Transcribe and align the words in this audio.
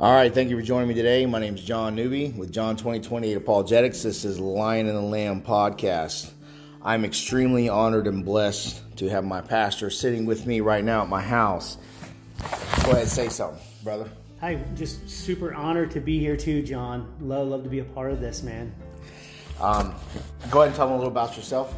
All 0.00 0.14
right, 0.14 0.32
thank 0.32 0.48
you 0.48 0.54
for 0.54 0.62
joining 0.62 0.86
me 0.86 0.94
today. 0.94 1.26
My 1.26 1.40
name 1.40 1.56
is 1.56 1.64
John 1.64 1.96
Newby 1.96 2.28
with 2.28 2.52
John 2.52 2.76
2028 2.76 3.36
Apologetics. 3.36 4.04
This 4.04 4.24
is 4.24 4.38
Lion 4.38 4.86
and 4.86 4.96
the 4.96 5.02
Lamb 5.02 5.42
podcast. 5.42 6.30
I'm 6.84 7.04
extremely 7.04 7.68
honored 7.68 8.06
and 8.06 8.24
blessed 8.24 8.80
to 8.98 9.08
have 9.08 9.24
my 9.24 9.40
pastor 9.40 9.90
sitting 9.90 10.24
with 10.24 10.46
me 10.46 10.60
right 10.60 10.84
now 10.84 11.02
at 11.02 11.08
my 11.08 11.20
house. 11.20 11.78
Go 12.84 12.92
ahead, 12.92 12.98
and 12.98 13.08
say 13.08 13.28
something, 13.28 13.60
brother. 13.82 14.08
Hi, 14.40 14.62
just 14.76 15.10
super 15.10 15.52
honored 15.52 15.90
to 15.90 16.00
be 16.00 16.20
here 16.20 16.36
too, 16.36 16.62
John. 16.62 17.12
Love, 17.20 17.48
love 17.48 17.64
to 17.64 17.68
be 17.68 17.80
a 17.80 17.84
part 17.84 18.12
of 18.12 18.20
this, 18.20 18.44
man. 18.44 18.72
Um, 19.60 19.96
go 20.48 20.60
ahead 20.60 20.68
and 20.68 20.76
tell 20.76 20.86
them 20.86 20.94
a 20.94 20.98
little 20.98 21.10
about 21.10 21.36
yourself. 21.36 21.74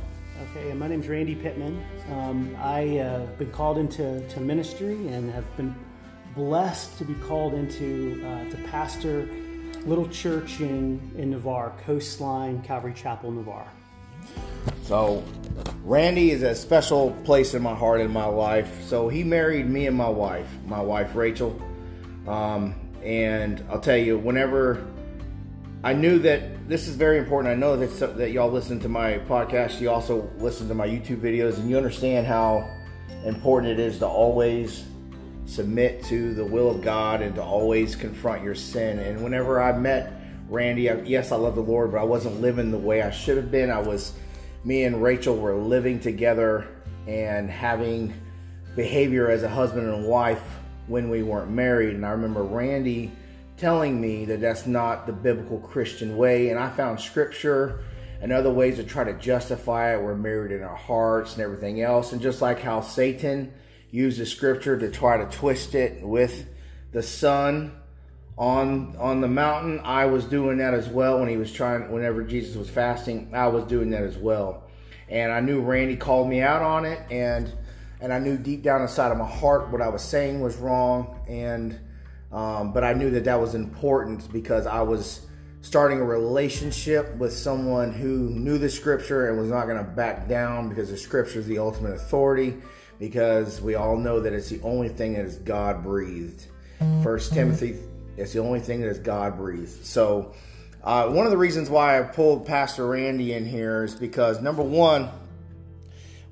Okay, 0.50 0.74
my 0.74 0.88
name's 0.88 1.08
Randy 1.08 1.36
Pittman. 1.36 1.82
Um, 2.12 2.54
I 2.60 2.80
have 2.80 3.22
uh, 3.22 3.32
been 3.38 3.50
called 3.50 3.78
into 3.78 4.20
to 4.28 4.40
ministry 4.40 5.08
and 5.08 5.30
have 5.30 5.56
been 5.56 5.74
blessed 6.34 6.96
to 6.98 7.04
be 7.04 7.14
called 7.14 7.54
into 7.54 8.22
uh, 8.26 8.50
to 8.50 8.56
pastor 8.68 9.28
little 9.86 10.08
church 10.08 10.60
in 10.60 11.12
in 11.16 11.30
Navarre, 11.30 11.72
Coastline 11.84 12.62
Calvary 12.62 12.94
Chapel, 12.94 13.30
Navarre. 13.30 13.70
So, 14.82 15.22
Randy 15.84 16.30
is 16.30 16.42
a 16.42 16.54
special 16.54 17.12
place 17.24 17.54
in 17.54 17.62
my 17.62 17.74
heart 17.74 18.00
in 18.00 18.10
my 18.10 18.26
life. 18.26 18.82
So 18.82 19.08
he 19.08 19.24
married 19.24 19.68
me 19.68 19.86
and 19.86 19.96
my 19.96 20.08
wife, 20.08 20.48
my 20.66 20.80
wife 20.80 21.14
Rachel. 21.14 21.60
Um, 22.26 22.74
and 23.02 23.64
I'll 23.70 23.80
tell 23.80 23.96
you, 23.96 24.18
whenever 24.18 24.86
I 25.82 25.94
knew 25.94 26.18
that 26.20 26.68
this 26.68 26.88
is 26.88 26.96
very 26.96 27.18
important, 27.18 27.52
I 27.52 27.56
know 27.56 27.76
that 27.76 28.16
that 28.18 28.32
y'all 28.32 28.50
listen 28.50 28.78
to 28.80 28.88
my 28.88 29.18
podcast. 29.20 29.80
You 29.80 29.90
also 29.90 30.28
listen 30.38 30.68
to 30.68 30.74
my 30.74 30.86
YouTube 30.86 31.20
videos, 31.20 31.56
and 31.56 31.70
you 31.70 31.76
understand 31.76 32.26
how 32.26 32.68
important 33.24 33.72
it 33.72 33.80
is 33.80 33.98
to 34.00 34.06
always 34.06 34.84
submit 35.50 36.04
to 36.04 36.32
the 36.32 36.44
will 36.44 36.70
of 36.70 36.80
God 36.80 37.22
and 37.22 37.34
to 37.34 37.42
always 37.42 37.96
confront 37.96 38.44
your 38.44 38.54
sin. 38.54 39.00
And 39.00 39.22
whenever 39.22 39.60
I 39.60 39.76
met 39.76 40.12
Randy, 40.48 40.90
I, 40.90 41.00
yes, 41.02 41.32
I 41.32 41.36
love 41.36 41.56
the 41.56 41.60
Lord, 41.60 41.92
but 41.92 41.98
I 41.98 42.04
wasn't 42.04 42.40
living 42.40 42.70
the 42.70 42.78
way 42.78 43.02
I 43.02 43.10
should 43.10 43.36
have 43.36 43.50
been. 43.50 43.70
I 43.70 43.80
was, 43.80 44.12
me 44.64 44.84
and 44.84 45.02
Rachel 45.02 45.36
were 45.36 45.56
living 45.56 45.98
together 45.98 46.68
and 47.06 47.50
having 47.50 48.14
behavior 48.76 49.28
as 49.28 49.42
a 49.42 49.48
husband 49.48 49.88
and 49.88 50.06
wife 50.06 50.42
when 50.86 51.10
we 51.10 51.22
weren't 51.24 51.50
married. 51.50 51.96
And 51.96 52.06
I 52.06 52.10
remember 52.10 52.44
Randy 52.44 53.10
telling 53.56 54.00
me 54.00 54.24
that 54.26 54.40
that's 54.40 54.66
not 54.66 55.06
the 55.06 55.12
biblical 55.12 55.58
Christian 55.58 56.16
way. 56.16 56.50
And 56.50 56.58
I 56.58 56.70
found 56.70 57.00
scripture 57.00 57.80
and 58.22 58.32
other 58.32 58.50
ways 58.50 58.76
to 58.76 58.84
try 58.84 59.02
to 59.02 59.14
justify 59.14 59.94
it. 59.94 60.00
We're 60.00 60.14
married 60.14 60.52
in 60.52 60.62
our 60.62 60.76
hearts 60.76 61.34
and 61.34 61.42
everything 61.42 61.82
else. 61.82 62.12
And 62.12 62.22
just 62.22 62.40
like 62.40 62.60
how 62.60 62.80
Satan 62.80 63.52
use 63.90 64.18
the 64.18 64.26
scripture 64.26 64.78
to 64.78 64.90
try 64.90 65.18
to 65.18 65.36
twist 65.36 65.74
it 65.74 66.02
with 66.02 66.46
the 66.92 67.02
Son 67.02 67.72
on 68.38 68.96
on 68.96 69.20
the 69.20 69.28
mountain. 69.28 69.80
I 69.84 70.06
was 70.06 70.24
doing 70.24 70.58
that 70.58 70.74
as 70.74 70.88
well 70.88 71.20
when 71.20 71.28
he 71.28 71.36
was 71.36 71.52
trying 71.52 71.90
whenever 71.90 72.22
Jesus 72.22 72.56
was 72.56 72.70
fasting, 72.70 73.30
I 73.34 73.48
was 73.48 73.64
doing 73.64 73.90
that 73.90 74.02
as 74.02 74.16
well. 74.16 74.64
And 75.08 75.32
I 75.32 75.40
knew 75.40 75.60
Randy 75.60 75.96
called 75.96 76.28
me 76.28 76.40
out 76.40 76.62
on 76.62 76.84
it 76.84 77.00
and 77.10 77.52
and 78.00 78.12
I 78.12 78.18
knew 78.18 78.38
deep 78.38 78.62
down 78.62 78.80
inside 78.80 79.12
of 79.12 79.18
my 79.18 79.28
heart 79.28 79.70
what 79.70 79.82
I 79.82 79.88
was 79.88 80.02
saying 80.02 80.40
was 80.40 80.56
wrong 80.56 81.20
and 81.28 81.78
um, 82.32 82.72
but 82.72 82.84
I 82.84 82.94
knew 82.94 83.10
that 83.10 83.24
that 83.24 83.40
was 83.40 83.54
important 83.54 84.32
because 84.32 84.66
I 84.66 84.82
was 84.82 85.26
starting 85.62 86.00
a 86.00 86.04
relationship 86.04 87.14
with 87.16 87.32
someone 87.32 87.92
who 87.92 88.30
knew 88.30 88.56
the 88.56 88.70
scripture 88.70 89.28
and 89.28 89.38
was 89.38 89.50
not 89.50 89.66
going 89.66 89.76
to 89.76 89.84
back 89.84 90.28
down 90.28 90.68
because 90.68 90.88
the 90.90 90.96
scripture 90.96 91.40
is 91.40 91.46
the 91.46 91.58
ultimate 91.58 91.92
authority 91.92 92.54
because 93.00 93.60
we 93.62 93.74
all 93.74 93.96
know 93.96 94.20
that 94.20 94.32
it's 94.32 94.50
the 94.50 94.60
only 94.60 94.90
thing 94.90 95.14
that 95.14 95.24
is 95.24 95.36
God 95.36 95.82
breathed. 95.82 96.46
First 97.02 97.32
Timothy, 97.32 97.76
it's 98.16 98.32
the 98.32 98.38
only 98.38 98.60
thing 98.60 98.82
that 98.82 98.88
is 98.88 98.98
God 98.98 99.36
breathed. 99.36 99.84
So, 99.84 100.34
uh, 100.84 101.08
one 101.08 101.26
of 101.26 101.30
the 101.30 101.36
reasons 101.36 101.68
why 101.68 101.98
I 101.98 102.02
pulled 102.02 102.46
Pastor 102.46 102.86
Randy 102.86 103.32
in 103.32 103.44
here 103.44 103.84
is 103.84 103.94
because 103.94 104.40
number 104.40 104.62
one, 104.62 105.10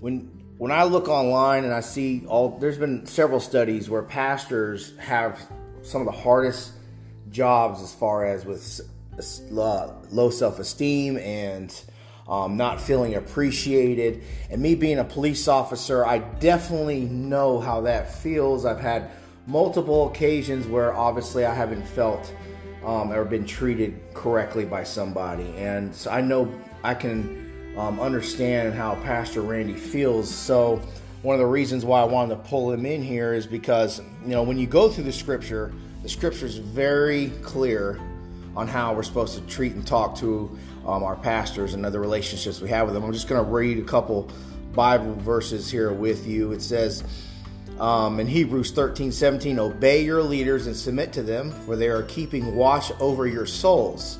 when 0.00 0.30
when 0.58 0.70
I 0.70 0.84
look 0.84 1.08
online 1.08 1.64
and 1.64 1.72
I 1.72 1.80
see 1.80 2.24
all, 2.26 2.58
there's 2.58 2.78
been 2.78 3.06
several 3.06 3.40
studies 3.40 3.88
where 3.88 4.02
pastors 4.02 4.96
have 4.98 5.40
some 5.82 6.00
of 6.00 6.06
the 6.06 6.20
hardest 6.20 6.72
jobs 7.30 7.80
as 7.82 7.94
far 7.94 8.26
as 8.26 8.44
with 8.44 8.80
uh, 9.56 9.92
low 10.10 10.30
self 10.30 10.58
esteem 10.58 11.16
and 11.18 11.70
um, 12.28 12.56
not 12.56 12.80
feeling 12.80 13.14
appreciated. 13.14 14.22
And 14.50 14.60
me 14.60 14.74
being 14.74 14.98
a 14.98 15.04
police 15.04 15.48
officer, 15.48 16.04
I 16.04 16.18
definitely 16.18 17.00
know 17.00 17.58
how 17.58 17.80
that 17.82 18.12
feels. 18.12 18.64
I've 18.64 18.80
had 18.80 19.10
multiple 19.46 20.08
occasions 20.08 20.66
where 20.66 20.92
obviously 20.94 21.46
I 21.46 21.54
haven't 21.54 21.86
felt 21.86 22.32
um, 22.84 23.12
or 23.12 23.24
been 23.24 23.46
treated 23.46 23.98
correctly 24.14 24.64
by 24.64 24.84
somebody. 24.84 25.54
And 25.56 25.94
so 25.94 26.10
I 26.10 26.20
know 26.20 26.52
I 26.84 26.94
can 26.94 27.74
um, 27.76 28.00
understand 28.00 28.74
how 28.74 28.96
Pastor 28.96 29.40
Randy 29.40 29.74
feels. 29.74 30.32
So, 30.32 30.82
one 31.22 31.34
of 31.34 31.40
the 31.40 31.46
reasons 31.46 31.84
why 31.84 32.00
I 32.00 32.04
wanted 32.04 32.36
to 32.36 32.48
pull 32.48 32.70
him 32.70 32.86
in 32.86 33.02
here 33.02 33.34
is 33.34 33.44
because, 33.44 34.00
you 34.22 34.28
know, 34.28 34.44
when 34.44 34.56
you 34.56 34.68
go 34.68 34.88
through 34.88 35.02
the 35.02 35.12
scripture, 35.12 35.72
the 36.04 36.08
scripture 36.08 36.46
is 36.46 36.58
very 36.58 37.30
clear 37.42 37.98
on 38.54 38.68
how 38.68 38.94
we're 38.94 39.02
supposed 39.02 39.34
to 39.34 39.40
treat 39.48 39.72
and 39.74 39.84
talk 39.84 40.16
to 40.18 40.56
um, 40.88 41.04
our 41.04 41.16
pastors 41.16 41.74
and 41.74 41.84
other 41.84 42.00
relationships 42.00 42.60
we 42.60 42.70
have 42.70 42.86
with 42.86 42.94
them. 42.94 43.04
I'm 43.04 43.12
just 43.12 43.28
going 43.28 43.44
to 43.44 43.50
read 43.50 43.78
a 43.78 43.82
couple 43.82 44.30
Bible 44.72 45.14
verses 45.14 45.70
here 45.70 45.92
with 45.92 46.26
you. 46.26 46.52
It 46.52 46.62
says 46.62 47.04
um, 47.78 48.18
in 48.20 48.26
Hebrews 48.26 48.70
13 48.72 49.12
17, 49.12 49.58
Obey 49.58 50.02
your 50.02 50.22
leaders 50.22 50.66
and 50.66 50.74
submit 50.74 51.12
to 51.12 51.22
them, 51.22 51.52
for 51.66 51.76
they 51.76 51.88
are 51.88 52.04
keeping 52.04 52.56
watch 52.56 52.90
over 53.00 53.26
your 53.26 53.44
souls, 53.44 54.18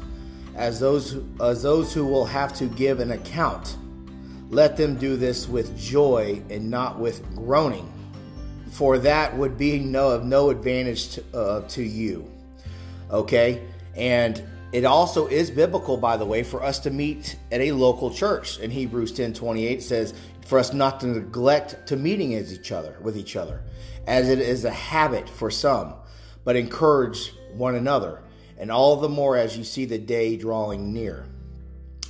as 0.56 0.78
those, 0.78 1.16
as 1.40 1.62
those 1.62 1.94
who 1.94 2.04
will 2.04 2.26
have 2.26 2.52
to 2.54 2.66
give 2.66 3.00
an 3.00 3.12
account. 3.12 3.76
Let 4.50 4.76
them 4.76 4.96
do 4.96 5.16
this 5.16 5.48
with 5.48 5.78
joy 5.78 6.42
and 6.50 6.70
not 6.70 6.98
with 6.98 7.34
groaning, 7.34 7.90
for 8.70 8.98
that 8.98 9.34
would 9.36 9.56
be 9.56 9.78
no, 9.78 10.10
of 10.10 10.24
no 10.24 10.50
advantage 10.50 11.10
to, 11.14 11.24
uh, 11.34 11.68
to 11.68 11.82
you. 11.82 12.30
Okay? 13.10 13.66
And 13.96 14.42
it 14.72 14.84
also 14.84 15.26
is 15.28 15.50
biblical, 15.50 15.96
by 15.96 16.16
the 16.16 16.26
way, 16.26 16.42
for 16.42 16.62
us 16.62 16.78
to 16.80 16.90
meet 16.90 17.36
at 17.50 17.60
a 17.60 17.72
local 17.72 18.10
church. 18.10 18.58
In 18.58 18.70
Hebrews 18.70 19.12
10 19.12 19.32
28 19.34 19.82
says, 19.82 20.14
for 20.48 20.58
us 20.58 20.72
not 20.72 21.00
to 21.00 21.06
neglect 21.06 21.86
to 21.88 21.96
meeting 21.96 22.34
as 22.34 22.54
each 22.54 22.72
other 22.72 22.96
with 23.02 23.18
each 23.18 23.36
other, 23.36 23.62
as 24.06 24.30
it 24.30 24.38
is 24.38 24.64
a 24.64 24.70
habit 24.70 25.28
for 25.28 25.50
some, 25.50 25.94
but 26.42 26.56
encourage 26.56 27.34
one 27.52 27.74
another, 27.74 28.22
and 28.58 28.72
all 28.72 28.96
the 28.96 29.10
more 29.10 29.36
as 29.36 29.58
you 29.58 29.64
see 29.64 29.84
the 29.84 29.98
day 29.98 30.36
drawing 30.36 30.92
near. 30.92 31.26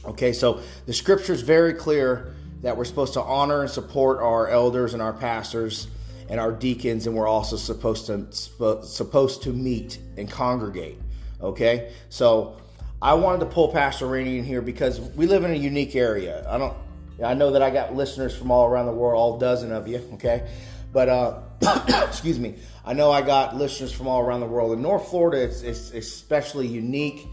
Okay, 0.05 0.33
so 0.33 0.61
the 0.87 0.93
scripture 0.93 1.33
is 1.33 1.43
very 1.43 1.75
clear 1.75 2.33
that 2.63 2.77
we're 2.77 2.85
supposed 2.85 3.15
to 3.15 3.23
honor 3.23 3.63
and 3.63 3.71
support 3.71 4.19
our 4.19 4.49
elders 4.49 4.95
and 4.95 5.03
our 5.03 5.13
pastors 5.13 5.89
and 6.29 6.39
our 6.39 6.53
deacons, 6.53 7.09
and 7.09 7.17
we're 7.17 7.27
also 7.27 7.57
supposed 7.57 8.07
to 8.07 8.27
supposed 8.31 9.43
to 9.43 9.53
meet 9.53 9.99
and 10.17 10.31
congregate. 10.31 10.99
Okay, 11.41 11.93
so 12.09 12.61
I 13.01 13.15
wanted 13.15 13.41
to 13.41 13.47
pull 13.47 13.69
Pastor 13.69 14.07
Randy 14.07 14.39
in 14.39 14.45
here 14.45 14.61
because 14.61 15.01
we 15.01 15.27
live 15.27 15.45
in 15.45 15.53
a 15.53 15.57
unique 15.57 15.95
area. 15.95 16.45
I 16.49 16.59
don't. 16.59 16.77
I 17.25 17.35
know 17.35 17.53
that 17.53 17.63
I 17.63 17.71
got 17.71 17.95
listeners 17.95 18.37
from 18.37 18.51
all 18.51 18.67
around 18.67 18.87
the 18.87 18.93
world, 18.93 19.19
all 19.19 19.39
dozen 19.39 19.73
of 19.73 19.89
you. 19.89 19.99
Okay, 20.15 20.49
but 20.93 21.09
uh, 21.09 21.41
excuse 22.07 22.39
me. 22.39 22.57
I 22.85 22.95
know 22.95 23.11
I 23.11 23.23
got 23.23 23.57
listeners 23.57 23.93
from 23.93 24.09
all 24.09 24.21
around 24.21 24.41
the 24.41 24.47
world. 24.47 24.73
In 24.73 24.83
North 24.83 25.09
Florida, 25.11 25.43
it's, 25.43 25.63
it's 25.63 25.93
especially 25.93 26.67
unique. 26.67 27.27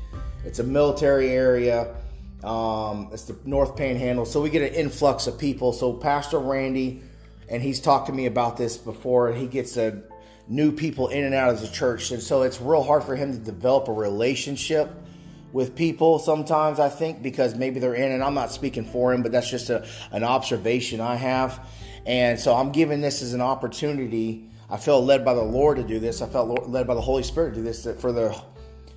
It's 0.44 0.60
a 0.60 0.64
military 0.64 1.30
area. 1.30 1.96
Um, 2.44 3.10
it's 3.12 3.24
the 3.24 3.38
North 3.46 3.76
Panhandle, 3.76 4.26
so 4.26 4.42
we 4.42 4.50
get 4.50 4.62
an 4.62 4.76
influx 4.76 5.26
of 5.26 5.40
people. 5.40 5.74
So 5.74 5.94
Pastor 5.94 6.40
Randy, 6.40 7.02
and 7.50 7.62
he's 7.62 7.80
talked 7.80 8.08
to 8.08 8.14
me 8.14 8.28
about 8.28 8.58
this 8.58 8.78
before. 8.78 9.34
He 9.34 9.48
gets 9.48 9.78
a 9.78 10.04
new 10.48 10.72
people 10.72 11.08
in 11.08 11.24
and 11.24 11.34
out 11.34 11.50
of 11.50 11.62
the 11.62 11.68
church. 11.68 12.12
And 12.12 12.22
so 12.22 12.44
it's 12.44 12.62
real 12.62 12.84
hard 12.84 13.04
for 13.04 13.16
him 13.16 13.32
to 13.32 13.40
develop 13.40 13.88
a 13.88 13.94
relationship 13.94 14.92
with 15.52 15.76
people 15.76 16.20
sometimes, 16.20 16.80
I 16.80 16.90
think, 16.90 17.24
because 17.24 17.56
maybe 17.56 17.80
they're 17.80 17.94
in, 17.94 18.12
and 18.12 18.24
I'm 18.24 18.34
not 18.34 18.52
speaking 18.52 18.84
for 18.84 19.14
him, 19.14 19.24
but 19.24 19.32
that's 19.32 19.50
just 19.50 19.70
a, 19.70 19.88
an 20.12 20.24
observation 20.24 21.00
I 21.00 21.16
have. 21.16 21.66
And 22.06 22.40
so 22.40 22.54
I'm 22.54 22.72
giving 22.72 23.02
this 23.02 23.22
as 23.22 23.34
an 23.34 23.42
opportunity. 23.42 24.50
I 24.70 24.78
felt 24.78 25.06
led 25.06 25.24
by 25.24 25.34
the 25.34 25.42
Lord 25.42 25.78
to 25.78 25.84
do 25.84 26.00
this. 26.00 26.22
I 26.22 26.28
felt 26.28 26.68
led 26.68 26.86
by 26.86 26.94
the 26.94 27.02
Holy 27.02 27.24
Spirit 27.24 27.52
to 27.52 27.56
do 27.56 27.64
this 27.64 27.88
for 28.00 28.12
the 28.12 28.40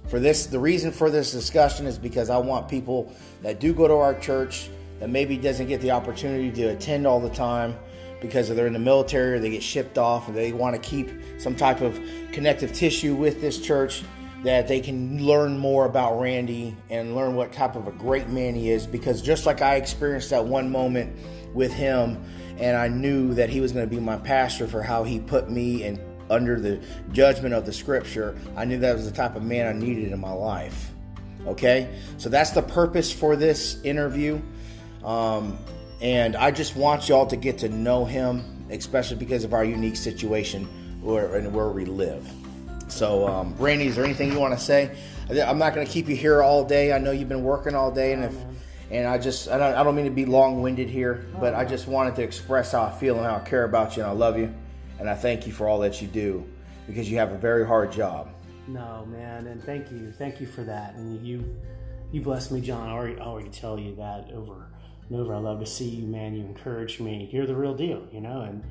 for 0.08 0.18
this 0.18 0.46
the 0.46 0.58
reason 0.58 0.90
for 0.90 1.10
this 1.10 1.32
discussion 1.32 1.86
is 1.86 1.98
because 1.98 2.30
I 2.30 2.38
want 2.38 2.66
people 2.66 3.12
that 3.42 3.60
do 3.60 3.74
go 3.74 3.86
to 3.86 3.94
our 3.94 4.18
church 4.18 4.70
that 5.00 5.10
maybe 5.10 5.36
doesn't 5.36 5.66
get 5.66 5.80
the 5.80 5.90
opportunity 5.90 6.50
to 6.50 6.68
attend 6.70 7.06
all 7.06 7.20
the 7.20 7.30
time 7.30 7.76
because 8.20 8.48
they're 8.48 8.66
in 8.66 8.72
the 8.72 8.78
military 8.78 9.34
or 9.34 9.38
they 9.38 9.50
get 9.50 9.62
shipped 9.62 9.98
off 9.98 10.28
and 10.28 10.36
they 10.36 10.52
want 10.52 10.74
to 10.74 10.80
keep 10.80 11.10
some 11.38 11.54
type 11.54 11.80
of 11.80 12.00
connective 12.32 12.72
tissue 12.72 13.14
with 13.14 13.40
this 13.40 13.60
church 13.60 14.02
that 14.44 14.68
they 14.68 14.80
can 14.80 15.24
learn 15.24 15.58
more 15.58 15.84
about 15.86 16.20
Randy 16.20 16.76
and 16.90 17.14
learn 17.14 17.34
what 17.34 17.52
type 17.52 17.74
of 17.74 17.88
a 17.88 17.92
great 17.92 18.28
man 18.28 18.54
he 18.54 18.70
is. 18.70 18.86
Because 18.86 19.20
just 19.20 19.46
like 19.46 19.62
I 19.62 19.76
experienced 19.76 20.30
that 20.30 20.44
one 20.44 20.70
moment 20.70 21.16
with 21.54 21.72
him 21.72 22.22
and 22.58 22.76
I 22.76 22.88
knew 22.88 23.34
that 23.34 23.50
he 23.50 23.60
was 23.60 23.72
going 23.72 23.88
to 23.88 23.94
be 23.94 24.00
my 24.00 24.16
pastor 24.16 24.66
for 24.66 24.82
how 24.82 25.04
he 25.04 25.18
put 25.18 25.50
me 25.50 25.84
and 25.84 26.00
under 26.30 26.60
the 26.60 26.80
judgment 27.12 27.54
of 27.54 27.64
the 27.64 27.72
Scripture, 27.72 28.36
I 28.56 28.64
knew 28.64 28.78
that 28.78 28.94
was 28.94 29.10
the 29.10 29.16
type 29.16 29.34
of 29.34 29.42
man 29.42 29.66
I 29.66 29.72
needed 29.72 30.12
in 30.12 30.20
my 30.20 30.32
life. 30.32 30.90
Okay, 31.46 31.88
so 32.18 32.28
that's 32.28 32.50
the 32.50 32.62
purpose 32.62 33.12
for 33.12 33.34
this 33.36 33.80
interview, 33.82 34.40
um, 35.02 35.56
and 36.00 36.36
I 36.36 36.50
just 36.50 36.76
want 36.76 37.08
y'all 37.08 37.26
to 37.26 37.36
get 37.36 37.58
to 37.58 37.68
know 37.68 38.04
him, 38.04 38.66
especially 38.70 39.16
because 39.16 39.44
of 39.44 39.52
our 39.52 39.64
unique 39.64 39.96
situation 39.96 40.64
where 41.00 41.36
and 41.36 41.52
where 41.52 41.68
we 41.68 41.84
live. 41.84 42.30
So, 42.88 43.26
um, 43.28 43.54
Randy, 43.58 43.86
is 43.86 43.96
there 43.96 44.04
anything 44.04 44.32
you 44.32 44.38
want 44.38 44.58
to 44.58 44.64
say? 44.64 44.96
I'm 45.30 45.58
not 45.58 45.74
going 45.74 45.86
to 45.86 45.92
keep 45.92 46.08
you 46.08 46.16
here 46.16 46.42
all 46.42 46.64
day. 46.64 46.92
I 46.92 46.98
know 46.98 47.10
you've 47.10 47.28
been 47.28 47.42
working 47.44 47.74
all 47.74 47.90
day, 47.90 48.12
and 48.12 48.24
if 48.24 48.34
and 48.90 49.06
I 49.06 49.18
just 49.18 49.48
I 49.48 49.58
don't, 49.58 49.74
I 49.74 49.82
don't 49.82 49.94
mean 49.94 50.06
to 50.06 50.10
be 50.10 50.24
long-winded 50.24 50.88
here, 50.88 51.26
but 51.38 51.54
I 51.54 51.64
just 51.64 51.86
wanted 51.86 52.16
to 52.16 52.22
express 52.22 52.72
how 52.72 52.84
I 52.84 52.90
feel 52.90 53.16
and 53.16 53.26
how 53.26 53.36
I 53.36 53.40
care 53.40 53.64
about 53.64 53.96
you, 53.96 54.02
and 54.02 54.10
I 54.10 54.14
love 54.14 54.38
you, 54.38 54.52
and 54.98 55.10
I 55.10 55.14
thank 55.14 55.46
you 55.46 55.52
for 55.52 55.68
all 55.68 55.78
that 55.80 56.00
you 56.00 56.08
do 56.08 56.46
because 56.86 57.10
you 57.10 57.18
have 57.18 57.32
a 57.32 57.38
very 57.38 57.66
hard 57.66 57.92
job. 57.92 58.30
No, 58.66 59.06
man, 59.06 59.46
and 59.46 59.62
thank 59.62 59.90
you, 59.90 60.10
thank 60.12 60.40
you 60.40 60.46
for 60.46 60.62
that, 60.64 60.94
and 60.94 61.26
you 61.26 61.56
you 62.10 62.22
blessed 62.22 62.52
me, 62.52 62.62
John. 62.62 62.88
I 62.88 62.92
already, 62.92 63.20
I 63.20 63.24
already 63.24 63.50
tell 63.50 63.78
you 63.78 63.94
that 63.96 64.30
over 64.32 64.68
and 65.10 65.20
over. 65.20 65.34
I 65.34 65.38
love 65.38 65.60
to 65.60 65.66
see 65.66 65.88
you, 65.88 66.06
man. 66.06 66.34
You 66.34 66.44
encourage 66.44 67.00
me. 67.00 67.28
You're 67.32 67.46
the 67.46 67.56
real 67.56 67.74
deal, 67.74 68.06
you 68.12 68.20
know, 68.20 68.42
and 68.42 68.62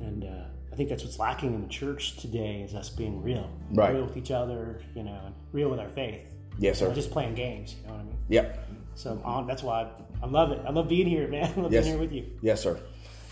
and. 0.00 0.24
Uh, 0.24 0.44
I 0.70 0.76
think 0.76 0.90
that's 0.90 1.02
what's 1.02 1.18
lacking 1.18 1.54
in 1.54 1.62
the 1.62 1.68
church 1.68 2.18
today 2.18 2.62
is 2.62 2.72
us 2.72 2.88
being 2.88 3.20
real, 3.20 3.50
right. 3.72 3.94
real 3.94 4.04
with 4.04 4.16
each 4.16 4.30
other, 4.30 4.80
you 4.94 5.02
know, 5.02 5.20
and 5.26 5.34
real 5.50 5.70
with 5.70 5.80
our 5.80 5.88
faith. 5.88 6.24
Yes, 6.56 6.78
sir. 6.78 6.86
We're 6.86 6.94
just 6.94 7.10
playing 7.10 7.34
games, 7.34 7.74
you 7.80 7.88
know 7.88 7.94
what 7.94 8.00
I 8.00 8.04
mean? 8.04 8.18
Yep. 8.28 8.68
So 8.94 9.22
um, 9.24 9.48
that's 9.48 9.64
why 9.64 9.82
I, 9.82 10.24
I, 10.24 10.26
love 10.26 10.52
it. 10.52 10.60
I 10.64 10.70
love 10.70 10.88
being 10.88 11.08
here, 11.08 11.26
man. 11.26 11.52
I 11.56 11.60
love 11.60 11.72
yes. 11.72 11.84
being 11.84 11.96
here 11.96 12.00
with 12.00 12.12
you. 12.12 12.26
Yes, 12.42 12.62
sir. 12.62 12.78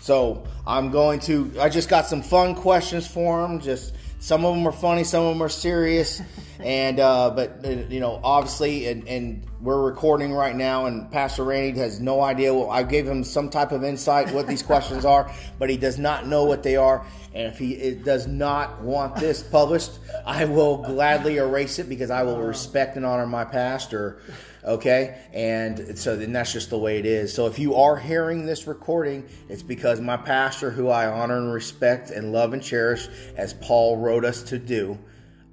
So 0.01 0.45
I'm 0.65 0.91
going 0.91 1.19
to. 1.21 1.53
I 1.59 1.69
just 1.69 1.89
got 1.89 2.07
some 2.07 2.21
fun 2.21 2.55
questions 2.55 3.07
for 3.07 3.45
him. 3.45 3.59
Just 3.59 3.95
some 4.19 4.45
of 4.45 4.55
them 4.55 4.67
are 4.67 4.71
funny, 4.71 5.03
some 5.03 5.23
of 5.23 5.33
them 5.33 5.41
are 5.41 5.49
serious, 5.49 6.21
and 6.59 6.99
uh, 6.99 7.29
but 7.29 7.65
uh, 7.65 7.69
you 7.69 7.99
know, 7.99 8.19
obviously, 8.23 8.87
and, 8.87 9.07
and 9.07 9.45
we're 9.59 9.81
recording 9.81 10.33
right 10.33 10.55
now, 10.55 10.85
and 10.85 11.09
Pastor 11.11 11.43
Randy 11.43 11.79
has 11.79 11.99
no 11.99 12.21
idea. 12.21 12.53
Well, 12.53 12.69
I 12.69 12.83
gave 12.83 13.07
him 13.07 13.23
some 13.23 13.49
type 13.49 13.71
of 13.71 13.83
insight 13.83 14.31
what 14.31 14.47
these 14.47 14.61
questions 14.61 15.03
are, 15.03 15.31
but 15.57 15.69
he 15.69 15.77
does 15.77 15.97
not 15.97 16.27
know 16.27 16.43
what 16.43 16.61
they 16.61 16.75
are. 16.75 17.05
And 17.33 17.47
if 17.47 17.57
he 17.57 17.95
does 17.95 18.27
not 18.27 18.81
want 18.81 19.15
this 19.15 19.41
published, 19.41 19.91
I 20.25 20.45
will 20.45 20.77
gladly 20.77 21.37
erase 21.37 21.79
it 21.79 21.89
because 21.89 22.11
I 22.11 22.23
will 22.23 22.39
respect 22.39 22.97
and 22.97 23.05
honor 23.05 23.25
my 23.25 23.45
pastor. 23.45 24.21
Okay, 24.63 25.17
and 25.33 25.97
so 25.97 26.15
then 26.15 26.33
that's 26.33 26.51
just 26.53 26.69
the 26.69 26.77
way 26.77 26.99
it 26.99 27.05
is. 27.05 27.33
So 27.33 27.47
if 27.47 27.57
you 27.57 27.75
are 27.75 27.95
hearing 27.95 28.45
this 28.45 28.67
recording, 28.67 29.27
it's 29.49 29.63
because 29.63 30.01
my 30.01 30.17
pastor, 30.17 30.69
who 30.69 30.89
I 30.89 31.07
honor 31.07 31.37
and 31.37 31.51
respect 31.51 32.11
and 32.11 32.31
love 32.31 32.53
and 32.53 32.61
cherish, 32.61 33.07
as 33.37 33.53
Paul 33.53 33.97
wrote 33.97 34.25
us 34.25 34.43
to 34.43 34.59
do, 34.59 34.99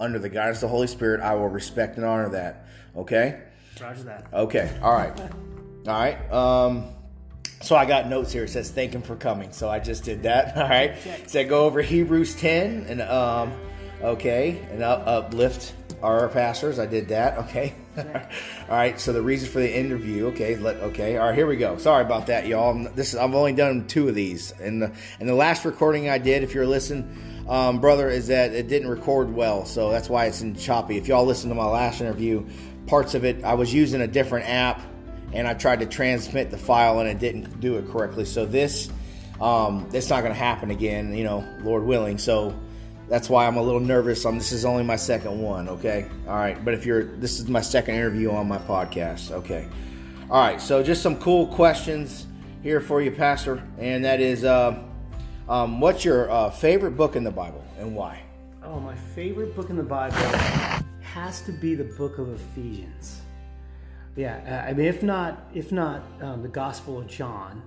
under 0.01 0.19
the 0.19 0.29
guidance 0.29 0.59
of 0.59 0.62
the 0.62 0.69
Holy 0.69 0.89
Spirit, 0.89 1.21
I 1.21 1.35
will 1.37 1.49
respect 1.49 1.97
and 1.97 2.05
honor 2.05 2.29
that. 2.31 2.67
Okay. 2.97 3.41
Roger 3.81 4.03
that. 4.05 4.26
Okay. 4.32 4.76
All 4.82 4.93
right. 4.93 5.19
All 5.21 5.29
right. 5.87 6.32
Um, 6.32 6.87
so 7.61 7.76
I 7.76 7.87
got 7.87 8.09
notes 8.09 8.32
here. 8.32 8.44
It 8.44 8.50
says 8.50 8.71
thank 8.71 8.93
him 8.93 9.03
for 9.03 9.17
coming. 9.17 9.53
So 9.53 9.69
I 9.69 9.79
just 9.79 10.05
did 10.05 10.23
that. 10.25 10.56
All 10.56 10.69
right. 10.69 10.94
Said 11.26 11.49
go 11.49 11.65
over 11.65 11.81
Hebrews 11.82 12.35
10 12.37 12.87
and 12.88 13.03
um, 13.03 13.53
okay, 14.03 14.61
and 14.71 14.82
up, 14.82 15.06
uplift 15.06 15.75
our 16.03 16.29
pastors. 16.29 16.79
I 16.79 16.87
did 16.87 17.09
that. 17.09 17.38
Okay. 17.44 17.75
all 17.97 18.76
right. 18.76 18.99
So 18.99 19.12
the 19.12 19.23
reason 19.23 19.49
for 19.49 19.61
the 19.61 19.73
interview. 19.73 20.27
Okay. 20.27 20.56
Let. 20.56 20.79
Okay. 20.79 21.17
All 21.17 21.27
right. 21.27 21.35
Here 21.35 21.47
we 21.47 21.56
go. 21.56 21.79
Sorry 21.79 22.05
about 22.05 22.27
that, 22.27 22.49
y'all. 22.49 22.75
This 22.93 23.15
is, 23.15 23.20
I've 23.20 23.32
only 23.37 23.53
done 23.53 23.87
two 23.87 24.09
of 24.09 24.17
these, 24.17 24.50
and 24.61 24.82
the 24.82 24.91
and 25.20 25.29
the 25.29 25.35
last 25.35 25.65
recording 25.65 26.09
I 26.09 26.19
did, 26.19 26.43
if 26.43 26.55
you're 26.55 26.67
listening, 26.67 27.44
um, 27.49 27.81
brother, 27.81 28.09
is 28.09 28.27
that 28.27 28.53
it 28.53 28.67
didn't 28.67 28.88
record 28.88 29.32
well, 29.32 29.65
so 29.65 29.93
that's 29.93 30.09
why 30.09 30.27
it's 30.27 30.41
in 30.41 30.56
choppy. 30.56 30.97
If 30.97 31.06
y'all 31.06 31.25
listen 31.25 31.50
to 31.50 31.55
my 31.55 31.67
last 31.67 32.00
interview, 32.00 32.44
parts 32.86 33.14
of 33.14 33.25
it 33.25 33.44
I 33.44 33.54
was 33.54 33.72
using 33.72 34.00
a 34.00 34.06
different 34.06 34.48
app 34.48 34.81
and 35.32 35.48
I 35.48 35.54
tried 35.54 35.81
to 35.81 35.86
transmit 35.86 36.50
the 36.50 36.58
file 36.58 37.00
and 37.00 37.08
it 37.08 37.19
didn't 37.19 37.60
do 37.60 37.76
it 37.76 37.88
correctly. 37.88 38.25
So 38.25 38.46
this, 38.46 38.88
um, 39.40 39.88
it's 39.92 40.08
not 40.08 40.20
going 40.20 40.32
to 40.32 40.38
happen 40.38 40.70
again, 40.70 41.14
you 41.14 41.25
know, 41.25 41.44
Lord 41.62 41.84
willing. 41.84 42.19
So 42.19 42.58
that's 43.08 43.28
why 43.28 43.46
I'm 43.46 43.56
a 43.56 43.62
little 43.62 43.81
nervous. 43.81 44.25
Um, 44.25 44.38
this 44.38 44.52
is 44.52 44.64
only 44.64 44.84
my 44.84 44.96
second 44.96 45.40
one. 45.40 45.69
Okay, 45.69 46.06
all 46.28 46.36
right. 46.36 46.62
But 46.64 46.75
if 46.75 46.86
you're, 46.86 47.04
this 47.04 47.38
is 47.38 47.48
my 47.48 47.60
second 47.60 47.96
interview 47.96 48.31
on 48.31 48.46
my 48.46 48.58
podcast. 48.58 49.32
Okay, 49.32 49.69
all 50.31 50.40
right. 50.40 50.60
So 50.60 50.82
just 50.82 51.02
some 51.02 51.16
cool 51.19 51.48
questions 51.48 52.26
here 52.62 52.81
for 52.81 53.02
you, 53.02 53.10
Pastor, 53.10 53.62
and 53.78 54.04
that 54.04 54.20
is, 54.20 54.44
uh, 54.44 54.82
um, 55.48 55.81
what's 55.81 56.04
your 56.04 56.31
uh, 56.31 56.50
favorite 56.50 56.92
book 56.92 57.16
in 57.16 57.25
the 57.25 57.31
Bible 57.31 57.64
and 57.78 57.94
why? 57.94 58.22
Oh, 58.62 58.81
my 58.81 58.94
favorite 58.94 59.54
book 59.54 59.69
in 59.69 59.76
the 59.76 59.82
Bible 59.82 60.16
has 61.14 61.43
to 61.43 61.52
be 61.52 61.76
the 61.76 61.84
book 61.84 62.19
of 62.19 62.28
Ephesians. 62.28 63.20
Yeah, 64.16 64.64
I 64.69 64.72
mean, 64.72 64.87
if 64.87 65.00
not, 65.00 65.49
if 65.55 65.70
not 65.70 66.02
um, 66.20 66.43
the 66.43 66.49
Gospel 66.49 66.99
of 66.99 67.06
John, 67.06 67.62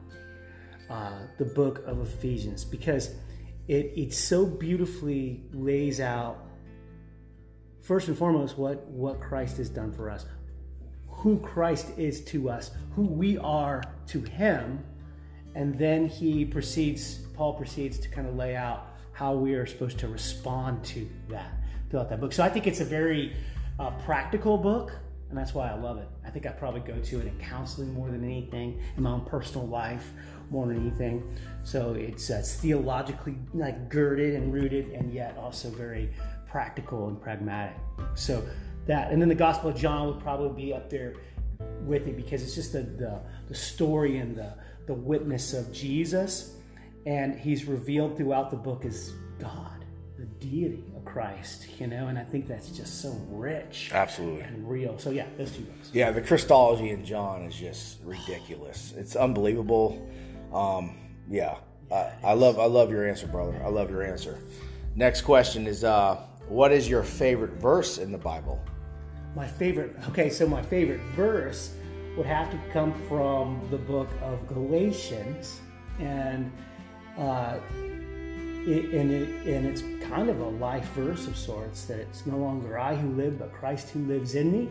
uh, 0.90 1.14
the 1.38 1.46
book 1.46 1.82
of 1.88 2.02
Ephesians, 2.02 2.66
because 2.66 3.12
it 3.70 3.94
it 3.96 4.14
so 4.14 4.46
beautifully 4.46 5.44
lays 5.54 6.02
out 6.02 6.46
first 7.82 8.10
and 8.10 8.18
foremost 8.18 8.58
what 8.58 8.86
what 8.88 9.22
Christ 9.22 9.58
has 9.58 9.70
done 9.70 9.94
for 9.94 10.10
us, 10.10 10.26
who 11.08 11.40
Christ 11.40 11.88
is 11.98 12.26
to 12.26 12.50
us, 12.50 12.72
who 12.96 13.04
we 13.04 13.38
are 13.38 13.82
to 14.08 14.20
Him, 14.22 14.84
and 15.56 15.80
then 15.80 16.08
he 16.08 16.44
proceeds. 16.44 17.20
Paul 17.34 17.54
proceeds 17.54 17.98
to 18.00 18.10
kind 18.10 18.28
of 18.28 18.36
lay 18.36 18.58
out 18.58 18.88
how 19.14 19.36
we 19.36 19.54
are 19.54 19.66
supposed 19.66 20.00
to 20.00 20.08
respond 20.10 20.84
to 20.86 21.08
that 21.30 21.57
throughout 21.90 22.10
that 22.10 22.20
book. 22.20 22.34
So 22.34 22.44
I 22.44 22.50
think 22.50 22.68
it's 22.68 22.80
a 22.80 22.86
very 22.86 23.36
uh, 23.80 23.92
practical 23.92 24.58
book 24.58 24.94
and 25.30 25.38
that's 25.38 25.54
why 25.54 25.70
I 25.70 25.76
love 25.76 25.98
it. 25.98 26.08
I 26.26 26.30
think 26.30 26.46
I 26.46 26.52
probably 26.52 26.80
go 26.80 26.98
to 26.98 27.20
it 27.20 27.28
in 27.28 27.38
counseling 27.38 27.94
more 27.94 28.10
than 28.10 28.24
anything, 28.24 28.82
in 28.96 29.04
my 29.04 29.12
own 29.12 29.26
personal 29.26 29.68
life 29.68 30.12
more 30.50 30.68
than 30.68 30.78
anything. 30.78 31.38
So 31.66 31.94
it's, 31.96 32.30
uh, 32.30 32.36
it's 32.36 32.56
theologically 32.56 33.36
like 33.54 33.90
girded 33.90 34.36
and 34.36 34.54
rooted, 34.54 34.94
and 34.94 35.12
yet 35.12 35.38
also 35.38 35.70
very 35.70 36.12
practical 36.48 37.10
and 37.10 37.22
pragmatic. 37.22 37.76
So 38.16 38.48
that, 38.86 39.12
and 39.12 39.22
then 39.22 39.28
the 39.28 39.36
Gospel 39.36 39.72
of 39.72 39.76
John 39.76 40.08
would 40.08 40.22
probably 40.22 40.64
be 40.64 40.74
up 40.74 40.90
there 40.90 41.16
with 41.82 42.08
it 42.08 42.16
because 42.16 42.42
it's 42.44 42.56
just 42.56 42.72
the, 42.72 42.84
the, 42.84 43.20
the 43.50 43.56
story 43.56 44.20
and 44.20 44.34
the, 44.34 44.54
the 44.86 44.94
witness 44.94 45.54
of 45.54 45.74
Jesus, 45.74 46.56
and 47.06 47.38
he's 47.38 47.66
revealed 47.66 48.16
throughout 48.16 48.50
the 48.50 48.58
book 48.58 48.86
as 48.86 49.12
God 49.40 49.74
the 50.18 50.26
deity 50.26 50.84
Christ, 51.18 51.66
you 51.80 51.88
know, 51.88 52.10
and 52.10 52.20
I 52.20 52.24
think 52.24 52.48
that's 52.48 52.70
just 52.70 53.02
so 53.02 53.10
rich, 53.32 53.90
absolutely, 53.92 54.42
and 54.42 54.70
real. 54.70 55.00
So 55.00 55.10
yeah, 55.10 55.26
those 55.36 55.52
two 55.52 55.64
books. 55.64 55.90
Yeah, 55.92 56.12
the 56.12 56.22
Christology 56.22 56.92
in 56.92 57.04
John 57.04 57.42
is 57.42 57.56
just 57.56 57.98
ridiculous. 58.04 58.94
It's 58.96 59.16
unbelievable. 59.16 60.08
Um, 60.54 60.96
yeah, 61.28 61.58
yeah 61.90 62.12
I, 62.24 62.28
I, 62.30 62.34
love 62.34 62.60
I 62.60 62.66
love 62.66 62.92
your 62.92 63.10
answer, 63.10 63.26
brother. 63.26 63.60
I 63.66 63.70
love 63.70 63.90
your 63.90 64.04
answer. 64.04 64.38
Next 64.96 65.22
question 65.24 65.66
is, 65.66 65.84
uh, 65.84 66.18
what 66.50 66.72
is 66.72 66.88
your 66.88 67.02
favorite 67.02 67.54
verse 67.54 67.98
in 67.98 68.12
the 68.12 68.20
Bible? 68.20 68.64
My 69.36 69.48
favorite. 69.48 69.96
Okay, 70.10 70.30
so 70.30 70.48
my 70.48 70.62
favorite 70.62 71.02
verse 71.16 71.74
would 72.16 72.28
have 72.28 72.52
to 72.52 72.60
come 72.72 72.94
from 73.08 73.60
the 73.72 73.78
book 73.78 74.10
of 74.22 74.48
Galatians, 74.48 75.62
and. 75.98 76.52
Uh, 77.18 77.58
it, 78.68 78.94
and, 78.94 79.12
it, 79.12 79.30
and 79.48 79.66
it's 79.66 79.82
kind 80.10 80.30
of 80.30 80.42
a 80.42 80.50
life 80.50 80.90
verse 80.90 81.26
of 81.28 81.38
sorts 81.38 81.86
that 81.86 82.00
it's 82.00 82.26
no 82.26 82.38
longer 82.38 82.78
I 82.78 82.96
who 82.96 83.10
live, 83.14 83.40
but 83.40 83.54
Christ 83.54 83.90
who 83.90 84.06
lives 84.06 84.36
in 84.36 84.52
me. 84.52 84.70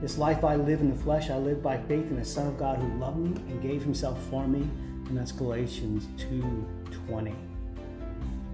This 0.00 0.16
life 0.18 0.44
I 0.44 0.56
live 0.56 0.80
in 0.80 0.90
the 0.90 1.02
flesh, 1.02 1.30
I 1.30 1.36
live 1.36 1.62
by 1.62 1.76
faith 1.76 2.10
in 2.10 2.16
the 2.16 2.24
Son 2.24 2.46
of 2.46 2.58
God 2.58 2.78
who 2.78 2.98
loved 2.98 3.18
me 3.18 3.38
and 3.50 3.62
gave 3.62 3.82
himself 3.82 4.22
for 4.30 4.48
me. 4.48 4.60
And 5.08 5.16
that's 5.16 5.30
Galatians 5.30 6.06
2.20. 6.22 7.34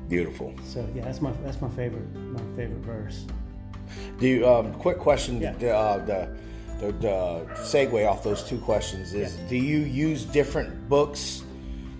Beautiful. 0.09 0.55
So 0.65 0.87
yeah, 0.95 1.05
that's 1.05 1.23
my 1.23 1.33
that's 1.43 1.61
my 1.63 1.71
favorite 1.71 2.15
my 2.15 2.43
favorite 2.55 2.83
verse. 2.85 3.25
Do 4.19 4.27
you 4.27 4.47
um, 4.47 4.75
quick 4.75 4.99
question 4.99 5.41
yeah. 5.41 5.53
the, 5.53 5.75
uh, 5.75 6.05
the, 6.05 6.37
the, 6.79 6.93
the 6.93 7.47
segue 7.57 8.07
off 8.09 8.23
those 8.23 8.43
two 8.43 8.59
questions 8.59 9.15
is 9.15 9.37
yeah. 9.37 9.49
do 9.49 9.57
you 9.57 9.79
use 9.79 10.25
different 10.25 10.89
books 10.89 11.45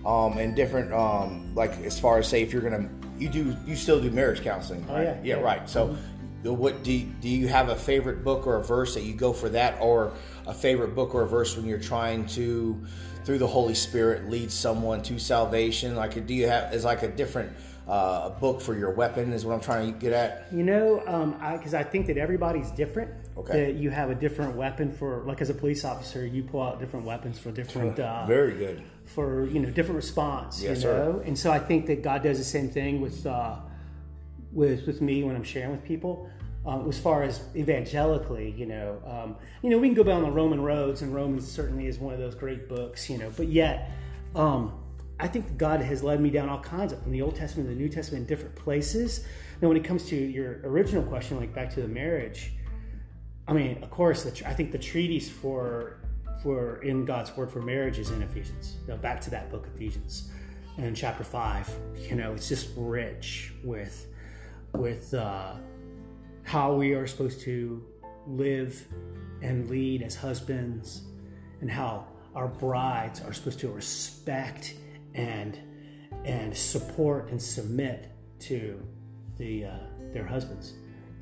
um, 0.05 0.37
and 0.37 0.55
different 0.55 0.91
um, 0.93 1.53
like 1.55 1.71
as 1.79 1.99
far 1.99 2.19
as 2.19 2.27
say 2.27 2.41
if 2.41 2.51
you're 2.51 2.61
gonna 2.61 2.89
you 3.17 3.29
do 3.29 3.55
you 3.65 3.75
still 3.75 4.01
do 4.01 4.09
marriage 4.11 4.41
counseling 4.41 4.85
right? 4.87 4.97
Oh, 4.97 5.01
yeah, 5.01 5.21
yeah, 5.23 5.35
yeah, 5.37 5.41
right 5.41 5.69
so 5.69 5.89
mm-hmm. 5.89 6.55
what 6.55 6.83
do 6.83 6.91
you, 6.91 7.05
do 7.21 7.29
you 7.29 7.47
have 7.47 7.69
a 7.69 7.75
favorite 7.75 8.23
book 8.23 8.47
or 8.47 8.55
a 8.55 8.63
verse 8.63 8.93
that 8.95 9.03
you 9.03 9.13
go 9.13 9.33
for 9.33 9.49
that 9.49 9.79
or 9.79 10.13
a 10.47 10.53
favorite 10.53 10.95
book 10.95 11.15
or 11.15 11.21
a 11.21 11.27
verse 11.27 11.55
when 11.55 11.65
you're 11.65 11.79
trying 11.79 12.25
to 12.27 12.83
through 13.23 13.37
the 13.37 13.47
Holy 13.47 13.75
Spirit 13.75 14.29
lead 14.29 14.51
someone 14.51 15.01
to 15.03 15.17
salvation 15.19 15.95
like 15.95 16.25
do 16.27 16.33
you 16.33 16.47
have 16.47 16.73
is 16.73 16.83
like 16.83 17.03
a 17.03 17.07
different 17.07 17.51
uh, 17.87 18.29
book 18.29 18.61
for 18.61 18.77
your 18.77 18.91
weapon 18.91 19.33
is 19.33 19.45
what 19.45 19.53
I'm 19.53 19.61
trying 19.61 19.93
to 19.93 19.99
get 19.99 20.13
at. 20.13 20.47
You 20.51 20.63
know, 20.63 20.99
because 20.99 21.73
um, 21.73 21.79
I, 21.79 21.81
I, 21.81 21.83
think 21.83 22.07
that 22.07 22.17
everybody's 22.17 22.71
different. 22.71 23.11
Okay. 23.35 23.65
That 23.65 23.75
you 23.75 23.89
have 23.89 24.09
a 24.09 24.15
different 24.15 24.55
weapon 24.55 24.91
for, 24.91 25.23
like 25.25 25.41
as 25.41 25.49
a 25.49 25.53
police 25.53 25.83
officer, 25.83 26.25
you 26.25 26.43
pull 26.43 26.61
out 26.61 26.79
different 26.79 27.05
weapons 27.05 27.39
for 27.39 27.51
different. 27.51 27.99
Uh, 27.99 28.25
Very 28.25 28.53
good. 28.53 28.83
For 29.05 29.45
you 29.47 29.59
know 29.59 29.69
different 29.69 29.97
response. 29.97 30.61
Yes, 30.61 30.81
you 30.81 30.87
know? 30.87 31.19
sir. 31.19 31.23
And 31.25 31.37
so 31.37 31.51
I 31.51 31.59
think 31.59 31.85
that 31.87 32.01
God 32.01 32.23
does 32.23 32.37
the 32.37 32.43
same 32.43 32.69
thing 32.69 33.01
with 33.01 33.25
uh, 33.25 33.57
with 34.51 34.87
with 34.87 35.01
me 35.01 35.23
when 35.23 35.35
I'm 35.35 35.43
sharing 35.43 35.71
with 35.71 35.83
people. 35.83 36.29
Um, 36.65 36.87
as 36.87 36.97
far 36.97 37.23
as 37.23 37.41
evangelically, 37.57 38.51
you 38.51 38.65
know, 38.65 39.01
um, 39.05 39.35
you 39.61 39.69
know, 39.69 39.77
we 39.77 39.89
can 39.89 39.95
go 39.95 40.03
down 40.03 40.21
the 40.21 40.31
Roman 40.31 40.61
roads, 40.61 41.01
and 41.01 41.13
Romans 41.13 41.45
certainly 41.45 41.87
is 41.87 41.99
one 41.99 42.13
of 42.13 42.21
those 42.21 42.35
great 42.35 42.69
books, 42.69 43.09
you 43.09 43.17
know. 43.17 43.29
But 43.35 43.49
yet, 43.49 43.91
um, 44.33 44.71
I 45.19 45.27
think 45.27 45.57
God 45.57 45.81
has 45.81 46.03
led 46.03 46.21
me 46.21 46.29
down 46.29 46.49
all 46.49 46.61
kinds 46.61 46.93
of 46.93 47.01
from 47.03 47.11
the 47.11 47.21
Old 47.21 47.35
Testament 47.35 47.67
to 47.69 47.75
the 47.75 47.81
New 47.81 47.89
Testament 47.89 48.21
in 48.21 48.27
different 48.27 48.55
places. 48.55 49.25
Now, 49.61 49.67
when 49.67 49.77
it 49.77 49.83
comes 49.83 50.05
to 50.07 50.15
your 50.15 50.61
original 50.63 51.03
question, 51.03 51.37
like 51.37 51.53
back 51.53 51.69
to 51.75 51.81
the 51.81 51.87
marriage, 51.87 52.53
I 53.47 53.53
mean, 53.53 53.83
of 53.83 53.89
course, 53.89 54.23
the, 54.23 54.47
I 54.47 54.53
think 54.53 54.71
the 54.71 54.77
treaties 54.77 55.29
for 55.29 55.97
for 56.41 56.81
in 56.83 57.05
God's 57.05 57.35
word 57.37 57.51
for 57.51 57.61
marriage 57.61 57.99
is 57.99 58.11
in 58.11 58.21
Ephesians. 58.21 58.75
Know, 58.87 58.97
back 58.97 59.21
to 59.21 59.29
that 59.31 59.51
book, 59.51 59.67
Ephesians, 59.75 60.31
and 60.77 60.95
chapter 60.95 61.23
five. 61.23 61.69
You 62.09 62.15
know, 62.15 62.33
it's 62.33 62.49
just 62.49 62.69
rich 62.75 63.53
with 63.63 64.07
with 64.73 65.13
uh, 65.13 65.53
how 66.43 66.73
we 66.73 66.93
are 66.93 67.07
supposed 67.07 67.41
to 67.41 67.83
live 68.27 68.85
and 69.41 69.69
lead 69.69 70.01
as 70.01 70.15
husbands, 70.15 71.03
and 71.61 71.69
how 71.69 72.07
our 72.35 72.47
brides 72.47 73.21
are 73.21 73.33
supposed 73.33 73.59
to 73.59 73.69
respect 73.69 74.75
and 75.13 75.59
and 76.25 76.55
support 76.55 77.29
and 77.29 77.41
submit 77.41 78.09
to 78.39 78.81
the 79.37 79.65
uh, 79.65 79.77
their 80.13 80.25
husbands, 80.25 80.73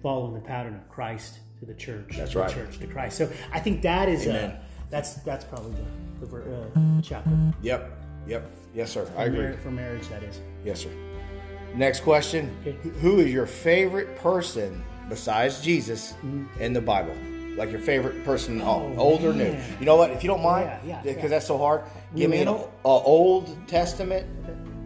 following 0.01 0.33
the 0.33 0.41
pattern 0.41 0.75
of 0.75 0.87
Christ 0.89 1.39
to 1.59 1.65
the 1.65 1.73
church. 1.73 2.15
That's 2.17 2.33
the 2.33 2.39
right. 2.39 2.51
Church 2.51 2.79
to 2.79 2.87
Christ. 2.87 3.17
So 3.17 3.31
I 3.53 3.59
think 3.59 3.81
that 3.83 4.09
is 4.09 4.27
Amen. 4.27 4.57
That's 4.91 5.15
that's 5.15 5.43
probably 5.45 5.73
the, 5.73 5.85
the 6.19 6.25
ver- 6.27 6.69
uh, 6.75 7.01
chapter 7.01 7.31
Yep. 7.63 7.91
Yep. 8.27 8.51
Yes, 8.75 8.91
sir. 8.91 9.01
I 9.17 9.23
for, 9.25 9.29
agree. 9.31 9.43
mar- 9.47 9.57
for 9.63 9.71
marriage. 9.71 10.07
That 10.09 10.21
is. 10.23 10.39
Yes, 10.63 10.81
sir. 10.81 10.89
Next 11.75 12.01
question: 12.01 12.55
Okay. 12.61 12.77
Who- 12.99 13.19
is 13.19 13.31
your 13.33 13.47
favorite 13.47 14.15
person 14.17 14.83
besides 15.09 15.61
Jesus 15.61 16.13
in 16.59 16.73
the 16.73 16.81
Bible? 16.81 17.15
Like 17.57 17.69
your 17.71 17.81
favorite 17.81 18.23
person, 18.23 18.61
Oh, 18.61 18.93
old 18.97 19.23
or 19.25 19.33
new? 19.33 19.57
You 19.79 19.85
know 19.85 19.97
what? 19.97 20.11
If 20.11 20.23
you 20.23 20.27
don't 20.29 20.41
mind, 20.43 20.65
Yeah, 20.65 20.79
yeah, 20.85 21.01
because 21.01 21.23
yeah. 21.23 21.27
that's 21.29 21.47
so 21.47 21.57
hard. 21.57 21.81
Give 22.15 22.29
me 22.29 22.41
an 22.41 22.47
Old 22.85 23.57
Testament 23.67 24.25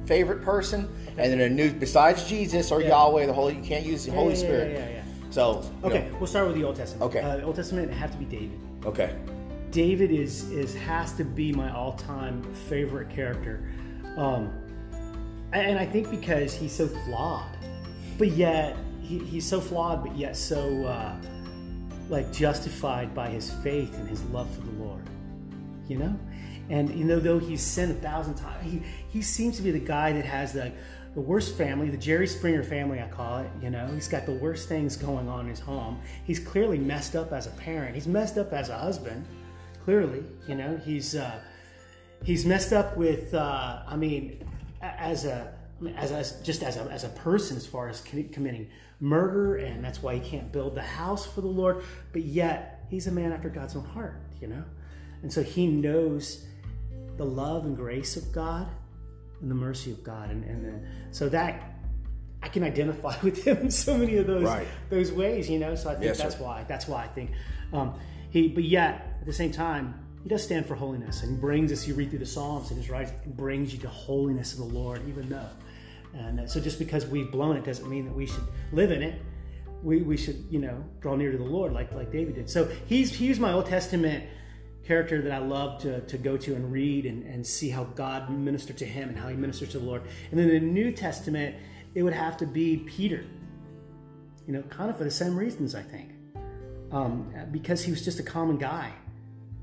favorite 0.08 0.42
person, 0.44 0.88
and 1.18 1.32
then 1.32 1.40
a 1.42 1.50
new 1.50 1.72
besides 1.72 2.28
Jesus 2.28 2.72
or 2.72 2.82
Yahweh, 2.82 3.26
the 3.28 3.34
Holy. 3.34 3.56
You 3.56 3.62
can't 3.64 3.86
use 3.86 4.06
the 4.06 4.12
Holy 4.14 4.34
yeah, 4.34 4.40
Spirit. 4.40 4.72
yeah, 4.74 4.86
yeah, 4.86 4.96
yeah. 4.96 5.32
So 5.32 5.70
Okay, 5.84 6.10
know, 6.10 6.18
we'll 6.18 6.28
start 6.28 6.48
with 6.48 6.56
the 6.56 6.64
Old 6.64 6.76
Testament. 6.76 7.04
Okay. 7.16 7.20
uh, 7.22 7.46
Old 7.46 7.56
Testament 7.56 7.92
it 7.92 7.94
have 7.94 8.12
to 8.12 8.18
be 8.18 8.26
David. 8.26 8.60
okay. 8.86 9.16
David 9.76 10.10
is 10.10 10.50
is 10.52 10.74
has 10.74 11.12
to 11.18 11.26
be 11.26 11.52
my 11.52 11.70
all 11.70 11.98
time 11.98 12.42
favorite 12.70 13.10
character, 13.10 13.70
um, 14.16 14.50
and 15.52 15.78
I 15.78 15.86
think 15.86 16.10
because 16.10 16.54
he's 16.54 16.72
so 16.72 16.88
flawed, 16.88 17.58
but 18.18 18.30
yet 18.30 18.78
he, 19.02 19.20
he's 19.20 19.46
so 19.46 19.60
flawed, 19.60 20.02
but 20.02 20.16
yet 20.16 20.38
so 20.38 20.86
uh, 20.86 21.18
like 22.08 22.32
justified 22.32 23.14
by 23.14 23.28
his 23.28 23.52
faith 23.52 23.94
and 23.96 24.08
his 24.08 24.24
love 24.26 24.50
for 24.56 24.62
the 24.62 24.72
Lord, 24.82 25.04
you 25.90 25.98
know. 25.98 26.18
And 26.70 26.98
you 26.98 27.04
know, 27.04 27.20
though 27.20 27.40
he's 27.40 27.62
sinned 27.62 27.92
a 27.92 27.96
thousand 27.96 28.36
times, 28.36 28.64
he 28.64 28.82
he 29.10 29.22
seems 29.22 29.58
to 29.58 29.62
be 29.62 29.72
the 29.72 29.80
guy 29.80 30.14
that 30.14 30.24
has 30.24 30.54
the 30.54 30.72
the 31.16 31.22
worst 31.22 31.58
family, 31.58 31.90
the 31.90 31.98
Jerry 31.98 32.28
Springer 32.28 32.64
family, 32.64 33.02
I 33.02 33.10
call 33.10 33.40
it. 33.40 33.50
You 33.62 33.72
know, 33.72 33.86
he's 33.88 34.08
got 34.08 34.26
the 34.26 34.36
worst 34.36 34.70
things 34.70 34.96
going 34.96 35.28
on 35.28 35.42
in 35.42 35.50
his 35.50 35.60
home. 35.60 36.00
He's 36.24 36.40
clearly 36.40 36.78
messed 36.78 37.18
up 37.18 37.34
as 37.34 37.48
a 37.48 37.52
parent. 37.52 37.94
He's 37.94 38.08
messed 38.08 38.38
up 38.38 38.54
as 38.54 38.70
a 38.70 38.78
husband. 38.78 39.26
Clearly, 39.86 40.24
you 40.48 40.56
know, 40.56 40.78
he's 40.84 41.14
uh, 41.16 41.40
he's 42.24 42.44
messed 42.44 42.74
up 42.74 42.98
with. 42.98 43.34
Uh, 43.36 43.84
I 43.88 43.96
mean, 43.96 44.44
as 44.82 45.26
a 45.26 45.54
as, 45.96 46.12
as 46.12 46.42
just 46.42 46.64
as 46.64 46.78
a, 46.78 46.82
as 46.92 47.04
a 47.04 47.10
person, 47.10 47.56
as 47.56 47.68
far 47.68 47.88
as 47.88 48.02
committing 48.02 48.68
murder, 49.00 49.58
and 49.58 49.84
that's 49.84 50.02
why 50.02 50.16
he 50.16 50.28
can't 50.28 50.52
build 50.52 50.74
the 50.74 50.82
house 50.82 51.28
for 51.28 51.42
the 51.42 51.48
Lord. 51.48 51.84
But 52.14 52.24
yet, 52.24 52.84
he's 52.90 53.06
a 53.06 53.12
man 53.12 53.32
after 53.32 53.48
God's 53.48 53.76
own 53.76 53.86
heart. 53.86 54.20
You 54.42 54.48
know, 54.48 54.64
and 55.22 55.32
so 55.32 55.44
he 55.44 55.68
knows 55.68 56.44
the 57.18 57.26
love 57.26 57.66
and 57.66 57.76
grace 57.78 58.18
of 58.18 58.32
God 58.32 58.68
and 59.40 59.52
the 59.52 59.56
mercy 59.56 59.92
of 59.92 60.04
God, 60.04 60.32
and 60.32 60.44
and 60.46 60.66
then, 60.66 60.88
so 61.12 61.30
that 61.30 61.76
I 62.42 62.48
can 62.48 62.64
identify 62.64 63.16
with 63.24 63.44
him 63.46 63.58
in 63.58 63.70
so 63.70 63.96
many 63.96 64.18
of 64.18 64.26
those 64.26 64.46
Right. 64.46 64.68
those 64.90 65.12
ways, 65.12 65.48
you 65.48 65.60
know. 65.60 65.76
So 65.76 65.90
I 65.90 65.94
think 65.94 66.06
Yes, 66.06 66.18
that's 66.18 66.38
sir. 66.38 66.44
why 66.44 66.66
that's 66.68 66.88
why 66.88 67.04
I 67.04 67.08
think 67.08 67.34
um, 67.72 68.00
he. 68.32 68.48
But 68.48 68.64
yet 68.64 69.05
at 69.26 69.28
the 69.28 69.34
same 69.34 69.52
time, 69.52 69.96
he 70.22 70.30
does 70.30 70.44
stand 70.44 70.68
for 70.68 70.76
holiness 70.76 71.24
and 71.24 71.42
brings 71.42 71.72
us. 71.72 71.88
You 71.88 71.96
read 71.96 72.12
through 72.12 72.20
the 72.20 72.28
Psalms 72.28 72.70
and 72.70 72.80
his 72.80 72.92
writings, 72.92 73.16
it 73.26 73.36
brings 73.36 73.74
you 73.74 73.80
to 73.80 73.88
holiness 73.88 74.54
of 74.54 74.60
the 74.60 74.66
Lord, 74.66 75.02
even 75.10 75.28
though. 75.28 75.50
And 76.14 76.42
uh, 76.42 76.48
so 76.48 76.60
just 76.60 76.78
because 76.78 77.08
we've 77.08 77.32
blown 77.32 77.58
it 77.58 77.64
doesn't 77.66 77.90
mean 77.90 78.06
that 78.06 78.14
we 78.14 78.28
should 78.28 78.44
live 78.72 78.92
in 78.92 79.02
it. 79.02 79.20
We, 79.82 80.04
we 80.04 80.16
should 80.16 80.46
you 80.52 80.60
know 80.60 80.84
draw 81.02 81.16
near 81.16 81.32
to 81.32 81.40
the 81.40 81.44
Lord 81.44 81.74
like 81.74 81.92
like 81.92 82.12
David 82.12 82.36
did. 82.36 82.52
So 82.52 82.70
he's 82.86 83.12
he's 83.12 83.40
my 83.40 83.52
Old 83.52 83.66
Testament 83.66 84.26
character 84.84 85.24
that 85.24 85.32
I 85.32 85.40
love 85.40 85.82
to, 85.82 86.02
to 86.02 86.20
go 86.20 86.38
to 86.38 86.54
and 86.54 86.72
read 86.72 87.08
and, 87.08 87.24
and 87.24 87.46
see 87.46 87.72
how 87.72 87.86
God 87.86 88.30
ministered 88.30 88.78
to 88.78 88.86
him 88.86 89.10
and 89.10 89.18
how 89.18 89.28
he 89.30 89.36
ministered 89.36 89.72
to 89.72 89.80
the 89.80 89.86
Lord. 89.86 90.04
And 90.30 90.40
then 90.40 90.50
the 90.50 90.60
New 90.60 90.92
Testament, 90.92 91.56
it 91.96 92.04
would 92.04 92.14
have 92.14 92.38
to 92.38 92.46
be 92.46 92.78
Peter. 92.78 93.26
You 94.46 94.54
know, 94.54 94.62
kind 94.70 94.92
of 94.92 94.98
for 95.00 95.04
the 95.04 95.10
same 95.10 95.36
reasons, 95.36 95.74
I 95.74 95.82
think. 95.82 96.12
Um, 96.92 97.34
because 97.52 97.84
he 97.84 97.90
was 97.90 98.06
just 98.06 98.20
a 98.20 98.24
common 98.24 98.60
guy. 98.60 98.94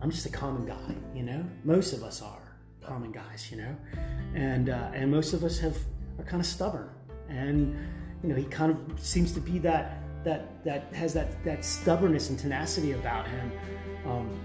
I'm 0.03 0.11
just 0.11 0.27
a 0.27 0.31
common 0.31 0.67
guy, 0.67 0.97
you 1.15 1.23
know? 1.23 1.45
Most 1.63 1.93
of 1.93 2.03
us 2.03 2.23
are 2.23 2.59
common 2.85 3.13
guys, 3.13 3.49
you 3.53 3.59
know? 3.59 3.77
And, 4.35 4.69
uh, 4.69 4.91
and 4.93 5.09
most 5.09 5.33
of 5.33 5.45
us 5.45 5.61
have 5.61 5.77
are 6.19 6.25
kind 6.25 6.41
of 6.41 6.47
stubborn. 6.47 6.91
And, 7.29 7.77
you 8.23 8.29
know, 8.29 8.35
he 8.35 8.45
kind 8.45 8.73
of 8.73 9.01
seems 9.01 9.33
to 9.33 9.41
be 9.41 9.61
that, 9.61 10.03
that, 10.25 10.65
that 10.65 10.93
has 10.93 11.15
that, 11.15 11.45
that 11.45 11.65
stubbornness 11.65 12.31
and 12.31 12.39
tenacity 12.39 12.93
about 12.93 13.29
him. 13.29 13.53
Um, 14.05 14.41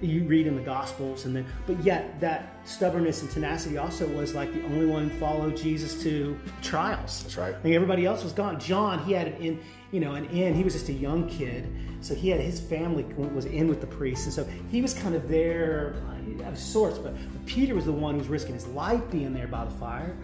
you 0.00 0.24
read 0.24 0.46
in 0.46 0.56
the 0.56 0.62
gospels 0.62 1.24
and 1.24 1.34
then 1.34 1.46
but 1.66 1.82
yet 1.82 2.20
that 2.20 2.54
stubbornness 2.64 3.22
and 3.22 3.30
tenacity 3.30 3.78
also 3.78 4.06
was 4.08 4.34
like 4.34 4.52
the 4.52 4.62
only 4.64 4.84
one 4.84 5.08
followed 5.18 5.56
jesus 5.56 6.02
to 6.02 6.38
trials 6.60 7.22
That's 7.22 7.38
right. 7.38 7.54
I 7.54 7.58
think 7.60 7.74
everybody 7.74 8.04
else 8.04 8.22
was 8.22 8.34
gone. 8.34 8.60
John, 8.60 9.02
he 9.04 9.12
had 9.12 9.28
an 9.28 9.36
in, 9.36 9.60
you 9.92 10.00
know, 10.00 10.14
and 10.14 10.26
in. 10.30 10.54
He 10.54 10.64
was 10.64 10.72
just 10.72 10.88
a 10.88 10.92
young 10.92 11.28
kid, 11.28 11.72
so 12.00 12.14
he 12.14 12.28
had 12.28 12.40
his 12.40 12.60
family 12.60 13.04
was 13.04 13.46
in 13.46 13.68
with 13.68 13.80
the 13.80 13.86
priests, 13.86 14.24
and 14.24 14.34
so 14.34 14.44
he 14.70 14.82
was 14.82 14.94
kind 14.94 15.14
of 15.14 15.28
there 15.28 15.94
uh, 16.42 16.48
of 16.48 16.58
sorts. 16.58 16.98
But, 16.98 17.14
Peter 17.46 17.74
was 17.74 17.84
the 17.84 17.92
one 17.92 18.14
who 18.14 18.18
was 18.18 18.28
risking 18.28 18.54
his 18.54 18.66
life 18.68 19.02
being 19.10 19.32
there 19.32 19.46
by 19.46 19.64
the 19.64 19.70
fire, 19.72 20.16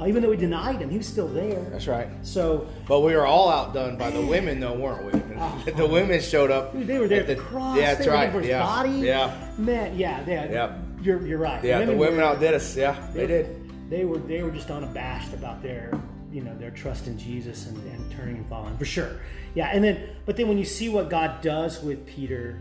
uh, 0.00 0.06
even 0.06 0.22
though 0.22 0.30
he 0.30 0.38
denied 0.38 0.80
him. 0.80 0.88
He 0.88 0.96
was 0.96 1.06
still 1.06 1.28
there. 1.28 1.62
That's 1.70 1.86
right. 1.86 2.08
So 2.22 2.68
But 2.88 3.00
we 3.00 3.14
were 3.14 3.26
all 3.26 3.50
outdone 3.50 3.96
by 3.98 4.10
the 4.10 4.24
women, 4.24 4.58
though, 4.60 4.72
weren't 4.74 5.04
we? 5.04 5.72
the 5.72 5.86
women 5.86 6.20
showed 6.20 6.50
up. 6.50 6.72
dude, 6.72 6.86
they 6.86 6.98
were 6.98 7.08
there 7.08 7.20
at 7.20 7.26
the 7.26 7.34
the 7.34 7.40
cross. 7.40 7.76
Yeah, 7.76 7.94
that's 7.94 8.08
right. 8.08 8.44
yeah. 8.44 8.62
body. 8.62 8.90
Yeah. 8.90 9.48
man. 9.58 9.98
Yeah, 9.98 10.24
yeah. 10.26 10.50
Yep. 10.50 10.78
You're 11.02 11.26
you're 11.26 11.38
right. 11.38 11.62
Yeah, 11.64 11.84
the 11.84 11.96
women 11.96 12.18
were- 12.18 12.24
outdid 12.24 12.54
us. 12.54 12.76
Yeah, 12.76 12.96
they 13.12 13.26
did. 13.26 13.90
They 13.90 14.04
were 14.04 14.18
they 14.18 14.42
were 14.42 14.50
just 14.50 14.70
unabashed 14.70 15.34
about 15.34 15.62
their 15.62 15.92
you 16.32 16.42
know 16.42 16.56
their 16.56 16.70
trust 16.70 17.06
in 17.06 17.18
Jesus 17.18 17.66
and, 17.66 17.76
and 17.92 18.10
turning 18.12 18.36
and 18.36 18.48
following 18.48 18.76
for 18.76 18.84
sure. 18.84 19.20
Yeah, 19.54 19.70
and 19.72 19.84
then 19.84 20.16
but 20.24 20.36
then 20.36 20.48
when 20.48 20.58
you 20.58 20.64
see 20.64 20.88
what 20.88 21.10
God 21.10 21.42
does 21.42 21.82
with 21.82 22.04
Peter, 22.06 22.58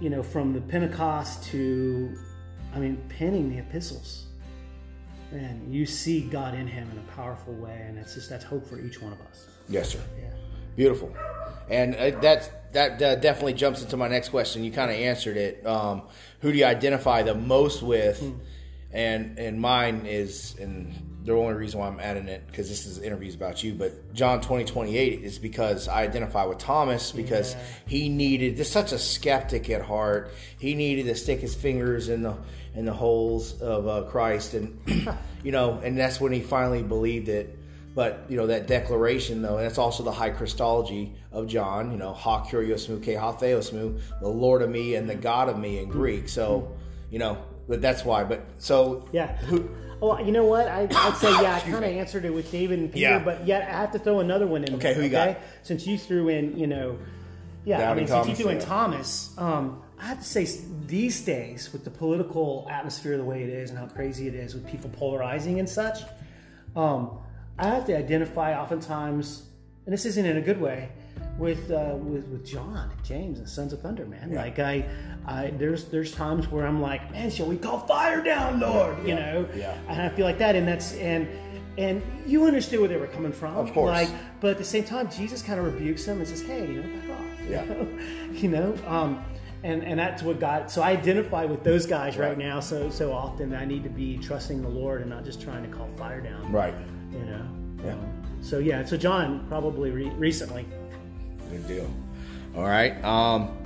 you 0.00 0.10
know 0.10 0.22
from 0.22 0.52
the 0.52 0.60
Pentecost 0.60 1.44
to, 1.50 2.16
I 2.74 2.78
mean 2.78 2.96
penning 3.08 3.50
the 3.50 3.58
epistles, 3.58 4.26
and 5.32 5.72
you 5.72 5.86
see 5.86 6.22
God 6.22 6.54
in 6.54 6.66
him 6.66 6.90
in 6.90 6.98
a 6.98 7.12
powerful 7.12 7.54
way, 7.54 7.84
and 7.86 7.98
it's 7.98 8.14
just 8.14 8.30
that's 8.30 8.44
hope 8.44 8.66
for 8.66 8.80
each 8.80 9.00
one 9.00 9.12
of 9.12 9.20
us. 9.22 9.46
Yes, 9.68 9.90
sir. 9.90 10.00
Yeah. 10.18 10.30
Beautiful. 10.76 11.14
And 11.68 11.94
uh, 11.94 12.18
that's 12.20 12.48
that 12.72 13.00
uh, 13.00 13.14
definitely 13.16 13.54
jumps 13.54 13.82
into 13.82 13.96
my 13.96 14.08
next 14.08 14.30
question. 14.30 14.64
You 14.64 14.72
kind 14.72 14.90
of 14.90 14.96
answered 14.96 15.36
it. 15.36 15.64
Um, 15.66 16.02
who 16.40 16.52
do 16.52 16.58
you 16.58 16.64
identify 16.64 17.22
the 17.22 17.34
most 17.34 17.82
with? 17.82 18.22
And 18.92 19.38
and 19.38 19.60
mine 19.60 20.06
is, 20.06 20.54
and 20.60 21.13
the 21.24 21.32
only 21.32 21.54
reason 21.54 21.80
why 21.80 21.88
I'm 21.88 22.00
adding 22.00 22.28
it 22.28 22.46
because 22.46 22.68
this 22.68 22.84
is 22.86 22.98
interviews 23.00 23.34
about 23.34 23.64
you, 23.64 23.72
but 23.74 24.12
John 24.12 24.40
twenty 24.42 24.64
twenty 24.64 24.96
eight 24.98 25.22
is 25.22 25.38
because 25.38 25.88
I 25.88 26.02
identify 26.02 26.44
with 26.44 26.58
Thomas 26.58 27.12
because 27.12 27.54
Yeah. 27.54 27.60
he 27.86 28.08
needed. 28.10 28.56
Just 28.56 28.72
such 28.72 28.92
a 28.92 28.98
skeptic 28.98 29.70
at 29.70 29.80
heart. 29.82 30.30
He 30.58 30.74
needed 30.74 31.06
to 31.06 31.14
stick 31.14 31.40
his 31.40 31.54
fingers 31.54 32.08
in 32.10 32.22
the 32.22 32.36
in 32.74 32.84
the 32.84 32.92
holes 32.92 33.60
of 33.62 33.86
uh, 33.88 34.02
Christ, 34.10 34.54
and 34.54 34.78
you 35.42 35.52
know, 35.52 35.80
and 35.82 35.96
that's 35.96 36.20
when 36.20 36.32
he 36.32 36.40
finally 36.40 36.82
believed 36.82 37.28
it. 37.28 37.58
But 37.94 38.24
you 38.28 38.36
know 38.36 38.48
that 38.48 38.66
declaration, 38.66 39.40
though, 39.40 39.56
and 39.56 39.64
that's 39.64 39.78
also 39.78 40.02
the 40.02 40.10
high 40.12 40.30
Christology 40.30 41.14
of 41.32 41.46
John. 41.46 41.90
You 41.92 41.96
know, 41.96 42.12
ha 42.12 42.44
kurios 42.44 42.88
mu 42.88 42.98
ke 43.00 43.16
ha 43.18 43.32
theos 43.32 43.72
mu, 43.72 43.98
the 44.20 44.28
Lord 44.28 44.62
of 44.62 44.68
me 44.70 44.96
and 44.96 45.08
the 45.08 45.14
God 45.14 45.48
of 45.48 45.56
me 45.58 45.78
in 45.78 45.88
Greek. 45.88 46.28
So, 46.28 46.76
you 47.10 47.20
know, 47.20 47.38
but 47.68 47.80
that's 47.80 48.04
why. 48.04 48.24
But 48.24 48.44
so 48.58 49.08
Yeah. 49.12 49.36
who? 49.36 49.68
Well, 50.04 50.24
you 50.24 50.32
know 50.32 50.44
what? 50.44 50.68
I, 50.68 50.82
I'd 50.90 51.16
say 51.16 51.30
yeah. 51.42 51.54
I 51.56 51.60
kind 51.60 51.76
of 51.76 51.84
answered 51.84 52.24
it 52.24 52.34
with 52.34 52.50
David 52.52 52.78
and 52.78 52.92
Peter, 52.92 53.00
Yeah. 53.10 53.18
but 53.18 53.46
yet 53.46 53.62
I 53.62 53.72
have 53.72 53.92
to 53.92 53.98
throw 53.98 54.20
another 54.20 54.46
one 54.46 54.64
in. 54.64 54.74
Okay, 54.74 54.88
there, 54.88 54.94
who 54.94 55.02
you 55.02 55.08
got? 55.08 55.38
Since 55.62 55.86
you 55.86 55.96
threw 55.96 56.28
in, 56.28 56.58
you 56.58 56.66
know, 56.66 56.98
yeah. 57.64 57.90
I 57.90 57.94
mean, 57.94 58.06
since 58.06 58.10
Thomas, 58.10 58.28
you 58.28 58.34
threw 58.44 58.48
in 58.52 58.58
yeah. 58.58 58.64
Thomas, 58.66 59.34
um, 59.38 59.82
I 59.98 60.06
have 60.06 60.18
to 60.18 60.24
say 60.24 60.42
s- 60.42 60.62
these 60.86 61.24
days 61.24 61.72
with 61.72 61.84
the 61.84 61.90
political 61.90 62.66
atmosphere 62.70 63.16
the 63.16 63.24
way 63.24 63.42
it 63.42 63.48
is 63.48 63.70
and 63.70 63.78
how 63.78 63.86
crazy 63.86 64.28
it 64.28 64.34
is 64.34 64.54
with 64.54 64.66
people 64.66 64.90
polarizing 64.90 65.58
and 65.58 65.68
such, 65.68 66.00
um, 66.76 67.18
I 67.58 67.68
have 67.68 67.86
to 67.86 67.96
identify 67.96 68.54
oftentimes 68.60 69.44
and 69.86 69.92
this 69.92 70.04
isn't 70.06 70.24
in 70.26 70.36
a 70.36 70.40
good 70.42 70.60
way, 70.60 70.88
with 71.38 71.70
uh, 71.70 71.94
with 71.96 72.26
with 72.28 72.44
John 72.46 72.76
and 72.92 73.04
James 73.04 73.38
and 73.38 73.48
Sons 73.48 73.72
of 73.72 73.80
Thunder, 73.80 74.06
man. 74.06 74.30
Yeah. 74.32 74.42
Like 74.42 74.58
I, 74.58 74.84
I 75.26 75.50
there's 75.58 75.86
there's 75.86 76.12
times 76.12 76.48
where 76.48 76.66
I'm 76.66 76.80
like, 76.80 77.10
man, 77.12 77.30
shall 77.30 77.46
we 77.46 77.56
call 77.56 77.80
fire 77.80 78.22
down, 78.22 78.60
Lord? 78.60 78.98
You 79.02 79.08
Yeah. 79.08 79.32
know, 79.32 79.48
Yeah. 79.56 79.76
and 79.88 80.00
I 80.02 80.08
feel 80.10 80.24
like 80.26 80.38
that, 80.38 80.54
and 80.56 80.66
that's 80.66 80.92
and. 80.94 81.26
And 81.76 82.02
you 82.24 82.44
understood 82.46 82.78
where 82.78 82.88
they 82.88 82.98
were 82.98 83.08
coming 83.08 83.32
from, 83.32 83.56
Of 83.56 83.72
course. 83.72 83.90
Like, 83.90 84.08
but 84.40 84.50
at 84.52 84.58
the 84.58 84.64
same 84.64 84.84
time, 84.84 85.10
Jesus 85.10 85.42
kind 85.42 85.58
of 85.58 85.66
rebukes 85.66 86.06
them 86.06 86.18
and 86.18 86.28
says, 86.28 86.40
"Hey, 86.40 86.68
you 86.70 86.80
know, 86.80 87.00
back 87.00 87.10
off." 87.18 87.26
Yeah. 87.50 87.64
You 87.64 87.68
know, 87.74 88.32
you 88.32 88.48
know? 88.48 88.76
Um, 88.86 89.24
and 89.64 89.82
and 89.82 89.98
that's 89.98 90.22
what 90.22 90.38
God. 90.38 90.70
So 90.70 90.82
I 90.82 90.90
identify 90.92 91.44
with 91.46 91.64
those 91.64 91.84
guys 91.84 92.16
right, 92.16 92.28
Right. 92.28 92.38
now 92.38 92.60
so 92.60 92.90
so 92.90 93.12
often. 93.12 93.50
that 93.50 93.60
I 93.60 93.64
need 93.64 93.82
to 93.82 93.90
be 93.90 94.18
trusting 94.18 94.62
the 94.62 94.68
Lord 94.68 95.00
and 95.00 95.10
not 95.10 95.24
just 95.24 95.40
trying 95.42 95.68
to 95.68 95.76
call 95.76 95.88
fire 95.98 96.20
down. 96.20 96.52
Right. 96.52 96.74
You 97.10 97.18
know. 97.24 97.44
Yeah. 97.84 97.92
Um, 97.94 98.22
so 98.40 98.60
yeah. 98.60 98.84
So 98.84 98.96
John 98.96 99.44
probably 99.48 99.90
re- 99.90 100.10
recently. 100.10 100.66
Good 101.54 101.68
deal. 101.68 101.90
All 102.56 102.62
right. 102.64 102.92
Um, 103.04 103.56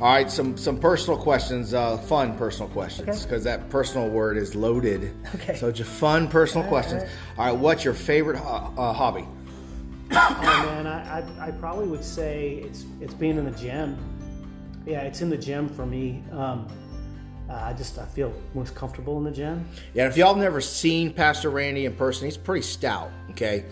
all 0.00 0.12
right. 0.12 0.30
Some 0.30 0.56
some 0.56 0.78
personal 0.80 1.18
questions. 1.18 1.74
Uh, 1.74 1.96
fun 1.98 2.36
personal 2.36 2.68
questions 2.70 3.08
Okay. 3.08 3.22
because 3.22 3.44
that 3.44 3.68
personal 3.70 4.08
word 4.08 4.36
is 4.36 4.54
loaded. 4.54 5.12
Okay. 5.36 5.54
So 5.56 5.70
just 5.70 5.90
fun 5.90 6.28
personal 6.28 6.66
All 6.66 6.72
right, 6.72 6.82
questions. 6.84 7.10
All 7.38 7.46
right. 7.46 7.52
What's 7.56 7.84
your 7.84 7.94
favorite 7.94 8.36
ho- 8.38 8.72
uh, 8.76 8.92
hobby? 8.92 9.24
Oh 10.10 10.64
man, 10.66 10.86
I, 10.86 11.20
I 11.20 11.48
I 11.48 11.50
probably 11.52 11.86
would 11.88 12.04
say 12.04 12.62
it's 12.64 12.84
it's 13.00 13.14
being 13.14 13.36
in 13.38 13.44
the 13.44 13.50
gym. 13.58 13.96
Yeah, 14.86 15.00
it's 15.02 15.22
in 15.22 15.30
the 15.30 15.38
gym 15.38 15.68
for 15.68 15.86
me. 15.86 16.22
Um, 16.32 16.68
uh, 17.48 17.54
I 17.54 17.72
just 17.72 17.98
I 17.98 18.04
feel 18.06 18.32
most 18.54 18.74
comfortable 18.74 19.16
in 19.18 19.24
the 19.24 19.30
gym. 19.30 19.66
Yeah. 19.94 20.06
If 20.08 20.16
y'all 20.16 20.34
never 20.34 20.60
seen 20.60 21.12
Pastor 21.12 21.50
Randy 21.50 21.84
in 21.86 21.94
person, 21.94 22.26
he's 22.26 22.36
pretty 22.36 22.62
stout. 22.62 23.10
Okay. 23.30 23.64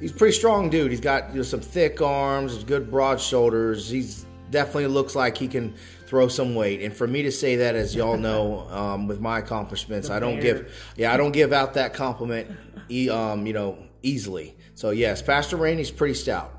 He's 0.00 0.12
a 0.12 0.14
pretty 0.14 0.36
strong 0.36 0.70
dude. 0.70 0.90
He's 0.90 1.00
got 1.00 1.30
you 1.30 1.36
know, 1.38 1.42
some 1.42 1.60
thick 1.60 2.00
arms, 2.00 2.62
good 2.64 2.90
broad 2.90 3.20
shoulders. 3.20 3.88
He's 3.90 4.24
definitely 4.50 4.86
looks 4.86 5.14
like 5.14 5.36
he 5.36 5.48
can 5.48 5.74
throw 6.06 6.28
some 6.28 6.54
weight. 6.54 6.80
And 6.82 6.94
for 6.94 7.06
me 7.06 7.22
to 7.22 7.32
say 7.32 7.56
that, 7.56 7.74
as 7.74 7.94
y'all 7.94 8.16
know, 8.16 8.60
um, 8.70 9.06
with 9.08 9.20
my 9.20 9.40
accomplishments, 9.40 10.08
The 10.08 10.14
I 10.14 10.20
don't 10.20 10.40
bear. 10.40 10.54
give, 10.60 10.92
yeah, 10.96 11.12
I 11.12 11.16
don't 11.16 11.32
give 11.32 11.52
out 11.52 11.74
that 11.74 11.92
compliment, 11.94 12.50
e- 12.88 13.10
um, 13.10 13.46
you 13.46 13.52
know, 13.52 13.76
easily. 14.02 14.56
So 14.74 14.90
yes, 14.90 15.20
Pastor 15.20 15.56
Randy's 15.56 15.90
pretty 15.90 16.14
stout. 16.14 16.54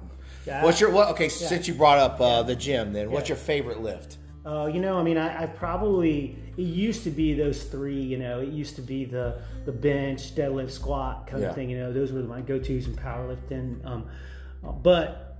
Yeah. 0.45 0.63
What's 0.63 0.79
your 0.81 0.91
what? 0.91 1.09
Okay, 1.09 1.29
since 1.29 1.67
you 1.67 1.73
brought 1.73 1.97
up 1.97 2.19
uh, 2.21 2.43
the 2.43 2.55
gym, 2.55 2.93
then 2.93 3.09
what's 3.11 3.29
Yeah. 3.29 3.35
your 3.35 3.43
favorite 3.43 3.81
lift? 3.81 4.17
Uh, 4.45 4.67
you 4.67 4.79
know, 4.79 4.97
I 4.97 5.03
mean, 5.03 5.17
I, 5.17 5.43
I 5.43 5.45
probably 5.47 6.37
it 6.55 6.61
used 6.61 7.03
to 7.03 7.11
be 7.11 7.33
those 7.33 7.63
three. 7.63 8.01
You 8.01 8.17
know, 8.17 8.39
it 8.39 8.49
used 8.49 8.75
to 8.77 8.81
be 8.81 9.05
the 9.05 9.41
the 9.65 9.71
bench, 9.71 10.33
deadlift, 10.35 10.71
squat 10.71 11.27
kind 11.27 11.41
Yeah. 11.43 11.49
of 11.49 11.55
thing. 11.55 11.69
You 11.69 11.77
know, 11.77 11.91
those 11.93 12.11
were 12.13 12.21
my 12.21 12.41
go 12.41 12.57
tos 12.57 12.87
in 12.87 12.95
powerlifting. 12.95 13.85
Um, 13.85 14.07
uh, 14.65 14.71
but 14.71 15.37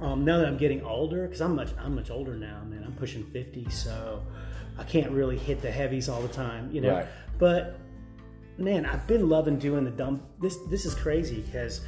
um, 0.00 0.24
now 0.24 0.38
that 0.38 0.46
I'm 0.46 0.56
getting 0.56 0.82
older, 0.82 1.26
because 1.26 1.40
I'm 1.42 1.54
much 1.54 1.70
I'm 1.78 1.94
much 1.94 2.10
older 2.10 2.34
now, 2.36 2.62
man. 2.64 2.84
I'm 2.84 2.92
pushing 2.94 3.22
fifty, 3.24 3.68
so 3.68 4.22
I 4.78 4.84
can't 4.84 5.10
really 5.10 5.36
hit 5.36 5.60
the 5.60 5.70
heavies 5.70 6.08
all 6.08 6.22
the 6.22 6.28
time. 6.28 6.70
You 6.72 6.80
know, 6.80 6.94
Right. 6.94 7.06
but 7.38 7.78
man, 8.56 8.86
I've 8.86 9.06
been 9.06 9.28
loving 9.28 9.58
doing 9.58 9.84
the 9.84 9.90
dumb. 9.90 10.22
This 10.40 10.56
this 10.70 10.86
is 10.86 10.94
crazy 10.94 11.40
because 11.42 11.82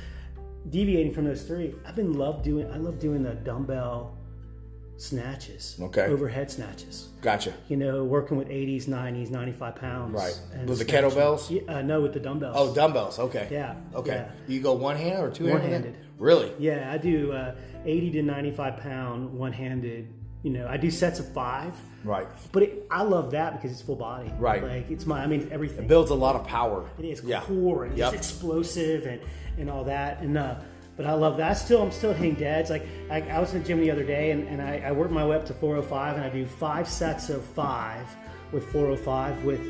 deviating 0.68 1.14
from 1.14 1.24
those 1.24 1.42
three, 1.42 1.74
I've 1.86 1.96
been 1.96 2.12
love 2.12 2.42
doing. 2.42 2.70
I 2.70 2.76
love 2.76 2.98
doing 2.98 3.22
the 3.22 3.34
dumbbell 3.34 4.18
snatches. 5.02 5.76
Okay. 5.80 6.06
Overhead 6.06 6.50
snatches. 6.50 7.08
Gotcha. 7.20 7.52
You 7.68 7.76
know, 7.76 8.04
working 8.04 8.36
with 8.36 8.48
80s, 8.48 8.86
90s, 8.86 9.30
95 9.30 9.76
pounds. 9.76 10.14
Right. 10.14 10.40
and 10.54 10.68
With 10.68 10.78
the 10.78 10.84
snatching. 10.84 11.10
kettlebells? 11.10 11.50
Yeah, 11.50 11.74
uh, 11.78 11.82
no, 11.82 12.00
with 12.00 12.12
the 12.14 12.20
dumbbells. 12.20 12.54
Oh, 12.58 12.74
dumbbells. 12.74 13.18
Okay. 13.18 13.48
Yeah, 13.50 13.74
Okay. 13.94 14.14
yeah. 14.26 14.30
You 14.46 14.60
go 14.60 14.72
one 14.74 14.96
hand 14.96 15.22
or 15.22 15.30
two 15.30 15.44
handed? 15.46 15.62
One-handed. 15.62 15.96
Really? 16.18 16.52
Yeah, 16.58 16.90
I 16.92 16.98
do 16.98 17.32
uh, 17.32 17.54
80 17.84 18.10
to 18.12 18.22
95 18.22 18.76
pound 18.78 19.32
one 19.32 19.52
handed. 19.52 20.12
You 20.42 20.50
know, 20.50 20.66
I 20.68 20.76
do 20.76 20.90
sets 20.90 21.20
of 21.20 21.32
five. 21.32 21.72
Right. 22.04 22.26
But 22.50 22.64
it, 22.64 22.86
I 22.90 23.02
love 23.02 23.30
that 23.30 23.54
because 23.54 23.70
it's 23.70 23.82
full 23.82 23.94
body. 23.96 24.32
Right. 24.38 24.62
Like 24.62 24.90
it's 24.90 25.06
my, 25.06 25.22
I 25.22 25.26
mean, 25.28 25.48
everything. 25.52 25.84
It 25.84 25.88
Builds 25.88 26.10
a 26.10 26.14
lot 26.16 26.34
of 26.34 26.44
power. 26.46 26.88
It 26.98 27.04
is 27.04 27.22
Yeah. 27.22 27.42
core 27.42 27.84
and 27.84 27.96
Yep. 27.96 28.12
just 28.12 28.32
explosive 28.32 29.06
and, 29.06 29.20
and 29.56 29.70
all 29.70 29.84
that. 29.84 30.20
And 30.20 30.36
uh, 30.36 30.56
but 30.96 31.06
I 31.06 31.12
love 31.14 31.36
that. 31.38 31.54
Still, 31.54 31.82
I'm 31.82 31.90
still 31.90 32.12
hitting 32.12 32.34
deads. 32.34 32.70
Like 32.70 32.86
I, 33.10 33.20
I 33.22 33.38
was 33.40 33.54
in 33.54 33.62
the 33.62 33.68
gym 33.68 33.80
the 33.80 33.90
other 33.90 34.04
day 34.04 34.30
and, 34.30 34.46
and 34.48 34.60
I, 34.60 34.78
I 34.86 34.92
worked 34.92 35.12
my 35.12 35.26
way 35.26 35.36
up 35.36 35.46
to 35.46 35.54
405 35.54 36.16
and 36.16 36.24
I 36.24 36.28
do 36.28 36.46
five 36.46 36.88
sets 36.88 37.30
of 37.30 37.44
five 37.44 38.06
with 38.52 38.64
405 38.72 39.44
with. 39.44 39.60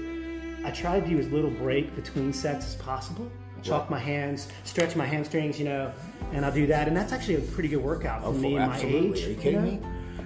I 0.64 0.70
try 0.70 1.00
to 1.00 1.06
do 1.06 1.18
as 1.18 1.28
little 1.30 1.50
break 1.50 1.94
between 1.96 2.32
sets 2.32 2.66
as 2.66 2.74
possible. 2.76 3.30
Chalk 3.62 3.88
my 3.88 3.98
hands, 3.98 4.48
stretch 4.64 4.96
my 4.96 5.06
hamstrings, 5.06 5.56
you 5.56 5.64
know, 5.64 5.92
and 6.32 6.44
I'll 6.44 6.50
do 6.52 6.66
that. 6.66 6.88
And 6.88 6.96
that's 6.96 7.12
actually 7.12 7.36
a 7.36 7.40
pretty 7.40 7.68
good 7.68 7.82
workout 7.82 8.22
for 8.22 8.28
Oh, 8.28 8.32
me 8.32 8.56
and 8.56 8.70
my 8.72 8.80
age. 8.80 9.24
Are 9.24 9.30
you 9.30 9.36
kidding 9.36 9.64
know? 9.64 9.70
me? 9.70 9.80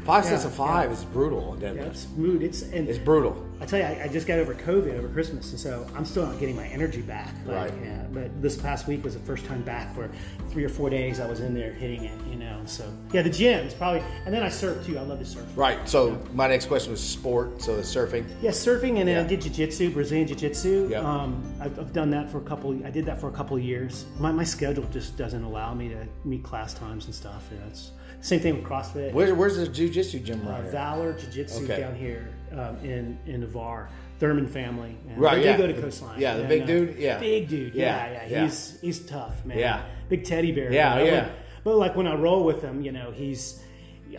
Five 0.04 0.24
sets 0.24 0.42
Yeah, 0.44 0.48
of 0.50 0.54
five 0.54 0.92
is 0.92 1.04
brutal 1.06 1.50
on 1.50 1.60
Yeah, 1.60 1.70
it's 1.72 2.06
mood. 2.16 2.42
It's 2.42 2.62
and 2.62 2.88
It's 2.88 2.98
brutal. 2.98 3.42
I 3.60 3.64
tell 3.64 3.78
you, 3.78 3.86
I, 3.86 4.02
I 4.04 4.08
just 4.08 4.26
got 4.26 4.38
over 4.38 4.54
COVID 4.54 4.98
over 4.98 5.08
Christmas, 5.08 5.50
and 5.50 5.58
so 5.58 5.86
I'm 5.96 6.04
still 6.04 6.26
not 6.26 6.38
getting 6.38 6.54
my 6.54 6.66
energy 6.68 7.00
back. 7.00 7.34
Like, 7.46 7.56
Right. 7.56 7.72
Yeah, 7.82 8.04
but 8.12 8.42
this 8.42 8.56
past 8.56 8.86
week 8.86 9.02
was 9.02 9.14
the 9.14 9.20
first 9.20 9.46
time 9.46 9.62
back 9.62 9.96
where 9.96 10.10
three 10.50 10.62
or 10.62 10.68
four 10.68 10.90
days 10.90 11.18
I 11.20 11.26
was 11.26 11.40
in 11.40 11.54
there 11.54 11.72
hitting 11.72 12.04
it, 12.04 12.12
you 12.30 12.36
know. 12.36 12.60
So 12.66 12.84
yeah, 13.12 13.22
the 13.22 13.30
gym 13.30 13.66
is 13.66 13.74
probably, 13.74 14.02
and 14.26 14.32
then 14.34 14.42
I 14.42 14.48
surf 14.50 14.84
too. 14.86 14.98
I 14.98 15.02
love 15.02 15.18
to 15.20 15.24
surf. 15.24 15.44
Right. 15.56 15.88
So 15.88 16.22
my 16.34 16.46
next 16.46 16.66
question 16.66 16.92
was 16.92 17.00
sport. 17.02 17.60
So 17.62 17.74
the 17.74 17.82
surfing. 17.82 18.26
Yeah, 18.42 18.50
surfing, 18.50 18.98
and 19.00 19.08
then 19.08 19.16
Yeah. 19.16 19.22
I 19.22 19.26
did 19.26 19.40
jiu-jitsu, 19.40 19.90
Brazilian 19.90 20.28
jiu-jitsu. 20.28 20.88
Yeah. 20.90 21.00
Um, 21.00 21.42
I've, 21.60 21.78
I've 21.80 21.92
done 21.92 22.10
that 22.10 22.30
for 22.30 22.38
a 22.38 22.42
couple. 22.42 22.78
I 22.86 22.90
did 22.90 23.06
that 23.06 23.20
for 23.20 23.28
a 23.28 23.32
couple 23.32 23.56
of 23.56 23.62
years. 23.62 24.04
My, 24.20 24.30
my 24.30 24.44
schedule 24.44 24.84
just 24.92 25.16
doesn't 25.16 25.42
allow 25.42 25.72
me 25.74 25.88
to 25.88 26.06
meet 26.24 26.44
class 26.44 26.74
times 26.74 27.06
and 27.06 27.14
stuff. 27.14 27.48
Yeah, 27.50 27.58
it's 27.68 27.90
same 28.20 28.40
thing 28.40 28.56
with 28.56 28.64
CrossFit. 28.64 29.12
Where, 29.12 29.34
where's 29.34 29.56
the 29.56 29.66
jujitsu 29.66 30.22
gym 30.24 30.46
uh, 30.46 30.50
right 30.52 30.62
here? 30.62 30.72
Valor 30.72 31.12
Jiu-Jitsu 31.14 31.64
Okay. 31.64 31.80
down 31.80 31.94
here 31.94 32.28
um, 32.52 32.76
in 32.84 33.18
in 33.26 33.40
Navarre. 33.40 33.88
Thurman 34.18 34.46
family. 34.46 34.96
Right, 35.14 35.36
They, 35.36 35.44
yeah. 35.44 35.58
go 35.58 35.66
to 35.66 35.74
Coastline. 35.78 36.18
Yeah, 36.18 36.36
the 36.36 36.40
And, 36.40 36.48
big 36.48 36.62
uh, 36.62 36.66
dude? 36.66 36.96
Yeah. 36.98 37.18
Big 37.20 37.48
dude. 37.48 37.74
Yeah, 37.74 37.84
Yeah, 38.06 38.12
yeah. 38.12 38.28
yeah. 38.30 38.42
He's 38.44 38.80
he's 38.80 39.00
tough, 39.00 39.44
man. 39.44 39.58
Yeah. 39.58 39.82
Big 40.08 40.24
teddy 40.24 40.52
bear. 40.52 40.72
Yeah, 40.72 41.02
yeah. 41.02 41.24
would- 41.24 41.32
But 41.64 41.76
like 41.76 41.96
when 41.96 42.06
I 42.06 42.14
roll 42.14 42.42
with 42.44 42.62
him, 42.62 42.80
you 42.82 42.92
know, 42.92 43.10
he's. 43.10 43.62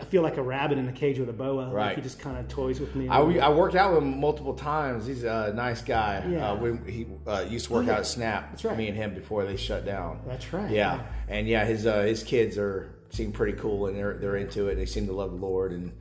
I 0.00 0.04
feel 0.04 0.22
like 0.22 0.36
a 0.36 0.42
rabbit 0.42 0.76
in 0.78 0.86
a 0.86 0.92
cage 0.92 1.18
with 1.18 1.30
a 1.30 1.32
boa. 1.32 1.62
Like 1.62 1.72
Right. 1.72 1.96
he 1.96 2.02
just 2.02 2.20
kind 2.20 2.36
of 2.36 2.46
toys 2.46 2.78
with 2.78 2.94
me. 2.94 3.08
I, 3.08 3.18
I 3.20 3.48
worked 3.48 3.74
out 3.74 3.94
with 3.94 4.02
him 4.04 4.20
multiple 4.20 4.52
times. 4.54 5.06
He's 5.06 5.24
a 5.24 5.52
nice 5.54 5.80
guy. 5.80 6.22
Yeah. 6.30 6.50
Uh, 6.52 6.54
we, 6.56 6.92
he 6.92 7.06
uh, 7.26 7.46
used 7.48 7.66
to 7.66 7.72
work 7.72 7.84
Oh, 7.84 7.86
yeah. 7.86 7.92
out 7.94 7.98
at 8.00 8.06
Snap. 8.06 8.50
That's 8.50 8.64
right. 8.64 8.76
Me 8.76 8.86
and 8.88 8.96
him 8.96 9.14
before 9.14 9.44
they 9.44 9.56
shut 9.56 9.84
down. 9.86 10.20
That's 10.26 10.52
right, 10.52 10.70
Yeah, 10.70 10.96
yeah. 10.96 11.02
and 11.36 11.48
yeah, 11.48 11.64
his 11.64 11.86
uh, 11.86 12.02
his 12.02 12.22
kids 12.22 12.58
are 12.58 12.94
seem 13.10 13.32
pretty 13.32 13.58
cool 13.58 13.86
and 13.86 13.96
they're 13.96 14.14
they're 14.14 14.36
into 14.36 14.68
it. 14.68 14.74
They 14.76 14.86
seem 14.86 15.06
to 15.06 15.12
love 15.12 15.30
the 15.30 15.36
Lord. 15.44 15.72
And 15.72 15.92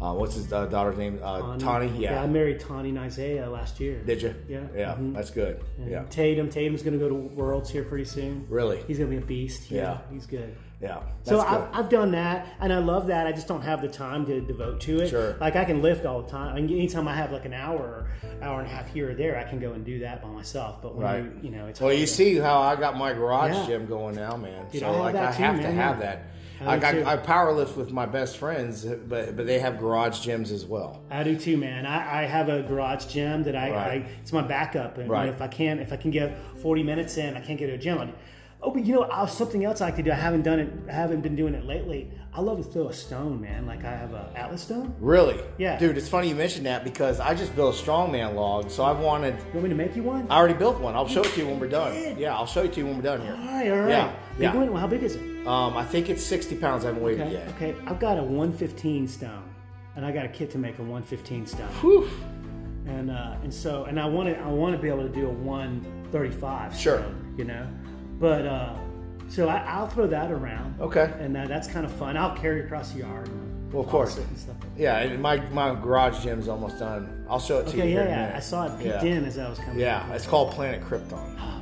uh, 0.00 0.12
what's 0.14 0.34
his 0.34 0.52
uh, 0.52 0.66
daughter's 0.66 0.98
name? 0.98 1.20
Uh, 1.22 1.56
Tawny. 1.58 1.88
Yeah. 1.96 2.22
I 2.22 2.26
married 2.26 2.60
Tawny 2.60 2.90
and 2.90 2.98
Isaiah 2.98 3.48
last 3.48 3.78
year. 3.80 4.02
Did 4.04 4.22
you? 4.22 4.34
Yeah. 4.48 4.60
Yeah. 4.74 4.94
Mhm. 4.94 5.14
That's 5.14 5.30
good. 5.30 5.60
And 5.78 5.90
Yeah. 5.90 6.04
Tatum. 6.10 6.48
Tatum's 6.50 6.82
going 6.82 6.98
to 6.98 6.98
go 6.98 7.08
to 7.08 7.14
Worlds 7.14 7.70
here 7.70 7.84
pretty 7.84 8.04
soon. 8.04 8.46
Really? 8.48 8.82
He's 8.86 8.98
going 8.98 9.10
to 9.10 9.16
be 9.16 9.22
a 9.22 9.26
beast. 9.26 9.70
Yeah. 9.70 9.98
He's 10.12 10.26
good. 10.26 10.56
Yeah. 10.80 10.98
So 11.22 11.36
That's 11.36 11.48
I've. 11.48 11.68
I've 11.84 11.88
done 11.88 12.10
that, 12.10 12.48
and 12.58 12.72
I 12.72 12.78
love 12.78 13.06
that. 13.06 13.28
I 13.28 13.32
just 13.32 13.46
don't 13.46 13.62
have 13.62 13.82
the 13.82 13.86
time 13.88 14.26
to 14.26 14.40
devote 14.40 14.80
to 14.80 15.00
it. 15.02 15.10
Sure. 15.10 15.36
Like 15.40 15.54
I 15.54 15.64
can 15.64 15.80
lift 15.80 16.04
all 16.06 16.22
the 16.22 16.28
time. 16.28 16.56
I 16.56 16.60
mean, 16.60 16.68
anytime 16.76 17.06
I 17.06 17.14
have 17.14 17.30
like 17.30 17.44
an 17.44 17.52
hour, 17.54 17.78
or 17.78 18.06
hour 18.42 18.58
and 18.58 18.68
a 18.68 18.74
half 18.74 18.92
here 18.92 19.10
or 19.10 19.14
there, 19.14 19.38
I 19.38 19.44
can 19.48 19.60
go 19.60 19.74
and 19.74 19.84
do 19.84 20.00
that 20.00 20.20
by 20.20 20.28
myself. 20.28 20.82
But 20.82 20.96
when 20.96 21.04
Right. 21.06 21.22
you, 21.22 21.32
you 21.44 21.50
know, 21.56 21.66
it's 21.66 21.80
Well, 21.80 21.92
you 21.92 22.00
to- 22.06 22.12
see 22.12 22.34
how 22.36 22.60
I 22.60 22.74
got 22.74 22.96
my 22.96 23.12
garage 23.12 23.52
Yeah. 23.54 23.66
gym 23.66 23.86
going 23.86 24.16
now, 24.16 24.36
man. 24.36 24.66
Dude, 24.72 24.80
so 24.80 24.88
I 24.88 24.92
have 24.94 25.00
like 25.04 25.14
I 25.14 25.30
too, 25.30 25.42
have 25.44 25.60
to 25.60 25.70
have 25.70 25.98
yeah. 26.00 26.04
that. 26.04 26.22
I 26.60 26.76
I. 26.76 27.04
I 27.04 27.16
power 27.16 27.52
lift 27.52 27.76
with 27.76 27.90
my 27.90 28.06
best 28.06 28.36
friends, 28.36 28.84
but 28.84 29.36
but 29.36 29.46
they 29.46 29.58
have 29.58 29.78
garage 29.78 30.26
gyms 30.26 30.50
as 30.52 30.64
well. 30.64 31.00
I 31.10 31.22
do 31.22 31.36
too, 31.36 31.56
man. 31.56 31.86
I, 31.86 32.22
I 32.22 32.26
have 32.26 32.48
a 32.48 32.62
garage 32.62 33.06
gym 33.06 33.42
that 33.44 33.56
I, 33.56 33.70
Right. 33.70 34.02
I 34.02 34.06
it's 34.20 34.32
my 34.32 34.42
backup, 34.42 34.98
and 34.98 35.10
Right. 35.10 35.28
if 35.28 35.40
I 35.42 35.48
can't 35.48 35.80
if 35.80 35.92
I 35.92 35.96
can 35.96 36.10
get 36.10 36.36
forty 36.60 36.82
minutes 36.82 37.16
in, 37.16 37.36
I 37.36 37.40
can't 37.40 37.58
get 37.58 37.66
to 37.68 37.72
a 37.74 37.78
gym. 37.78 38.12
Oh, 38.64 38.70
but 38.70 38.84
you 38.84 38.94
know, 38.94 39.08
I, 39.10 39.26
something 39.26 39.64
else 39.64 39.80
I 39.80 39.86
like 39.86 39.96
to 39.96 40.02
do. 40.04 40.12
I 40.12 40.14
haven't 40.14 40.42
done 40.42 40.60
it. 40.60 40.72
I 40.88 40.92
haven't 40.92 41.20
been 41.22 41.34
doing 41.34 41.54
it 41.54 41.64
lately. 41.64 42.10
I 42.32 42.40
love 42.40 42.58
to 42.58 42.62
throw 42.64 42.88
a 42.88 42.92
stone, 42.92 43.40
man. 43.40 43.66
Like 43.66 43.84
I 43.84 43.90
have 43.90 44.12
a 44.14 44.30
Atlas 44.36 44.62
stone. 44.62 44.94
Really? 45.00 45.40
Yeah. 45.58 45.78
Dude, 45.78 45.98
it's 45.98 46.08
funny 46.08 46.28
you 46.28 46.36
mentioned 46.36 46.66
that 46.66 46.84
because 46.84 47.18
I 47.18 47.34
just 47.34 47.54
built 47.56 47.74
a 47.74 47.78
strongman 47.82 48.34
log, 48.34 48.70
so 48.70 48.84
I've 48.84 49.00
wanted. 49.00 49.34
You 49.38 49.44
want 49.54 49.62
me 49.64 49.68
to 49.70 49.74
make 49.74 49.96
you 49.96 50.04
one? 50.04 50.26
I 50.30 50.36
already 50.36 50.54
built 50.54 50.78
one. 50.78 50.94
I'll 50.94 51.08
show 51.08 51.22
it 51.22 51.32
to 51.32 51.40
you 51.40 51.48
when 51.48 51.58
we're 51.58 51.68
done. 51.68 51.92
did? 51.92 52.18
Yeah, 52.18 52.36
I'll 52.36 52.46
show 52.46 52.62
it 52.62 52.72
to 52.74 52.80
you 52.80 52.86
when 52.86 52.96
we're 52.96 53.02
done 53.02 53.20
here. 53.20 53.32
all 53.32 53.44
right, 53.46 53.70
all 53.70 53.78
right. 53.80 53.88
Yeah, 53.88 54.12
Big 54.34 54.42
yeah. 54.42 54.54
one? 54.54 54.74
How 54.76 54.86
big 54.86 55.02
is 55.02 55.16
it? 55.16 55.46
Um, 55.46 55.76
I 55.76 55.84
think 55.84 56.08
it's 56.08 56.22
60 56.24 56.56
pounds. 56.56 56.84
I 56.84 56.88
haven't 56.88 57.02
weighed 57.02 57.18
it 57.18 57.32
yet. 57.32 57.48
okay. 57.56 57.74
I've 57.86 57.98
got 57.98 58.16
a 58.16 58.22
115 58.22 59.08
stone, 59.08 59.42
and 59.96 60.06
I 60.06 60.12
got 60.12 60.24
a 60.24 60.28
kit 60.28 60.52
to 60.52 60.58
make 60.58 60.78
a 60.78 60.82
115 60.82 61.46
stone. 61.46 61.66
Whew. 61.80 62.08
And 62.86 63.10
uh, 63.10 63.34
and 63.42 63.52
so 63.52 63.84
and 63.84 63.98
I 64.00 64.06
want 64.06 64.28
to 64.28 64.38
I 64.40 64.46
want 64.48 64.74
to 64.76 64.80
be 64.80 64.88
able 64.88 65.02
to 65.02 65.08
do 65.08 65.26
a 65.26 65.32
135. 65.32 66.76
Sure. 66.76 66.98
stone, 66.98 67.34
you 67.36 67.44
know, 67.44 67.66
but 68.18 68.46
uh, 68.46 68.74
so 69.28 69.48
I, 69.48 69.58
I'll 69.66 69.88
throw 69.88 70.06
that 70.06 70.30
around. 70.30 70.80
Okay. 70.80 71.12
And 71.18 71.36
uh, 71.36 71.46
that's 71.46 71.68
kind 71.68 71.84
of 71.86 71.92
fun. 71.92 72.16
I'll 72.16 72.36
carry 72.36 72.60
it 72.60 72.66
across 72.66 72.92
the 72.92 73.00
yard. 73.00 73.28
And 73.28 73.72
Well, 73.72 73.82
of 73.82 73.88
course. 73.88 74.18
Yeah, 74.76 74.98
and 74.98 75.20
my 75.22 75.36
my 75.50 75.74
garage 75.74 76.22
gym's 76.22 76.48
almost 76.48 76.78
done. 76.78 77.24
I'll 77.28 77.40
show 77.40 77.58
it 77.60 77.68
to 77.68 77.76
you. 77.76 77.82
Okay, 77.82 77.92
yeah, 77.94 78.28
yeah. 78.30 78.36
I 78.36 78.40
saw 78.40 78.66
it 78.66 78.78
peeked 78.78 79.02
Yeah. 79.02 79.04
in 79.04 79.24
as 79.24 79.38
I 79.38 79.48
was 79.48 79.58
coming. 79.58 79.78
Yeah, 79.80 80.12
it's 80.12 80.26
called 80.26 80.52
Planet 80.52 80.82
Krypton. 80.82 81.38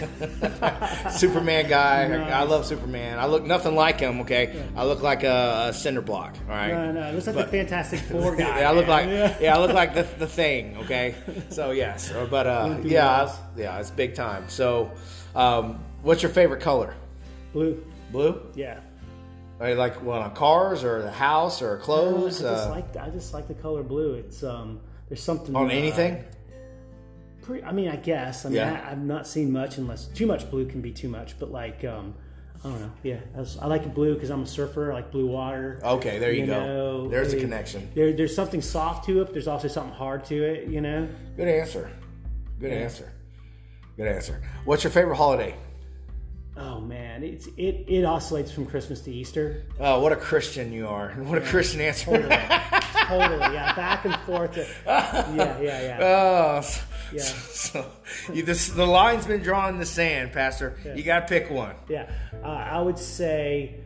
Superman 1.10 1.68
guy. 1.68 2.30
I 2.30 2.42
love 2.44 2.66
Superman. 2.66 3.18
I 3.18 3.26
look 3.26 3.44
nothing 3.44 3.74
like 3.74 4.00
him. 4.00 4.20
Okay, 4.20 4.64
I 4.76 4.84
look 4.84 5.02
like 5.02 5.22
a, 5.24 5.66
a 5.68 5.72
cinder 5.72 6.00
block. 6.02 6.34
All 6.48 6.54
right. 6.54 6.68
No, 6.72 6.92
no, 6.92 7.08
it 7.08 7.14
looks 7.14 7.26
like 7.26 7.36
But- 7.36 7.50
the 7.50 7.58
Fantastic 7.58 8.00
Four 8.00 8.36
guy. 8.36 8.60
yeah, 8.60 8.70
I 8.70 8.72
look 8.72 8.86
like 8.86 9.06
man. 9.06 9.36
yeah. 9.40 9.56
I 9.56 9.60
look 9.60 9.72
like 9.72 9.94
the, 9.94 10.06
the 10.18 10.26
thing. 10.26 10.76
Okay, 10.78 11.14
so 11.50 11.70
yes, 11.70 12.10
uh, 12.12 12.26
but 12.30 12.46
uh, 12.46 12.78
yeah. 12.82 13.24
I- 13.24 13.58
yeah, 13.58 13.78
it's 13.78 13.90
big 13.90 14.14
time. 14.14 14.44
So, 14.48 14.90
um, 15.34 15.78
what's 16.02 16.22
your 16.22 16.32
favorite 16.32 16.60
color? 16.60 16.94
blue. 17.52 17.82
Blue? 18.12 18.40
Yeah. 18.54 18.80
Are 19.60 19.68
you 19.70 19.74
like 19.74 20.02
what 20.02 20.22
on 20.22 20.34
cars 20.34 20.84
or 20.84 21.02
the 21.02 21.10
house 21.10 21.60
or 21.62 21.76
clothes? 21.78 22.42
I 22.42 22.48
clothes? 22.48 22.56
just 22.56 22.66
Uh, 22.68 22.70
like 22.70 22.96
I 22.96 23.10
just 23.10 23.34
like 23.34 23.46
the 23.46 23.54
color 23.54 23.82
blue. 23.82 24.14
It's 24.14 24.42
um, 24.42 24.80
there's 25.08 25.22
something 25.22 25.54
on 25.54 25.66
uh, 25.66 25.74
anything? 25.74 26.24
Pretty, 27.50 27.64
I 27.64 27.72
mean, 27.72 27.88
I 27.88 27.96
guess. 27.96 28.46
I 28.46 28.48
mean, 28.48 28.58
Yeah. 28.58 28.80
I, 28.86 28.92
I've 28.92 29.02
not 29.02 29.26
seen 29.26 29.50
much 29.50 29.76
unless 29.78 30.06
too 30.06 30.26
much 30.26 30.48
blue 30.50 30.66
can 30.66 30.80
be 30.80 30.92
too 30.92 31.08
much. 31.08 31.36
But 31.38 31.50
like, 31.50 31.84
um, 31.84 32.14
I 32.64 32.68
don't 32.68 32.80
know. 32.80 32.92
Yeah, 33.02 33.18
I, 33.36 33.40
was- 33.40 33.58
I 33.58 33.66
like 33.66 33.92
blue 33.92 34.14
because 34.14 34.30
I'm 34.30 34.42
a 34.42 34.46
surfer. 34.46 34.92
I 34.92 34.94
like 34.94 35.10
blue 35.10 35.26
water. 35.26 35.80
Okay, 35.82 36.18
there 36.18 36.32
you, 36.32 36.46
go. 36.46 36.52
know, 36.64 37.08
There's 37.08 37.32
a 37.32 37.40
connection. 37.40 37.90
There, 37.94 38.12
there's 38.12 38.34
something 38.36 38.62
soft 38.62 39.06
to 39.06 39.20
it. 39.20 39.24
But 39.24 39.32
there's 39.32 39.48
also 39.48 39.66
something 39.66 39.92
hard 39.94 40.24
to 40.26 40.36
it. 40.44 40.68
You 40.68 40.80
know. 40.80 41.08
Good 41.36 41.48
answer. 41.48 41.90
Good 42.60 42.72
answer. 42.72 43.12
Good 43.96 44.06
answer. 44.06 44.40
What's 44.64 44.84
your 44.84 44.92
favorite 44.92 45.16
holiday? 45.16 45.56
Oh 46.56 46.80
man, 46.80 47.22
it's 47.24 47.46
it 47.56 47.86
it 47.88 48.04
oscillates 48.04 48.52
from 48.52 48.66
Christmas 48.66 49.00
to 49.02 49.10
Easter. 49.10 49.64
Oh, 49.78 50.00
what 50.00 50.12
a 50.12 50.16
Christian 50.16 50.72
you 50.72 50.86
are! 50.88 51.10
What 51.18 51.38
a 51.38 51.40
Christian 51.40 51.80
answer. 51.80 52.04
Totally, 52.06 52.28
totally. 53.06 53.54
Yeah, 53.54 53.72
back 53.74 54.04
and 54.04 54.14
forth. 54.26 54.54
To, 54.54 54.66
yeah, 54.86 55.58
yeah, 55.60 55.60
yeah. 55.60 55.98
Oh, 56.02 56.60
Yeah. 57.12 57.22
so 57.22 57.90
you, 58.32 58.42
this, 58.42 58.68
the 58.68 58.86
line's 58.86 59.26
been 59.26 59.42
drawn 59.42 59.74
in 59.74 59.78
the 59.78 59.86
sand, 59.86 60.32
Pastor. 60.32 60.76
You 60.94 61.02
got 61.02 61.20
to 61.20 61.26
pick 61.26 61.50
one. 61.50 61.74
Yeah, 61.88 62.10
uh, 62.42 62.46
I 62.46 62.80
would 62.80 62.98
say, 62.98 63.80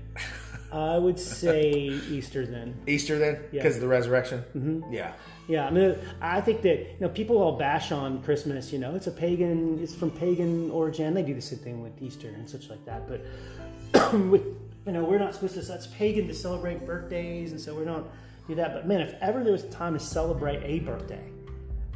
I 0.72 0.98
would 0.98 1.18
say 1.18 1.70
Easter 2.08 2.46
then. 2.46 2.80
Easter 2.86 3.18
then, 3.18 3.40
because 3.50 3.76
of 3.76 3.80
the 3.80 3.88
resurrection. 3.88 4.44
Mm-hmm. 4.56 4.92
Yeah. 4.92 5.12
Yeah, 5.46 5.66
I 5.66 5.70
mean, 5.70 5.98
I 6.22 6.40
think 6.40 6.62
that 6.62 6.78
you 6.78 6.96
know 7.00 7.10
people 7.10 7.36
all 7.36 7.58
bash 7.58 7.92
on 7.92 8.22
Christmas. 8.22 8.72
You 8.72 8.78
know, 8.78 8.94
it's 8.94 9.06
a 9.06 9.12
pagan, 9.12 9.78
it's 9.82 9.94
from 9.94 10.10
pagan 10.10 10.70
origin. 10.70 11.12
They 11.12 11.22
do 11.22 11.34
the 11.34 11.42
same 11.42 11.58
thing 11.58 11.82
with 11.82 12.00
Easter 12.00 12.28
and 12.28 12.48
such 12.48 12.70
like 12.70 12.82
that. 12.86 13.06
But 13.06 14.12
with 14.30 14.42
you 14.86 14.92
know, 14.92 15.04
we're 15.04 15.18
not 15.18 15.34
supposed 15.34 15.54
to. 15.54 15.60
That's 15.60 15.86
pagan 15.86 16.26
to 16.28 16.34
celebrate 16.34 16.86
birthdays, 16.86 17.52
and 17.52 17.60
so 17.60 17.74
we're 17.74 17.84
not 17.84 18.04
do 18.48 18.54
that. 18.54 18.72
But 18.74 18.86
man, 18.86 19.00
if 19.00 19.14
ever 19.20 19.42
there 19.42 19.52
was 19.52 19.64
a 19.64 19.70
time 19.70 19.94
to 19.94 20.00
celebrate 20.00 20.62
a 20.62 20.80
birthday, 20.80 21.30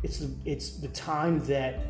it's 0.02 0.18
the, 0.18 0.30
it's 0.44 0.70
the 0.70 0.88
time 0.88 1.44
that 1.46 1.80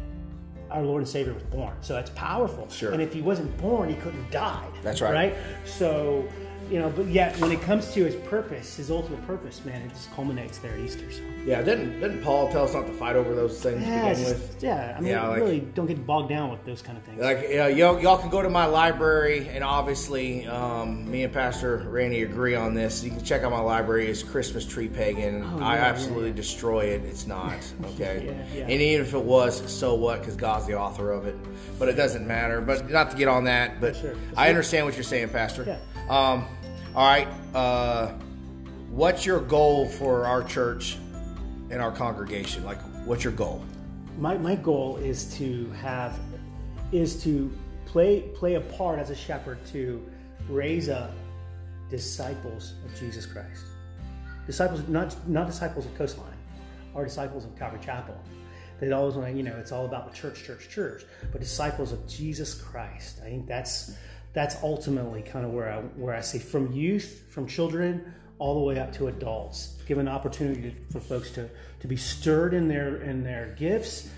our 0.71 0.83
Lord 0.83 1.01
and 1.03 1.09
Savior 1.09 1.33
was 1.33 1.43
born. 1.45 1.75
So 1.81 1.95
that's 1.95 2.11
powerful. 2.11 2.69
Sure. 2.69 2.93
And 2.93 3.01
if 3.01 3.13
he 3.13 3.23
wasn't 3.23 3.57
born, 3.59 3.89
he 3.89 3.95
couldn't 3.97 4.23
have 4.23 4.31
died. 4.31 4.71
That's 4.83 5.01
right. 5.01 5.13
Right. 5.13 5.35
So. 5.65 6.29
You 6.71 6.79
know, 6.81 6.91
but 6.91 7.07
yet 7.07 7.35
when 7.41 7.51
it 7.51 7.63
comes 7.63 7.93
to 7.95 8.05
his 8.05 8.15
purpose, 8.29 8.77
his 8.77 8.91
ultimate 8.91 9.27
purpose, 9.27 9.65
man, 9.65 9.81
it 9.83 9.89
just 9.91 10.13
culminates 10.15 10.59
there 10.59 10.73
at 10.75 10.81
Easter. 10.81 11.11
So. 11.11 11.23
Yeah. 11.47 11.63
Didn't 11.63 11.99
didn't 12.01 12.23
Paul 12.23 12.51
tell 12.53 12.65
us 12.65 12.75
not 12.75 12.87
to 12.87 12.93
fight 12.93 13.17
over 13.17 13.35
those 13.35 13.59
things 13.63 13.81
Yeah, 13.81 14.03
to 14.13 14.17
begin 14.19 14.25
with? 14.35 14.57
yeah. 14.61 14.95
I 14.97 15.01
mean, 15.01 15.11
Yeah, 15.13 15.29
like- 15.29 15.39
really 15.41 15.61
don't 15.61 15.87
get 15.87 16.07
bogged 16.07 16.29
down 16.29 16.51
with 16.51 16.65
those 16.67 16.83
kind 16.83 16.99
of 16.99 17.05
things. 17.05 17.21
Like, 17.23 17.47
yeah, 17.49 17.69
y'all, 17.69 17.99
y'all 18.01 18.19
can 18.19 18.29
go 18.29 18.43
to 18.43 18.51
my 18.51 18.67
library, 18.67 19.49
and 19.49 19.65
obviously, 19.65 20.47
um, 20.47 21.11
me 21.11 21.25
and 21.25 21.33
Pastor 21.33 21.79
Randy 21.89 22.23
agree 22.23 22.55
on 22.55 22.75
this. 22.75 23.03
You 23.03 23.11
can 23.13 23.25
check 23.25 23.45
out 23.45 23.51
my 23.51 23.61
library. 23.61 24.11
It's 24.11 24.23
Christmas 24.23 24.67
Tree 24.67 24.89
Pagan. 24.89 25.43
Oh, 25.55 25.61
I 25.63 25.77
yeah, 25.77 25.85
absolutely 25.85 26.33
destroy 26.33 26.81
it. 26.87 27.03
It's 27.07 27.27
not 27.27 27.55
okay. 27.95 28.25
Yeah, 28.53 28.59
yeah. 28.59 28.63
And 28.65 28.73
even 28.83 29.07
if 29.07 29.15
it 29.15 29.25
was, 29.25 29.63
so 29.73 29.95
what? 29.95 30.21
Because 30.21 30.37
God's 30.37 30.67
the 30.67 30.75
author 30.79 31.13
of 31.13 31.27
it. 31.27 31.37
But 31.79 31.89
it 31.89 31.95
doesn't 31.95 32.27
matter. 32.27 32.61
But 32.61 32.91
not 32.91 33.11
to 33.13 33.17
get 33.17 33.29
on 33.29 33.45
that. 33.45 33.81
But 33.81 33.97
Sure. 33.97 34.15
I 34.37 34.51
understand 34.51 34.85
what 34.85 34.95
you're 34.97 35.03
saying, 35.05 35.31
Pastor. 35.31 35.65
Yeah. 35.67 35.79
Um, 36.11 36.47
all 36.95 37.07
right. 37.07 37.29
Uh, 37.55 38.13
what's 38.91 39.25
your 39.25 39.41
goal 39.41 39.87
for 39.87 40.27
our 40.27 40.43
church 40.43 40.97
and 41.71 41.81
our 41.81 41.93
congregation? 41.93 42.65
Like, 42.65 42.81
what's 43.05 43.25
your 43.25 43.33
goal? 43.33 43.65
my, 44.19 44.37
my 44.37 44.57
goal 44.57 44.97
is 44.97 45.33
to 45.37 45.71
have 45.81 46.19
is 46.91 47.23
to 47.23 47.53
play 47.87 48.23
play 48.35 48.55
a 48.55 48.61
part 48.61 48.99
as 48.99 49.11
a 49.11 49.15
shepherd 49.15 49.65
to 49.67 50.05
raise 50.49 50.89
up 50.89 51.13
disciples 51.89 52.75
of 52.85 52.99
Jesus 52.99 53.25
Christ. 53.25 53.65
Disciples, 54.47 54.87
not 54.89 55.17
not 55.29 55.47
disciples 55.47 55.87
of 55.87 55.97
Coastline, 55.97 56.37
or 56.95 57.05
disciples 57.05 57.45
of 57.45 57.57
Calvary 57.57 57.81
Chapel. 57.85 58.17
They 58.81 58.93
always 58.93 59.15
want 59.15 59.33
to, 59.33 59.37
you 59.37 59.43
know, 59.43 59.57
it's 59.57 59.73
all 59.73 59.87
about 59.87 60.09
the 60.09 60.17
church, 60.17 60.45
church, 60.45 60.69
church, 60.69 61.05
but 61.33 61.41
disciples 61.41 61.93
of 61.93 62.07
Jesus 62.07 62.55
Christ. 62.55 63.21
I 63.25 63.29
think 63.29 63.47
that's 63.47 63.97
that's 64.39 64.55
ultimately 64.63 65.21
kind 65.21 65.45
of 65.45 65.51
where 65.51 65.69
I 65.69 65.79
where 65.97 66.15
I 66.15 66.21
see 66.21 66.39
from 66.39 66.71
youth, 66.71 67.25
from 67.29 67.49
children, 67.49 68.15
all 68.39 68.55
the 68.55 68.65
way 68.65 68.79
up 68.79 68.93
to 68.93 69.09
adults. 69.09 69.77
Give 69.85 69.99
an 69.99 70.07
opportunity 70.07 70.77
for 70.93 71.01
folks 71.01 71.33
to 71.33 71.51
to 71.81 71.89
be 71.89 71.97
stirred 71.97 72.55
in 72.55 72.69
their 72.69 73.03
in 73.03 73.25
their 73.25 73.57
gifts, 73.59 74.09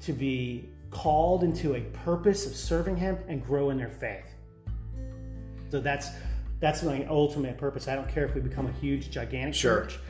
to 0.00 0.12
be 0.12 0.68
called 0.90 1.44
into 1.44 1.76
a 1.76 1.80
purpose 2.04 2.44
of 2.44 2.56
serving 2.56 2.96
Him, 2.96 3.18
and 3.28 3.40
grow 3.40 3.70
in 3.70 3.78
their 3.78 3.88
faith. 3.88 4.26
So 5.70 5.78
that's 5.78 6.08
that's 6.58 6.82
my 6.82 7.06
ultimate 7.08 7.56
purpose. 7.56 7.86
I 7.86 7.94
don't 7.94 8.08
care 8.08 8.24
if 8.24 8.34
we 8.34 8.40
become 8.40 8.66
a 8.66 8.72
huge, 8.72 9.12
gigantic 9.12 9.54
Sure. 9.54 9.82
church, 9.82 10.00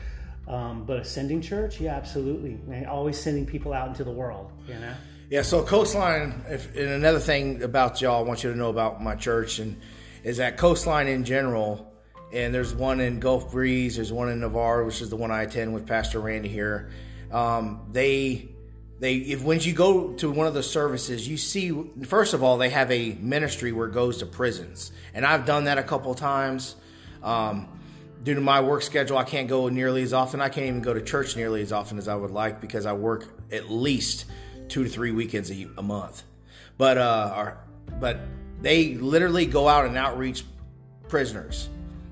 um, 0.47 0.83
but 0.83 0.97
ascending 0.97 1.41
church, 1.41 1.79
yeah, 1.79 1.93
absolutely. 1.93 2.57
And 2.73 2.87
always 2.87 3.19
sending 3.19 3.45
people 3.45 3.71
out 3.71 3.87
into 3.89 4.03
the 4.03 4.15
world. 4.23 4.51
You 4.67 4.79
know, 4.79 4.95
Yeah, 5.29 5.43
so 5.43 5.63
Coastline, 5.63 6.41
if, 6.49 6.75
and 6.75 6.89
another 6.89 7.19
thing 7.19 7.61
about 7.61 8.01
y'all, 8.01 8.23
I 8.23 8.27
want 8.27 8.43
you 8.43 8.51
to 8.51 8.57
know 8.57 8.69
about 8.71 9.03
my 9.03 9.13
church, 9.13 9.59
and 9.59 9.79
is 10.23 10.37
that 10.37 10.57
Coastline 10.57 11.07
in 11.07 11.23
general, 11.23 11.93
and 12.33 12.51
there's 12.51 12.73
one 12.73 12.99
in 12.99 13.19
Gulf 13.19 13.51
Breeze, 13.51 13.97
there's 13.97 14.11
one 14.11 14.29
in 14.29 14.39
Navarre, 14.39 14.83
which 14.83 15.01
is 15.01 15.11
the 15.11 15.15
one 15.15 15.29
I 15.29 15.43
attend 15.43 15.75
with 15.75 15.85
Pastor 15.85 16.19
Randy 16.19 16.49
here. 16.49 16.89
Um, 17.31 17.89
they, 17.91 18.49
they, 18.99 19.17
if 19.17 19.43
when 19.43 19.59
you 19.59 19.73
go 19.73 20.13
to 20.13 20.31
one 20.31 20.47
of 20.47 20.55
the 20.55 20.63
services, 20.63 21.27
you 21.27 21.37
see, 21.37 21.79
first 22.07 22.33
of 22.33 22.41
all, 22.41 22.57
they 22.57 22.69
have 22.69 22.89
a 22.89 23.15
ministry 23.19 23.71
where 23.71 23.87
it 23.87 23.93
goes 23.93 24.17
to 24.17 24.25
prisons, 24.25 24.91
and 25.13 25.27
I've 25.27 25.45
done 25.45 25.65
that 25.65 25.77
a 25.77 25.83
couple 25.83 26.15
times. 26.15 26.75
Um, 27.21 27.67
due 28.23 28.33
to 28.33 28.41
my 28.41 28.61
work 28.61 28.81
schedule, 28.81 29.19
I 29.19 29.25
can't 29.25 29.47
go 29.47 29.69
nearly 29.69 30.01
as 30.01 30.11
often. 30.11 30.41
I 30.41 30.49
can't 30.49 30.65
even 30.65 30.81
go 30.81 30.95
to 30.95 31.03
church 31.03 31.35
nearly 31.35 31.61
as 31.61 31.71
often 31.71 31.99
as 31.99 32.07
I 32.07 32.15
would 32.15 32.31
like 32.31 32.61
because 32.61 32.87
I 32.87 32.93
work 32.93 33.27
at 33.51 33.69
least 33.69 34.25
two 34.69 34.83
to 34.83 34.89
three 34.89 35.11
weekends 35.11 35.51
a, 35.51 35.67
a 35.77 35.83
month. 35.83 36.23
But 36.77 36.97
uh, 36.97 37.31
our, 37.33 37.57
but 37.99 38.19
they 38.61 38.95
literally 38.95 39.45
go 39.45 39.67
out 39.67 39.85
and 39.85 39.97
outreach 39.97 40.43
prisoners. 41.07 41.69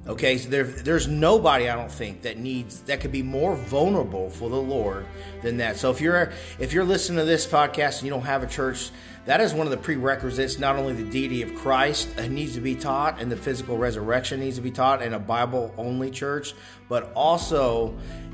Okay, 0.08 0.38
so 0.38 0.50
there, 0.50 0.64
there's 0.64 1.06
nobody 1.08 1.70
I 1.70 1.76
don't 1.76 1.92
think 1.92 2.22
that 2.22 2.38
needs 2.38 2.80
that 2.84 3.02
could 3.02 3.12
be 3.12 3.24
more 3.24 3.56
vulnerable 3.56 4.30
for 4.30 4.50
the 4.50 4.56
Lord 4.56 5.06
than 5.42 5.58
that. 5.58 5.76
So 5.76 5.92
if 5.92 6.00
you're 6.00 6.32
if 6.60 6.72
you're 6.72 6.86
listening 6.86 7.18
to 7.18 7.26
this 7.26 7.46
podcast 7.46 7.98
and 7.98 8.04
you 8.04 8.10
don't 8.12 8.22
have 8.22 8.42
a 8.42 8.48
church, 8.48 8.90
that 9.26 9.42
is 9.42 9.54
one 9.54 9.68
of 9.68 9.72
the 9.72 9.78
prerequisites. 9.78 10.60
Not 10.60 10.78
only 10.78 10.94
the 10.94 11.04
deity 11.04 11.42
of 11.42 11.54
Christ 11.56 12.18
needs 12.30 12.54
to 12.54 12.62
be 12.62 12.74
taught, 12.74 13.20
and 13.20 13.30
the 13.30 13.36
physical 13.36 13.78
resurrection 13.78 14.40
needs 14.40 14.56
to 14.56 14.62
be 14.62 14.72
taught 14.72 15.02
in 15.02 15.14
a 15.14 15.20
Bible 15.20 15.74
only 15.78 16.10
church, 16.10 16.54
but 16.88 17.12
also 17.14 17.94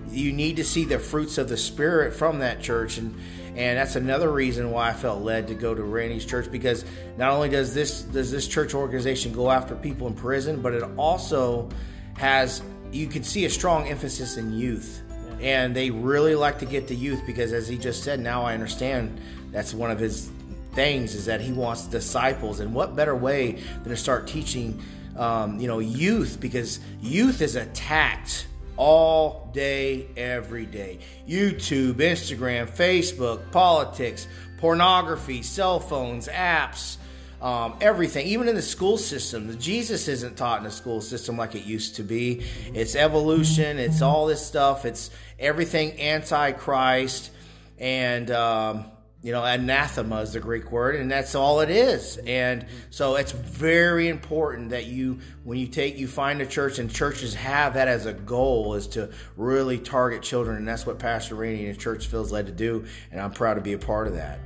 you 0.09 0.31
need 0.31 0.57
to 0.57 0.63
see 0.63 0.85
the 0.85 0.99
fruits 0.99 1.37
of 1.37 1.49
the 1.49 1.57
Spirit 1.57 2.13
from 2.13 2.39
that 2.39 2.61
church 2.61 2.97
and 2.97 3.15
and 3.55 3.77
that's 3.77 3.95
another 3.95 4.31
reason 4.31 4.71
why 4.71 4.89
I 4.89 4.93
felt 4.93 5.21
led 5.21 5.47
to 5.49 5.53
go 5.53 5.75
to 5.75 5.83
Randy's 5.83 6.25
church 6.25 6.51
because 6.51 6.85
not 7.17 7.31
only 7.31 7.49
does 7.49 7.73
this 7.73 8.01
does 8.01 8.31
this 8.31 8.47
church 8.47 8.73
organization 8.73 9.31
go 9.31 9.51
after 9.51 9.75
people 9.75 10.07
in 10.07 10.15
prison, 10.15 10.61
but 10.61 10.73
it 10.73 10.83
also 10.97 11.69
has 12.17 12.63
you 12.91 13.07
can 13.07 13.23
see 13.23 13.45
a 13.45 13.49
strong 13.49 13.87
emphasis 13.87 14.37
in 14.37 14.53
youth. 14.53 15.01
And 15.39 15.75
they 15.75 15.89
really 15.89 16.35
like 16.35 16.59
to 16.59 16.65
get 16.65 16.87
the 16.87 16.95
youth 16.95 17.21
because 17.25 17.53
as 17.53 17.67
he 17.67 17.77
just 17.77 18.03
said, 18.03 18.19
now 18.19 18.43
I 18.43 18.53
understand 18.53 19.19
that's 19.51 19.73
one 19.73 19.91
of 19.91 19.99
his 19.99 20.31
things 20.73 21.13
is 21.13 21.25
that 21.25 21.41
he 21.41 21.51
wants 21.51 21.85
disciples 21.85 22.59
and 22.59 22.73
what 22.73 22.95
better 22.95 23.15
way 23.15 23.51
than 23.83 23.89
to 23.89 23.97
start 23.97 24.25
teaching 24.25 24.81
um, 25.17 25.59
you 25.59 25.67
know 25.67 25.77
youth 25.77 26.39
because 26.39 26.79
youth 26.99 27.41
is 27.41 27.55
attacked 27.55 28.47
all 28.77 29.49
day, 29.53 30.07
every 30.17 30.65
day. 30.65 30.99
YouTube, 31.27 31.95
Instagram, 31.95 32.69
Facebook, 32.69 33.51
politics, 33.51 34.27
pornography, 34.57 35.41
cell 35.41 35.79
phones, 35.79 36.27
apps, 36.27 36.97
um, 37.41 37.75
everything. 37.81 38.27
Even 38.27 38.47
in 38.47 38.55
the 38.55 38.61
school 38.61 38.97
system, 38.97 39.59
Jesus 39.59 40.07
isn't 40.07 40.37
taught 40.37 40.59
in 40.59 40.63
the 40.63 40.71
school 40.71 41.01
system 41.01 41.37
like 41.37 41.55
it 41.55 41.65
used 41.65 41.95
to 41.97 42.03
be. 42.03 42.43
It's 42.73 42.95
evolution. 42.95 43.79
It's 43.79 44.01
all 44.01 44.25
this 44.25 44.45
stuff. 44.45 44.85
It's 44.85 45.09
everything 45.39 45.99
anti-Christ 45.99 47.31
and. 47.77 48.31
Um, 48.31 48.85
you 49.23 49.31
know, 49.31 49.43
anathema 49.43 50.17
is 50.17 50.33
the 50.33 50.41
Greek 50.41 50.69
word, 50.69 50.97
and 50.97 51.09
that's 51.09 51.33
all 51.33 51.61
it 51.61 51.69
is. 51.69 52.17
And 52.17 52.65
so 52.89 53.15
it's 53.15 53.31
very 53.31 54.09
important 54.09 54.71
that 54.71 54.85
you, 54.85 55.19
when 55.45 55.57
you 55.57 55.67
take, 55.67 55.97
you 55.97 56.09
find 56.09 56.41
a 56.41 56.45
church, 56.45 56.77
and 56.77 56.91
churches 56.91 57.33
have 57.33 57.75
that 57.75 57.87
as 57.87 58.05
a 58.05 58.11
goal, 58.13 58.73
is 58.73 58.85
to 58.87 59.09
really 59.37 59.77
target 59.77 60.23
children, 60.23 60.57
and 60.57 60.67
that's 60.67 60.85
what 60.85 60.99
Pastor 60.99 61.35
Rainey 61.35 61.67
and 61.67 61.79
church 61.79 62.07
feels 62.07 62.33
led 62.33 62.47
to 62.47 62.51
do, 62.51 62.85
and 63.11 63.21
I'm 63.21 63.31
proud 63.31 63.53
to 63.53 63.61
be 63.61 63.73
a 63.73 63.79
part 63.79 64.07
of 64.07 64.15
that. 64.15 64.39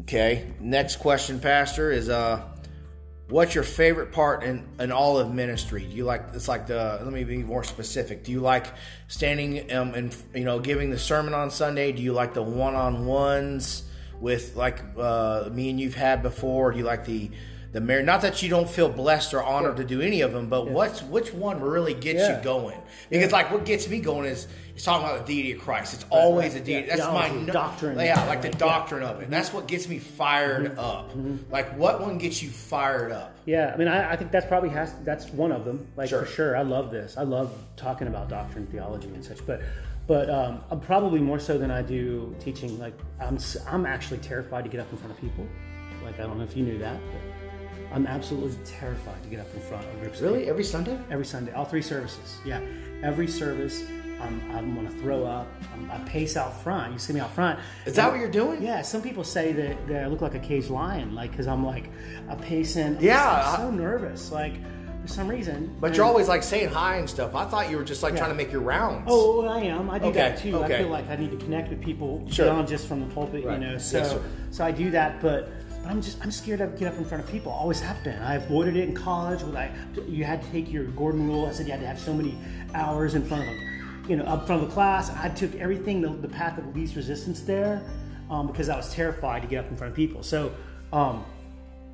Okay. 0.00 0.50
Next 0.58 0.96
question, 0.96 1.38
Pastor, 1.38 1.92
is 1.92 2.08
uh, 2.08 2.42
what's 3.32 3.54
your 3.54 3.64
favorite 3.64 4.12
part 4.12 4.42
in, 4.42 4.62
in 4.78 4.92
all 4.92 5.18
of 5.18 5.32
ministry? 5.32 5.86
Do 5.86 5.96
you 5.96 6.04
like 6.04 6.22
it's 6.34 6.48
like 6.48 6.66
the 6.66 7.00
let 7.02 7.12
me 7.12 7.24
be 7.24 7.38
more 7.38 7.64
specific. 7.64 8.24
Do 8.24 8.30
you 8.30 8.40
like 8.40 8.66
standing 9.08 9.72
um, 9.72 9.94
and 9.94 10.14
you 10.34 10.44
know 10.44 10.60
giving 10.60 10.90
the 10.90 10.98
sermon 10.98 11.34
on 11.34 11.50
Sunday? 11.50 11.92
Do 11.92 12.02
you 12.02 12.12
like 12.12 12.34
the 12.34 12.42
one 12.42 12.74
on 12.74 13.06
ones 13.06 13.84
with 14.20 14.54
like 14.54 14.80
uh, 14.98 15.48
me 15.50 15.70
and 15.70 15.80
you've 15.80 15.94
had 15.94 16.22
before? 16.22 16.72
Do 16.72 16.78
you 16.78 16.84
like 16.84 17.06
the 17.06 17.30
the 17.72 17.80
marriage? 17.80 18.06
Not 18.06 18.20
that 18.22 18.42
you 18.42 18.48
don't 18.48 18.68
feel 18.68 18.88
blessed 18.88 19.34
or 19.34 19.42
honored 19.42 19.76
to 19.78 19.84
do 19.84 20.00
any 20.00 20.20
of 20.20 20.32
them, 20.32 20.48
but 20.48 20.68
what's 20.68 21.02
which 21.02 21.32
one 21.32 21.60
really 21.60 21.94
gets 21.94 22.20
Yeah. 22.20 22.38
you 22.38 22.44
going? 22.44 22.78
Because 23.10 23.32
like 23.32 23.50
what 23.50 23.64
gets 23.64 23.88
me 23.88 24.00
going 24.00 24.26
is 24.26 24.46
it's 24.74 24.84
talking 24.84 25.06
about 25.06 25.26
the 25.26 25.34
deity 25.34 25.52
of 25.52 25.60
Christ. 25.60 25.92
It's 25.94 26.06
always 26.08 26.54
right. 26.54 26.62
a 26.62 26.64
deity. 26.64 26.88
Yeah, 26.88 26.96
That's 26.96 27.12
my 27.12 27.28
theology, 27.28 27.52
doctrine. 27.52 27.98
Yeah, 27.98 28.24
like 28.24 28.40
the 28.42 28.48
Like, 28.48 28.54
yeah. 28.54 28.58
doctrine 28.58 29.02
of 29.02 29.20
it. 29.20 29.30
That's 29.30 29.48
mm-hmm. 29.48 29.56
what 29.58 29.68
gets 29.68 29.88
me 29.88 29.98
fired 29.98 30.66
mm-hmm. 30.66 30.78
up. 30.78 31.10
Mm-hmm. 31.10 31.52
Like 31.52 31.76
what 31.76 32.00
one 32.00 32.18
gets 32.18 32.42
you 32.42 32.48
fired 32.48 33.12
up? 33.12 33.34
Yeah, 33.44 33.72
I 33.74 33.76
mean, 33.76 33.88
I, 33.88 34.12
I 34.12 34.16
think 34.16 34.30
that's 34.30 34.46
probably 34.46 34.70
has 34.70 34.94
that's 35.04 35.28
one 35.30 35.52
of 35.52 35.64
them. 35.64 35.86
Like 35.96 36.08
Sure. 36.08 36.20
for 36.20 36.26
sure, 36.26 36.56
I 36.56 36.62
love 36.62 36.90
this. 36.90 37.16
I 37.18 37.22
love 37.22 37.52
talking 37.76 38.06
about 38.08 38.28
doctrine, 38.28 38.66
theology, 38.66 39.08
and 39.08 39.24
such. 39.24 39.44
But, 39.46 39.60
but 40.06 40.30
um, 40.30 40.60
I'm 40.70 40.80
probably 40.80 41.20
more 41.20 41.38
so 41.38 41.58
than 41.58 41.70
I 41.70 41.82
do 41.82 42.34
teaching. 42.40 42.78
Like 42.78 42.98
I'm, 43.20 43.38
I'm 43.66 43.84
actually 43.84 44.18
terrified 44.18 44.64
to 44.64 44.70
get 44.70 44.80
up 44.80 44.90
in 44.90 44.98
front 44.98 45.12
of 45.12 45.20
people. 45.20 45.46
Like 46.02 46.18
I 46.18 46.22
don't 46.22 46.38
know 46.38 46.44
if 46.44 46.56
you 46.56 46.64
knew 46.64 46.78
that, 46.78 46.98
but 47.12 47.41
I'm 47.92 48.06
absolutely 48.06 48.56
terrified 48.64 49.22
to 49.22 49.28
get 49.28 49.40
up 49.40 49.52
in 49.54 49.60
front 49.60 49.84
of 49.86 50.00
groups. 50.00 50.20
Really? 50.20 50.48
Every 50.48 50.64
Sunday? 50.64 50.98
Every 51.10 51.26
Sunday, 51.26 51.52
all 51.52 51.64
three 51.64 51.82
services. 51.82 52.38
Yeah, 52.44 52.60
every 53.02 53.28
service. 53.28 53.84
I'm, 54.20 54.40
I'm 54.52 54.74
going 54.74 54.86
to 54.86 54.92
throw 55.00 55.24
up. 55.26 55.48
I'm, 55.74 55.90
I 55.90 55.98
pace 56.08 56.36
out 56.36 56.62
front. 56.62 56.92
You 56.92 56.98
see 57.00 57.12
me 57.12 57.18
out 57.20 57.32
front. 57.34 57.58
Is 57.86 57.94
that 57.96 58.08
what 58.10 58.20
you're 58.20 58.30
doing? 58.30 58.62
Yeah, 58.62 58.80
some 58.82 59.02
people 59.02 59.24
say 59.24 59.52
that, 59.52 59.88
that 59.88 60.04
I 60.04 60.06
look 60.06 60.20
like 60.20 60.36
a 60.36 60.38
caged 60.38 60.70
lion, 60.70 61.14
like 61.14 61.32
because 61.32 61.48
I'm 61.48 61.66
like 61.66 61.90
a 62.28 62.36
pacing. 62.36 62.98
I'm 62.98 63.02
Yeah, 63.02 63.14
just- 63.42 63.58
I'm 63.58 63.66
so 63.66 63.70
nervous, 63.72 64.30
like 64.30 64.54
for 65.02 65.08
some 65.08 65.26
reason. 65.26 65.76
But 65.80 65.88
And- 65.88 65.96
you're 65.96 66.06
always 66.06 66.28
like 66.28 66.44
saying 66.44 66.68
hi 66.68 66.96
and 66.98 67.10
stuff. 67.10 67.34
I 67.34 67.46
thought 67.46 67.68
you 67.68 67.76
were 67.76 67.82
just 67.84 68.04
like 68.04 68.16
trying 68.16 68.30
to 68.30 68.36
make 68.36 68.52
your 68.52 68.60
rounds. 68.60 69.06
Oh, 69.10 69.44
I 69.44 69.58
am. 69.62 69.90
I 69.90 69.98
do 69.98 70.06
Okay, 70.06 70.18
that 70.20 70.38
too. 70.38 70.54
okay. 70.58 70.76
I 70.76 70.78
feel 70.78 70.88
like 70.88 71.10
I 71.10 71.16
need 71.16 71.32
to 71.32 71.36
connect 71.44 71.70
with 71.70 71.82
people 71.82 72.24
Sure. 72.30 72.44
beyond 72.46 72.68
just 72.68 72.86
from 72.86 73.00
the 73.06 73.12
pulpit, 73.12 73.44
Right. 73.44 73.60
you 73.60 73.66
know. 73.66 73.78
So, 73.78 74.04
sir. 74.04 74.22
so 74.52 74.64
I 74.64 74.70
do 74.70 74.90
that, 74.92 75.20
but. 75.20 75.50
But 75.82 75.90
I'm 75.90 76.00
just 76.00 76.22
I'm 76.22 76.30
scared 76.30 76.60
to 76.60 76.68
get 76.68 76.92
up 76.92 76.98
in 76.98 77.04
front 77.04 77.24
of 77.24 77.30
people. 77.30 77.50
Always 77.50 77.80
have 77.80 78.02
been. 78.04 78.18
I 78.22 78.36
avoided 78.36 78.76
it 78.76 78.88
in 78.88 78.94
college. 78.94 79.42
When 79.42 79.56
I 79.56 79.70
you 80.06 80.24
had 80.24 80.42
to 80.42 80.50
take 80.50 80.72
your 80.72 80.84
Gordon 80.84 81.26
rule. 81.26 81.46
I 81.46 81.52
said 81.52 81.66
you 81.66 81.72
had 81.72 81.80
to 81.80 81.86
have 81.86 81.98
so 81.98 82.14
many 82.14 82.38
hours 82.74 83.14
in 83.14 83.24
front 83.24 83.42
of 83.42 83.48
a, 83.48 84.08
you 84.08 84.16
know, 84.16 84.24
up 84.24 84.46
front 84.46 84.62
of 84.62 84.68
the 84.68 84.74
class. 84.74 85.10
I 85.10 85.28
took 85.28 85.54
everything 85.56 86.00
the, 86.00 86.10
the 86.10 86.28
path 86.28 86.58
of 86.58 86.74
least 86.74 86.94
resistance 86.94 87.40
there, 87.40 87.82
um, 88.30 88.46
because 88.46 88.68
I 88.68 88.76
was 88.76 88.94
terrified 88.94 89.42
to 89.42 89.48
get 89.48 89.64
up 89.64 89.70
in 89.70 89.76
front 89.76 89.90
of 89.90 89.96
people. 89.96 90.22
So, 90.22 90.52
um, 90.92 91.24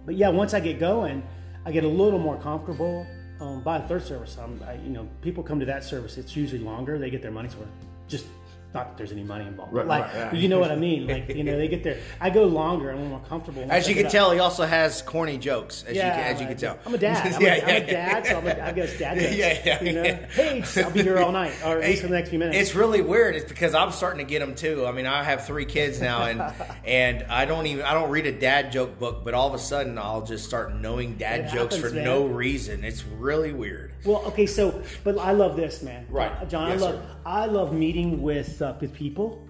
but 0.04 0.16
yeah, 0.16 0.28
once 0.28 0.52
I 0.54 0.60
get 0.60 0.78
going, 0.78 1.22
I 1.64 1.72
get 1.72 1.84
a 1.84 1.88
little 1.88 2.18
more 2.18 2.36
comfortable. 2.36 3.06
Um, 3.40 3.62
by 3.62 3.78
the 3.78 3.86
third 3.86 4.02
service, 4.02 4.36
I'm, 4.36 4.60
I, 4.66 4.74
you 4.74 4.90
know, 4.90 5.08
people 5.22 5.44
come 5.44 5.60
to 5.60 5.66
that 5.66 5.84
service. 5.84 6.18
It's 6.18 6.34
usually 6.34 6.60
longer. 6.60 6.98
They 6.98 7.08
get 7.08 7.22
their 7.22 7.30
money's 7.30 7.54
worth. 7.54 7.68
Just 8.08 8.26
not 8.74 8.88
that 8.88 8.98
there's 8.98 9.12
any 9.12 9.22
money 9.24 9.46
involved. 9.46 9.72
Right, 9.72 9.86
like, 9.86 10.14
right, 10.14 10.24
right. 10.24 10.34
you 10.34 10.48
know 10.48 10.58
what 10.58 10.70
I 10.70 10.76
mean? 10.88 11.06
Like, 11.06 11.28
you 11.34 11.42
know, 11.42 11.56
they 11.56 11.68
get 11.68 11.82
there. 11.82 11.98
I 12.20 12.28
go 12.30 12.44
longer. 12.44 12.90
And 12.90 13.00
I'm 13.00 13.08
more 13.08 13.20
comfortable. 13.20 13.66
As 13.70 13.88
you 13.88 13.94
get 13.94 14.00
can 14.00 14.06
up. 14.06 14.12
tell, 14.12 14.30
he 14.32 14.38
also 14.40 14.66
has 14.66 15.00
corny 15.02 15.38
jokes. 15.38 15.84
As 15.88 15.96
Yeah, 15.96 16.06
you 16.08 16.12
can, 16.22 16.34
as 16.34 16.40
you 16.42 16.46
can 16.48 16.56
tell, 16.58 16.78
I'm 16.84 16.94
a 16.94 16.98
dad. 16.98 17.32
I'm, 17.34 17.40
Yeah, 17.42 17.48
a, 17.54 17.62
I'm 17.62 17.68
yeah, 17.68 17.74
a 17.76 17.86
dad, 17.90 18.26
so 18.26 18.38
I'm 18.38 18.46
a, 18.46 18.62
I 18.66 18.72
guess 18.72 18.98
dad 18.98 19.14
jokes. 19.18 19.34
Yeah, 19.36 19.62
yeah, 19.64 19.82
You 19.82 19.92
know, 19.94 20.02
yeah. 20.04 20.26
hey, 20.28 20.64
I'll 20.82 20.90
be 20.90 21.02
here 21.02 21.18
all 21.18 21.32
night, 21.32 21.54
or 21.64 21.78
at 21.78 21.84
least 21.88 22.02
for 22.02 22.08
the 22.08 22.14
next 22.14 22.28
few 22.30 22.38
minutes. 22.38 22.58
It's 22.58 22.74
really 22.74 23.00
weird. 23.00 23.36
It's 23.36 23.48
because 23.48 23.74
I'm 23.74 23.90
starting 23.90 24.18
to 24.26 24.30
get 24.30 24.40
them 24.40 24.54
too. 24.54 24.86
I 24.86 24.92
mean, 24.92 25.06
I 25.06 25.22
have 25.24 25.46
three 25.46 25.64
kids 25.64 26.00
now, 26.00 26.24
and 26.24 26.42
and 26.84 27.22
I 27.24 27.46
don't 27.46 27.66
even 27.66 27.84
I 27.86 27.94
don't 27.94 28.10
read 28.10 28.26
a 28.26 28.32
dad 28.38 28.70
joke 28.70 28.98
book, 28.98 29.24
but 29.24 29.32
all 29.32 29.48
of 29.48 29.54
a 29.54 29.58
sudden 29.58 29.96
I'll 29.98 30.22
just 30.26 30.44
start 30.44 30.74
knowing 30.74 31.14
dad 31.16 31.40
It 31.46 31.52
jokes 31.52 31.74
happens, 31.76 31.80
for 31.90 31.90
man. 31.94 32.04
no 32.04 32.26
reason. 32.26 32.84
It's 32.84 33.02
really 33.04 33.52
weird. 33.52 33.92
Well, 34.04 34.22
okay, 34.26 34.46
so 34.46 34.82
but 35.04 35.18
I 35.18 35.32
love 35.32 35.56
this, 35.56 35.82
man. 35.82 36.06
Right. 36.10 36.48
John. 36.50 36.68
Yes, 36.70 36.82
I 36.82 36.84
love 36.84 36.94
sir. 36.94 37.02
I 37.26 37.46
love 37.46 37.72
meeting 37.72 38.22
with 38.22 38.57
uh, 38.62 38.76
with 38.80 38.94
people. 38.94 39.46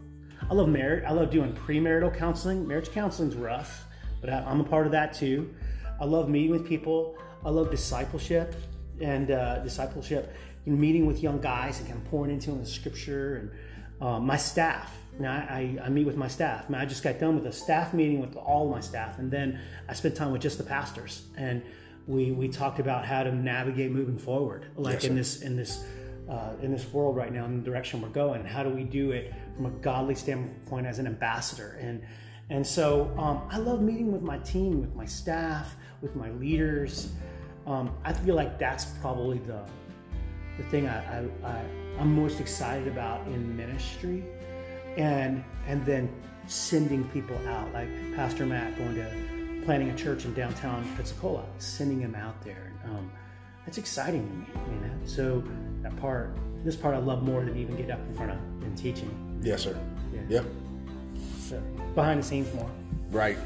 I 0.50 0.54
love 0.54 0.68
marriage. 0.68 1.04
I 1.04 1.12
love 1.12 1.30
doing 1.30 1.52
premarital 1.52 2.16
counseling. 2.16 2.66
Marriage 2.66 2.90
counseling's 2.90 3.34
rough, 3.34 3.86
but 4.20 4.30
I, 4.30 4.38
I'm 4.40 4.60
a 4.60 4.64
part 4.64 4.86
of 4.86 4.92
that 4.92 5.12
too. 5.12 5.54
I 6.00 6.04
love 6.04 6.28
meeting 6.28 6.50
with 6.50 6.66
people. 6.66 7.18
I 7.44 7.50
love 7.50 7.70
discipleship 7.70 8.54
and 9.00 9.30
uh, 9.30 9.58
discipleship. 9.58 10.34
You 10.64 10.72
know, 10.72 10.78
meeting 10.78 11.06
with 11.06 11.22
young 11.22 11.40
guys 11.40 11.78
and 11.78 11.88
kind 11.88 12.00
of 12.00 12.10
pouring 12.10 12.30
into 12.30 12.50
them 12.50 12.60
the 12.60 12.66
scripture 12.66 13.36
and 13.36 14.06
uh, 14.06 14.20
my 14.20 14.36
staff. 14.36 14.94
Now 15.18 15.32
I, 15.32 15.78
I, 15.82 15.86
I 15.86 15.88
meet 15.88 16.06
with 16.06 16.16
my 16.16 16.28
staff. 16.28 16.66
I, 16.68 16.72
mean, 16.72 16.80
I 16.80 16.86
just 16.86 17.02
got 17.02 17.18
done 17.18 17.34
with 17.34 17.46
a 17.46 17.52
staff 17.52 17.92
meeting 17.92 18.20
with 18.20 18.36
all 18.36 18.70
my 18.70 18.80
staff, 18.80 19.18
and 19.18 19.30
then 19.30 19.60
I 19.88 19.94
spent 19.94 20.14
time 20.14 20.30
with 20.30 20.42
just 20.42 20.58
the 20.58 20.64
pastors 20.64 21.22
and 21.36 21.62
we 22.08 22.32
we 22.32 22.48
talked 22.48 22.80
about 22.80 23.04
how 23.04 23.22
to 23.22 23.32
navigate 23.32 23.92
moving 23.92 24.18
forward, 24.18 24.66
like 24.76 24.94
Yes, 24.94 25.04
in 25.04 25.14
this 25.14 25.42
in 25.42 25.56
this 25.56 25.84
uh, 26.28 26.52
in 26.60 26.70
this 26.70 26.92
world 26.92 27.16
right 27.16 27.32
now, 27.32 27.44
in 27.44 27.62
the 27.62 27.70
direction 27.70 28.00
we're 28.00 28.08
going. 28.08 28.44
How 28.44 28.62
do 28.62 28.70
we 28.70 28.84
do 28.84 29.12
it 29.12 29.32
from 29.56 29.66
a 29.66 29.70
godly 29.70 30.14
standpoint 30.14 30.86
as 30.86 30.98
an 30.98 31.06
ambassador? 31.06 31.78
And 31.80 32.02
and 32.50 32.66
so 32.66 33.12
um, 33.18 33.42
I 33.50 33.58
love 33.58 33.82
meeting 33.82 34.10
with 34.10 34.22
my 34.22 34.38
team, 34.38 34.80
with 34.80 34.94
my 34.94 35.04
staff, 35.04 35.74
with 36.00 36.16
my 36.16 36.30
leaders. 36.32 37.12
Um, 37.66 37.94
I 38.04 38.12
feel 38.14 38.34
like 38.34 38.58
that's 38.58 38.86
probably 39.02 39.38
the 39.38 39.64
the 40.56 40.64
thing 40.64 40.88
I, 40.88 41.18
I, 41.18 41.24
I 41.44 41.64
I'm 41.98 42.14
most 42.14 42.40
excited 42.40 42.88
about 42.88 43.26
in 43.26 43.56
ministry, 43.56 44.24
and 44.96 45.44
and 45.66 45.84
then 45.84 46.10
sending 46.46 47.06
people 47.08 47.36
out, 47.48 47.72
like 47.72 47.88
Pastor 48.14 48.46
Matt 48.46 48.76
going 48.78 48.94
to 48.94 49.62
planning 49.64 49.90
a 49.90 49.96
church 49.96 50.24
in 50.24 50.32
downtown 50.32 50.82
Pensacola, 50.96 51.44
sending 51.58 52.00
him 52.00 52.14
out 52.14 52.42
there. 52.42 52.72
Um, 52.86 53.12
that's 53.66 53.76
exciting 53.76 54.26
to 54.26 54.34
me, 54.34 54.46
you 54.74 54.80
know. 54.80 54.94
So 55.04 55.44
that 55.88 56.00
part, 56.00 56.36
this 56.64 56.76
part, 56.76 56.94
I 56.94 56.98
love 56.98 57.22
more 57.22 57.44
than 57.44 57.56
even 57.56 57.76
get 57.76 57.90
up 57.90 58.00
in 58.08 58.14
front 58.14 58.32
of 58.32 58.38
and 58.62 58.76
teaching. 58.76 59.10
Yes, 59.42 59.62
sir. 59.62 59.78
Yeah. 60.12 60.20
Yep. 60.28 60.44
So 61.40 61.60
behind 61.94 62.20
the 62.20 62.24
scenes 62.24 62.52
more. 62.54 62.70
Right. 63.10 63.38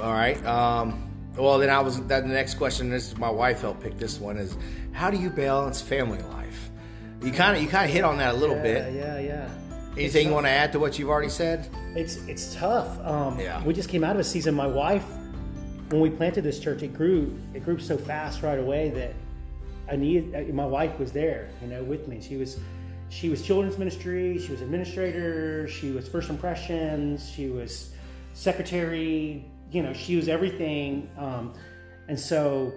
All 0.00 0.12
right. 0.12 0.44
Um, 0.44 1.02
well, 1.36 1.58
then 1.58 1.70
I 1.70 1.80
was 1.80 2.00
that 2.06 2.22
the 2.22 2.28
next 2.28 2.54
question. 2.54 2.90
This 2.90 3.12
is 3.12 3.18
my 3.18 3.30
wife 3.30 3.60
helped 3.62 3.82
pick 3.82 3.96
this 3.98 4.18
one. 4.20 4.36
Is 4.36 4.56
how 4.92 5.10
do 5.10 5.16
you 5.16 5.30
balance 5.30 5.80
family 5.80 6.20
life? 6.22 6.70
You 7.22 7.32
kind 7.32 7.56
of 7.56 7.62
you 7.62 7.68
kind 7.68 7.84
of 7.84 7.90
hit 7.90 8.04
on 8.04 8.18
that 8.18 8.34
a 8.34 8.36
little 8.36 8.56
Yeah, 8.56 8.62
bit. 8.62 8.94
yeah, 8.94 9.18
yeah. 9.18 9.48
Anything 9.96 10.28
you 10.28 10.34
want 10.34 10.46
to 10.46 10.50
add 10.50 10.72
to 10.72 10.78
what 10.78 10.98
you've 10.98 11.08
already 11.08 11.28
said? 11.28 11.68
It's 11.94 12.16
it's 12.26 12.54
tough. 12.54 12.98
Um, 13.06 13.38
Yeah. 13.38 13.62
We 13.64 13.72
just 13.74 13.88
came 13.88 14.04
out 14.04 14.16
of 14.16 14.20
a 14.20 14.24
season. 14.24 14.54
My 14.54 14.66
wife, 14.66 15.04
when 15.90 16.00
we 16.00 16.10
planted 16.10 16.42
this 16.42 16.58
church, 16.58 16.82
it 16.82 16.94
grew. 16.94 17.38
It 17.54 17.64
grew 17.64 17.78
so 17.78 17.96
fast 17.96 18.42
right 18.42 18.58
away 18.58 18.90
that 18.90 19.14
I 19.90 19.96
needed. 19.96 20.54
My 20.54 20.66
wife 20.66 20.98
was 20.98 21.12
there, 21.12 21.48
you 21.60 21.68
know, 21.68 21.82
with 21.82 22.06
me. 22.06 22.20
She 22.20 22.36
was, 22.36 22.58
she 23.08 23.28
was 23.28 23.42
children's 23.42 23.76
ministry. 23.76 24.38
She 24.38 24.52
was 24.52 24.60
administrator. 24.60 25.66
She 25.68 25.90
was 25.90 26.08
first 26.08 26.30
impressions. 26.30 27.28
She 27.28 27.48
was 27.48 27.92
secretary. 28.32 29.44
You 29.72 29.82
know, 29.82 29.92
she 29.92 30.16
was 30.16 30.28
everything. 30.28 31.10
Um, 31.18 31.54
and 32.08 32.18
so, 32.18 32.72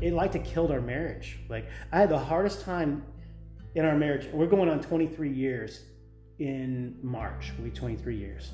it 0.00 0.12
like 0.12 0.32
to 0.32 0.38
killed 0.38 0.70
our 0.70 0.80
marriage. 0.80 1.38
Like 1.48 1.68
I 1.92 1.98
had 1.98 2.08
the 2.08 2.18
hardest 2.18 2.62
time 2.62 3.04
in 3.74 3.84
our 3.84 3.96
marriage. 3.96 4.26
We're 4.32 4.46
going 4.46 4.68
on 4.68 4.80
23 4.80 5.30
years 5.30 5.82
in 6.38 6.96
March. 7.02 7.52
Will 7.56 7.64
be 7.64 7.70
23 7.70 8.16
years, 8.16 8.52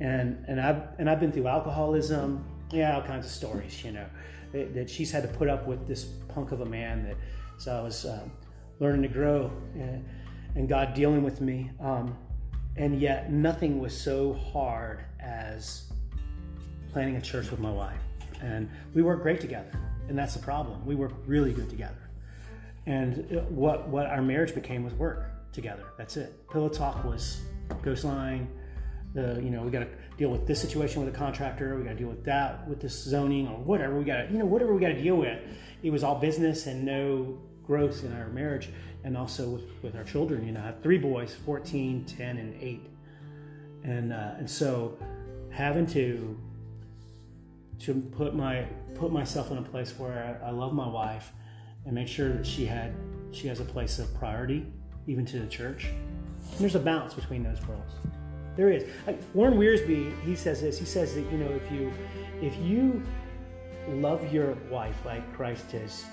and 0.00 0.44
and 0.48 0.60
I've 0.60 0.82
and 0.98 1.08
I've 1.08 1.20
been 1.20 1.32
through 1.32 1.46
alcoholism. 1.46 2.44
Yeah, 2.70 2.96
all 2.96 3.02
kinds 3.02 3.26
of 3.26 3.32
stories. 3.32 3.84
You 3.84 3.92
know, 3.92 4.06
that, 4.52 4.88
she's 4.90 5.10
had 5.10 5.22
to 5.22 5.28
put 5.28 5.48
up 5.48 5.66
with 5.66 5.86
this 5.86 6.04
punk 6.28 6.52
of 6.52 6.60
a 6.60 6.66
man. 6.66 7.04
That 7.04 7.16
so 7.58 7.76
I 7.76 7.82
was 7.82 8.06
um, 8.06 8.30
learning 8.80 9.02
to 9.02 9.08
grow, 9.08 9.50
and, 9.74 10.04
and 10.54 10.68
God 10.68 10.94
dealing 10.94 11.22
with 11.22 11.40
me. 11.40 11.70
Um, 11.80 12.16
and 12.76 13.00
yet 13.00 13.32
nothing 13.32 13.80
was 13.80 13.98
so 13.98 14.34
hard 14.34 15.04
as 15.18 15.90
planning 16.92 17.16
a 17.16 17.20
church 17.20 17.50
with 17.50 17.60
my 17.60 17.70
wife. 17.70 18.00
And 18.40 18.70
we 18.94 19.02
work 19.02 19.22
great 19.22 19.40
together, 19.40 19.72
and 20.08 20.16
that's 20.16 20.34
the 20.34 20.40
problem. 20.40 20.86
We 20.86 20.94
work 20.94 21.12
really 21.26 21.52
good 21.52 21.68
together. 21.68 22.10
And 22.86 23.46
what 23.50 23.88
what 23.88 24.06
our 24.06 24.22
marriage 24.22 24.54
became 24.54 24.84
was 24.84 24.94
work 24.94 25.52
together. 25.52 25.84
That's 25.98 26.16
it. 26.16 26.48
Pillow 26.50 26.68
talk 26.68 27.04
was 27.04 27.40
Coastline. 27.82 28.48
The 29.14 29.40
you 29.42 29.50
know 29.50 29.62
we 29.62 29.70
got 29.70 29.80
to 29.80 29.88
deal 30.16 30.30
with 30.30 30.46
this 30.46 30.60
situation 30.60 31.04
with 31.04 31.14
a 31.14 31.16
contractor. 31.16 31.76
We 31.76 31.84
got 31.84 31.90
to 31.90 31.96
deal 31.96 32.08
with 32.08 32.24
that 32.24 32.68
with 32.68 32.80
this 32.80 32.94
zoning 32.94 33.48
or 33.48 33.56
whatever. 33.58 33.98
We 33.98 34.04
got 34.04 34.22
to 34.22 34.32
you 34.32 34.38
know 34.38 34.46
whatever 34.46 34.74
we 34.74 34.80
got 34.80 34.88
to 34.88 35.02
deal 35.02 35.16
with. 35.16 35.40
It 35.82 35.90
was 35.90 36.04
all 36.04 36.16
business 36.16 36.66
and 36.66 36.84
no 36.84 37.38
growth 37.66 38.04
in 38.04 38.12
our 38.14 38.28
marriage, 38.28 38.70
and 39.04 39.16
also 39.16 39.48
with, 39.50 39.64
with 39.82 39.96
our 39.96 40.04
children. 40.04 40.46
You 40.46 40.52
know, 40.52 40.60
I 40.60 40.66
have 40.66 40.82
three 40.82 40.98
boys, 40.98 41.34
14, 41.44 42.04
10, 42.04 42.36
and 42.38 42.54
eight, 42.60 42.82
and 43.84 44.12
uh, 44.12 44.34
and 44.38 44.48
so 44.48 44.98
having 45.50 45.86
to 45.86 46.38
to 47.80 47.94
put 47.94 48.34
my 48.34 48.66
put 48.94 49.12
myself 49.12 49.50
in 49.50 49.58
a 49.58 49.62
place 49.62 49.94
where 49.98 50.38
I, 50.42 50.48
I 50.48 50.50
love 50.50 50.72
my 50.72 50.88
wife 50.88 51.32
and 51.84 51.94
make 51.94 52.08
sure 52.08 52.32
that 52.32 52.46
she 52.46 52.66
had 52.66 52.94
she 53.30 53.48
has 53.48 53.60
a 53.60 53.64
place 53.64 53.98
of 53.98 54.12
priority 54.14 54.66
even 55.06 55.24
to 55.26 55.38
the 55.38 55.46
church 55.46 55.86
and 55.86 56.58
there's 56.58 56.74
a 56.74 56.80
balance 56.80 57.14
between 57.14 57.42
those 57.42 57.64
worlds 57.66 57.92
There 58.58 58.72
is. 58.72 58.84
Like 59.06 59.20
Warren 59.34 59.54
Wiersbe, 59.54 60.20
he 60.22 60.34
says 60.34 60.60
this. 60.60 60.80
He 60.80 60.84
says 60.84 61.14
that 61.14 61.22
you 61.30 61.38
know 61.38 61.48
if 61.48 61.70
you 61.70 61.92
if 62.42 62.56
you 62.58 63.00
love 63.88 64.32
your 64.32 64.54
wife 64.68 64.96
like 65.06 65.32
Christ 65.32 65.70
has 65.70 66.04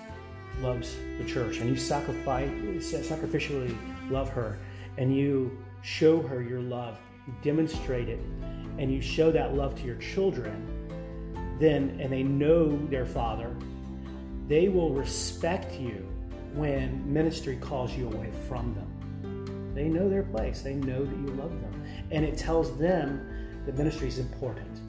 loves 0.62 0.96
the 1.18 1.26
church, 1.26 1.58
and 1.58 1.68
you 1.68 1.76
sacrifice 1.76 2.48
sacrificially 2.52 3.76
love 4.12 4.30
her, 4.30 4.60
and 4.98 5.14
you 5.14 5.58
show 5.82 6.22
her 6.22 6.44
your 6.44 6.62
love, 6.62 7.00
you 7.26 7.34
demonstrate 7.42 8.10
it, 8.10 8.20
and 8.78 8.94
you 8.94 9.02
show 9.02 9.32
that 9.32 9.56
love 9.56 9.74
to 9.80 9.84
your 9.84 9.98
children, 9.98 11.58
then 11.60 11.98
and 12.00 12.14
they 12.14 12.22
know 12.22 12.78
their 12.90 13.08
father, 13.08 13.56
they 14.48 14.70
will 14.70 14.94
respect 14.94 15.80
you 15.80 16.08
when 16.54 17.12
ministry 17.12 17.56
calls 17.56 17.92
you 17.96 18.06
away 18.08 18.30
from 18.48 18.76
them. 18.76 18.96
They 19.76 19.90
know 19.90 20.10
their 20.10 20.24
place. 20.24 20.62
They 20.62 20.74
know 20.74 21.04
that 21.04 21.18
you 21.18 21.28
love 21.28 21.52
them. 21.62 21.84
And 22.12 22.24
it 22.24 22.38
tells 22.38 22.78
them 22.78 23.26
that 23.66 23.78
ministry 23.78 24.08
is 24.08 24.20
important. 24.20 24.80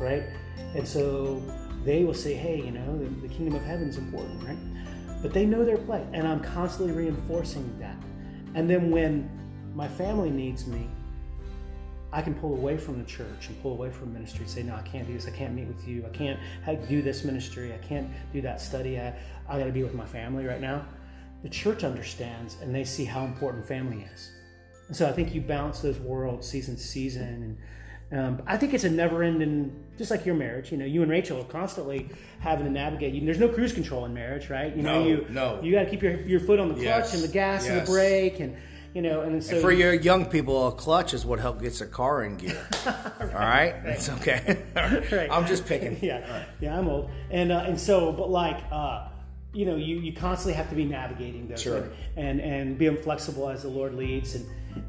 Right? 0.00 0.24
And 0.74 0.86
so 0.86 1.42
they 1.84 2.04
will 2.04 2.14
say, 2.14 2.34
hey, 2.34 2.60
you 2.60 2.72
know, 2.72 2.98
the, 2.98 3.04
the 3.26 3.28
kingdom 3.28 3.54
of 3.54 3.62
heaven 3.62 3.88
is 3.88 3.96
important, 3.96 4.42
right? 4.44 4.58
But 5.22 5.32
they 5.32 5.46
know 5.46 5.64
their 5.64 5.78
place. 5.78 6.06
And 6.12 6.26
I'm 6.26 6.40
constantly 6.40 6.92
reinforcing 6.92 7.78
that. 7.78 7.96
And 8.54 8.68
then 8.68 8.90
when 8.90 9.30
my 9.74 9.88
family 9.88 10.30
needs 10.30 10.66
me, 10.66 10.88
I 12.12 12.22
can 12.22 12.34
pull 12.34 12.54
away 12.54 12.76
from 12.76 12.98
the 12.98 13.04
church 13.04 13.48
and 13.48 13.60
pull 13.62 13.72
away 13.72 13.90
from 13.90 14.12
ministry. 14.12 14.40
And 14.40 14.50
say, 14.50 14.62
no, 14.62 14.74
I 14.74 14.82
can't 14.82 15.06
do 15.06 15.12
this. 15.12 15.26
I 15.26 15.30
can't 15.30 15.54
meet 15.54 15.66
with 15.66 15.86
you. 15.86 16.04
I 16.06 16.16
can't 16.16 16.38
do 16.88 17.02
this 17.02 17.24
ministry. 17.24 17.74
I 17.74 17.78
can't 17.78 18.08
do 18.32 18.40
that 18.42 18.60
study. 18.60 18.98
I, 18.98 19.14
I 19.48 19.58
got 19.58 19.66
to 19.66 19.72
be 19.72 19.82
with 19.82 19.94
my 19.94 20.06
family 20.06 20.44
right 20.44 20.60
now. 20.60 20.86
The 21.42 21.48
church 21.48 21.84
understands 21.84 22.56
and 22.62 22.74
they 22.74 22.84
see 22.84 23.04
how 23.04 23.24
important 23.24 23.66
family 23.66 24.06
is. 24.12 24.32
And 24.88 24.96
so 24.96 25.08
I 25.08 25.12
think 25.12 25.34
you 25.34 25.40
bounce 25.40 25.80
those 25.80 25.98
worlds 25.98 26.48
season 26.48 26.76
to 26.76 26.82
season. 26.82 27.56
And 28.10 28.18
um, 28.18 28.42
I 28.46 28.56
think 28.56 28.72
it's 28.72 28.84
a 28.84 28.90
never 28.90 29.22
ending, 29.22 29.84
just 29.98 30.10
like 30.10 30.24
your 30.24 30.36
marriage. 30.36 30.70
You 30.70 30.78
know, 30.78 30.84
you 30.84 31.02
and 31.02 31.10
Rachel 31.10 31.40
are 31.40 31.44
constantly 31.44 32.08
having 32.38 32.64
to 32.64 32.70
navigate. 32.70 33.14
You, 33.14 33.24
there's 33.24 33.40
no 33.40 33.48
cruise 33.48 33.72
control 33.72 34.04
in 34.04 34.14
marriage, 34.14 34.48
right? 34.48 34.74
You 34.76 34.82
know, 34.82 35.02
no, 35.02 35.08
you, 35.08 35.26
no. 35.28 35.60
You 35.62 35.72
got 35.72 35.84
to 35.84 35.90
keep 35.90 36.02
your, 36.02 36.20
your 36.20 36.40
foot 36.40 36.60
on 36.60 36.68
the 36.68 36.74
clutch 36.74 36.84
Yes, 36.84 37.14
and 37.14 37.22
the 37.22 37.28
gas 37.28 37.66
and 37.66 37.80
the 37.80 37.90
brake 37.90 38.38
and, 38.38 38.56
you 38.94 39.02
know, 39.02 39.22
and 39.22 39.42
so 39.44 39.54
And 39.54 39.60
for 39.60 39.72
your 39.72 39.92
young 39.92 40.24
people, 40.26 40.68
a 40.68 40.72
clutch 40.72 41.12
is 41.12 41.26
what 41.26 41.38
help 41.38 41.60
gets 41.60 41.80
a 41.80 41.86
car 41.86 42.22
in 42.22 42.36
gear. 42.36 42.66
All 42.86 43.26
right, 43.26 43.74
it's 43.84 44.08
okay. 44.08 44.62
Right. 44.76 45.28
I'm 45.30 45.46
just 45.46 45.66
picking. 45.66 45.98
yeah, 46.02 46.44
yeah, 46.60 46.78
I'm 46.78 46.88
old, 46.88 47.10
and 47.30 47.52
uh, 47.52 47.64
and 47.66 47.78
so, 47.78 48.12
but 48.12 48.30
like, 48.30 48.62
uh, 48.70 49.08
you 49.52 49.66
know, 49.66 49.76
you, 49.76 49.98
you 49.98 50.12
constantly 50.14 50.54
have 50.54 50.70
to 50.70 50.74
be 50.74 50.84
navigating 50.84 51.48
those, 51.48 51.60
Sure. 51.60 51.88
and 52.16 52.40
and 52.40 52.78
being 52.78 52.96
flexible 52.96 53.48
as 53.50 53.62
the 53.62 53.68
Lord 53.68 53.94
leads, 53.94 54.34
and 54.34 54.46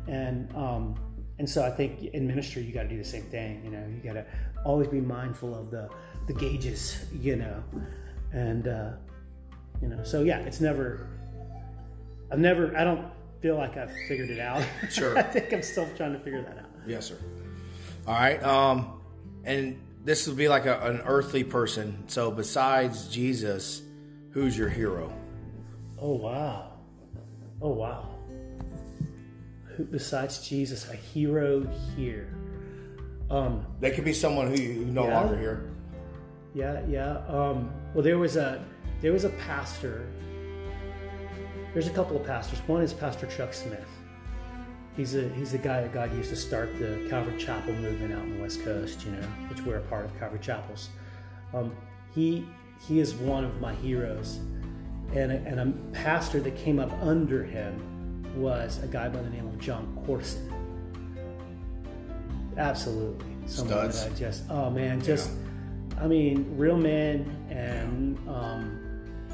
and 0.08 0.54
um, 0.56 0.95
and 1.39 1.50
so 1.50 1.63
I 1.63 1.69
think 1.69 2.04
in 2.04 2.28
ministry 2.28 2.63
you 2.63 2.73
got 2.73 2.84
to 2.84 2.89
do 2.89 2.97
the 2.97 3.04
same 3.04 3.23
thing. 3.23 3.63
You 3.63 3.71
know, 3.71 3.84
you 3.88 4.02
got 4.04 4.13
to 4.13 4.26
always 4.65 4.88
be 4.88 5.02
mindful 5.02 5.56
of 5.56 5.71
the 5.71 5.89
the 6.28 6.34
gauges, 6.34 7.06
you 7.13 7.36
know, 7.36 7.63
and 8.34 8.67
uh, 8.67 8.91
you 9.82 9.88
know, 9.88 10.04
so 10.04 10.23
yeah, 10.23 10.39
it's 10.39 10.62
never. 10.62 11.08
I've 12.32 12.39
never. 12.39 12.76
I 12.76 12.84
don't 12.84 13.06
feel 13.41 13.56
like 13.56 13.78
I've 13.78 13.91
figured 14.08 14.30
it 14.30 14.39
out. 14.39 14.63
Sure. 14.89 15.17
I 15.17 15.21
think 15.21 15.54
I'm 15.54 15.62
still 15.62 15.88
trying 15.95 16.13
to 16.13 16.19
figure 16.19 16.41
that 16.41 16.58
out. 16.58 16.69
Yes, 16.86 17.08
sir. 17.08 17.17
All 18.08 18.13
right. 18.13 18.41
Um, 18.43 19.02
and 19.43 19.80
this 20.04 20.28
would 20.28 20.38
be 20.38 20.47
like 20.47 20.65
a, 20.65 20.80
an 20.82 21.02
earthly 21.06 21.43
person. 21.43 22.04
So 22.08 22.32
besides 22.32 23.08
Jesus, 23.10 23.82
who's 24.32 24.58
your 24.58 24.69
hero? 24.69 25.13
Oh 26.00 26.13
wow! 26.13 26.73
Oh 27.62 27.71
wow! 27.71 28.16
Besides 29.91 30.47
Jesus, 30.47 30.89
a 30.89 30.95
hero 30.95 31.67
here? 31.95 32.33
Um, 33.29 33.65
They 33.79 33.91
could 33.91 34.05
be 34.05 34.13
someone 34.13 34.47
who 34.47 34.61
you 34.61 34.85
no 34.85 35.05
Yeah. 35.07 35.19
longer 35.19 35.37
here. 35.37 35.69
yeah, 36.53 36.81
yeah. 36.87 37.17
Um, 37.27 37.71
well, 37.93 38.03
there 38.03 38.17
was 38.17 38.35
a 38.37 38.63
there 39.01 39.11
was 39.13 39.25
a 39.25 39.29
pastor. 39.29 40.07
There's 41.73 41.87
a 41.87 41.91
couple 41.91 42.17
of 42.17 42.25
pastors. 42.25 42.59
One 42.67 42.81
is 42.81 42.93
Pastor 42.93 43.27
Chuck 43.27 43.53
Smith. 43.53 43.85
He's 44.95 45.13
a 45.15 45.29
he's 45.29 45.51
the 45.51 45.59
guy 45.59 45.81
that 45.81 45.93
God 45.93 46.11
used 46.15 46.29
to 46.29 46.35
start 46.35 46.69
the 46.79 47.05
Calvary 47.09 47.37
Chapel 47.37 47.73
movement 47.73 48.13
out 48.13 48.21
on 48.21 48.31
the 48.35 48.41
West 48.41 48.63
Coast. 48.63 49.05
You 49.05 49.11
know, 49.11 49.27
which 49.49 49.61
we're 49.63 49.77
a 49.77 49.81
part 49.81 50.05
of 50.05 50.17
Calvary 50.19 50.39
Chapels. 50.39 50.89
Um, 51.53 51.71
he 52.15 52.47
he 52.87 52.99
is 52.99 53.13
one 53.13 53.43
of 53.43 53.59
my 53.61 53.73
heroes, 53.75 54.39
and 55.13 55.31
a, 55.31 55.35
and 55.45 55.59
a 55.59 55.73
pastor 55.93 56.39
that 56.39 56.55
came 56.55 56.79
up 56.79 56.91
under 57.01 57.43
him 57.43 57.79
was 58.38 58.82
a 58.84 58.88
guy 58.88 59.10
by 59.10 59.21
the 59.21 59.30
name 59.30 59.47
of 59.47 59.60
Jon 59.60 60.02
Courson. 60.06 60.54
Absolutely, 62.58 63.26
someone 63.45 63.91
Studs. 63.91 64.04
that 64.04 64.12
I 64.12 64.15
just 64.15 64.43
oh 64.50 64.69
man, 64.69 65.02
just 65.02 65.30
I 66.00 66.08
mean, 66.08 66.45
real 66.58 66.78
men 66.78 67.26
and 67.50 68.17
um, 68.30 68.80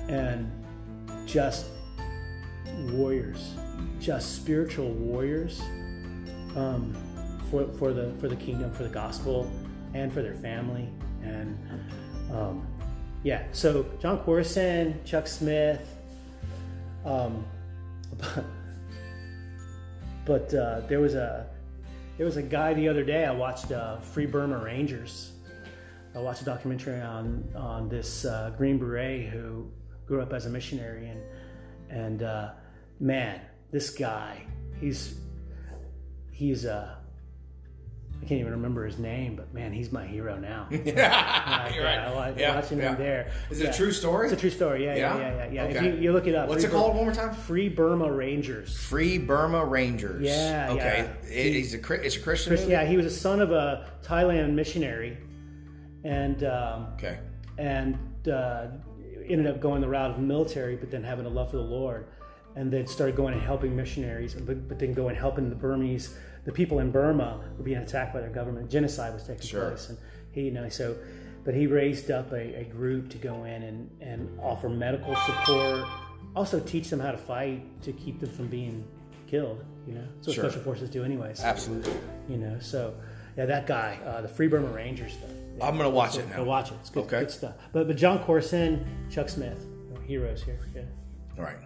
and 0.08 0.52
just 1.26 1.66
warriors, 2.92 3.54
just 4.00 4.36
spiritual 4.36 4.90
warriors 4.90 5.62
um, 6.56 6.96
for 7.50 7.68
for 7.74 7.94
the 7.94 8.14
for 8.20 8.28
the 8.28 8.36
kingdom, 8.36 8.72
for 8.74 8.84
the 8.84 8.90
gospel, 8.90 9.52
and 9.94 10.12
for 10.12 10.22
their 10.22 10.36
family. 10.36 10.90
And 11.22 11.58
um, 12.32 12.68
yeah, 13.24 13.44
so 13.52 13.86
Jon 14.02 14.20
Courson, 14.20 15.00
Chuck 15.06 15.28
Smith, 15.28 15.96
um, 17.06 17.46
but, 20.26 20.54
uh, 20.54 20.82
there 20.88 21.00
was 21.00 21.16
a 21.16 21.48
there 22.18 22.26
was 22.26 22.38
a 22.38 22.44
guy 22.44 22.74
the 22.74 22.88
other 22.88 23.04
day 23.04 23.26
I 23.26 23.32
watched 23.32 23.72
uh, 23.72 23.98
Free 23.98 24.28
Burma 24.28 24.58
Rangers. 24.58 25.32
I 26.16 26.20
watched 26.20 26.44
a 26.44 26.46
documentary 26.46 27.02
on 27.02 27.44
on 27.56 27.90
this 27.90 28.26
uh, 28.26 28.52
Green 28.56 28.78
Beret 28.78 29.30
who 29.30 29.68
grew 30.06 30.22
up 30.22 30.32
as 30.32 30.46
a 30.46 30.50
missionary 30.50 31.10
and 31.10 31.22
and 31.90 32.24
uh, 32.24 32.52
man, 33.00 33.42
this 33.72 33.90
guy, 33.90 34.46
he's 34.80 35.16
he's 36.32 36.66
uh, 36.66 36.96
I 38.24 38.26
can't 38.26 38.40
even 38.40 38.54
remember 38.54 38.86
his 38.86 39.00
name, 39.00 39.36
but 39.36 39.54
man, 39.54 39.74
he's 39.74 39.92
my 39.92 40.06
hero 40.08 40.38
now. 40.38 40.68
yeah, 40.72 40.80
Like, 41.66 41.76
you're 41.76 41.84
yeah, 41.84 42.10
I 42.10 42.14
right. 42.16 42.38
Yeah, 42.38 42.56
watching 42.56 42.78
yeah. 42.78 42.92
him 42.92 42.98
there. 42.98 43.32
Is 43.50 43.60
it 43.60 43.70
a 43.70 43.74
true 43.78 43.92
story? 43.92 44.28
It's 44.28 44.34
a 44.34 44.38
true 44.40 44.50
story. 44.50 44.86
Yeah, 44.86 44.96
yeah, 44.96 45.18
Yeah? 45.18 45.18
yeah, 45.18 45.46
yeah. 45.46 45.52
yeah. 45.52 45.64
If 45.66 45.84
you, 45.84 46.02
you 46.02 46.14
look 46.14 46.26
it 46.26 46.36
up, 46.36 46.48
What's 46.48 46.64
Free 46.64 46.70
it 46.70 46.74
called 46.74 46.94
Bur- 46.94 46.98
one 47.00 47.06
more 47.08 47.14
time? 47.14 47.34
Free 47.34 47.68
Burma 47.68 48.10
Rangers. 48.10 48.78
Free 48.78 49.18
Burma 49.18 49.66
Rangers. 49.66 50.22
Yeah, 50.22 50.70
Okay. 50.72 51.10
yeah. 51.26 51.30
He's 51.52 51.74
a 51.74 51.78
it's 51.96 52.16
a 52.16 52.20
Christian. 52.22 52.24
Chris, 52.52 52.62
movie? 52.62 52.72
yeah, 52.72 52.86
he 52.86 52.96
was 52.96 53.06
a 53.06 53.12
son 53.12 53.42
of 53.42 53.52
a 53.52 53.90
Thailand 54.06 54.54
missionary, 54.54 55.18
and 56.06 56.46
um, 56.46 56.88
Okay. 56.94 57.20
and 57.58 57.98
uh, 58.32 58.68
ended 59.28 59.48
up 59.48 59.60
going 59.60 59.82
the 59.82 59.90
route 59.90 60.12
of 60.12 60.20
military, 60.20 60.78
but 60.78 60.90
then 60.92 61.04
having 61.04 61.26
a 61.26 61.30
love 61.30 61.52
for 61.52 61.58
the 61.58 61.64
Lord, 61.64 62.08
and 62.56 62.72
then 62.72 62.88
started 62.88 63.18
going 63.18 63.34
and 63.34 63.44
helping 63.44 63.76
missionaries, 63.76 64.34
but, 64.34 64.66
but 64.70 64.80
then 64.80 64.94
going 64.94 65.16
helping 65.18 65.50
the 65.50 65.56
Burmese, 65.56 66.16
the 66.46 66.52
people 66.52 66.80
in 66.80 66.92
Burma 66.92 67.40
were 67.58 67.64
being 67.64 67.78
attacked 67.78 68.14
by 68.14 68.20
their 68.22 68.30
government. 68.30 68.70
Genocide 68.70 69.14
was 69.14 69.24
taking 69.24 69.42
Sure. 69.48 69.70
place, 69.70 69.90
and 69.90 69.98
he, 70.32 70.42
you 70.44 70.52
know, 70.52 70.68
so, 70.70 70.96
but 71.44 71.54
he 71.54 71.68
raised 71.68 72.10
up 72.12 72.32
a, 72.32 72.62
a 72.62 72.64
group 72.66 73.10
to 73.10 73.18
go 73.18 73.44
in 73.44 73.64
and, 73.64 73.90
and 74.02 74.40
offer 74.42 74.70
medical 74.70 75.16
support, 75.16 75.86
also 76.36 76.60
teach 76.60 76.90
them 76.90 77.00
how 77.00 77.12
to 77.12 77.18
fight 77.18 77.64
to 77.84 77.92
keep 77.94 78.20
them 78.20 78.30
from 78.32 78.48
being 78.48 78.86
killed. 79.28 79.64
You 79.88 79.96
know, 79.96 80.08
that's 80.16 80.28
what 80.28 80.36
Sure. 80.36 80.44
special 80.50 80.64
forces 80.64 80.90
do, 80.90 81.04
anyways. 81.04 81.42
Absolutely. 81.42 81.94
You 82.30 82.38
know, 82.38 82.58
so 82.60 82.94
yeah, 83.38 83.46
that 83.46 83.68
guy, 83.68 84.00
uh, 84.06 84.22
the 84.22 84.28
Free 84.28 84.48
Burma 84.48 84.70
Rangers 84.70 85.14
stuff. 85.14 85.30
Yeah. 85.58 85.68
I'm 85.68 85.78
gonna 85.78 85.90
watch 85.90 86.18
it 86.18 86.28
now. 86.30 86.38
Go 86.38 86.44
watch 86.46 86.72
it. 86.72 86.78
It's 86.82 86.90
good, 86.90 87.04
Okay. 87.04 87.20
good 87.20 87.32
stuff. 87.32 87.54
But 87.74 87.88
but 87.88 87.96
Jon 87.98 88.20
Courson, 88.20 88.86
Chuck 89.12 89.28
Smith, 89.30 89.66
heroes 90.08 90.42
here. 90.44 90.58
Yeah. 90.76 90.82
All 91.38 91.44
right. 91.44 91.58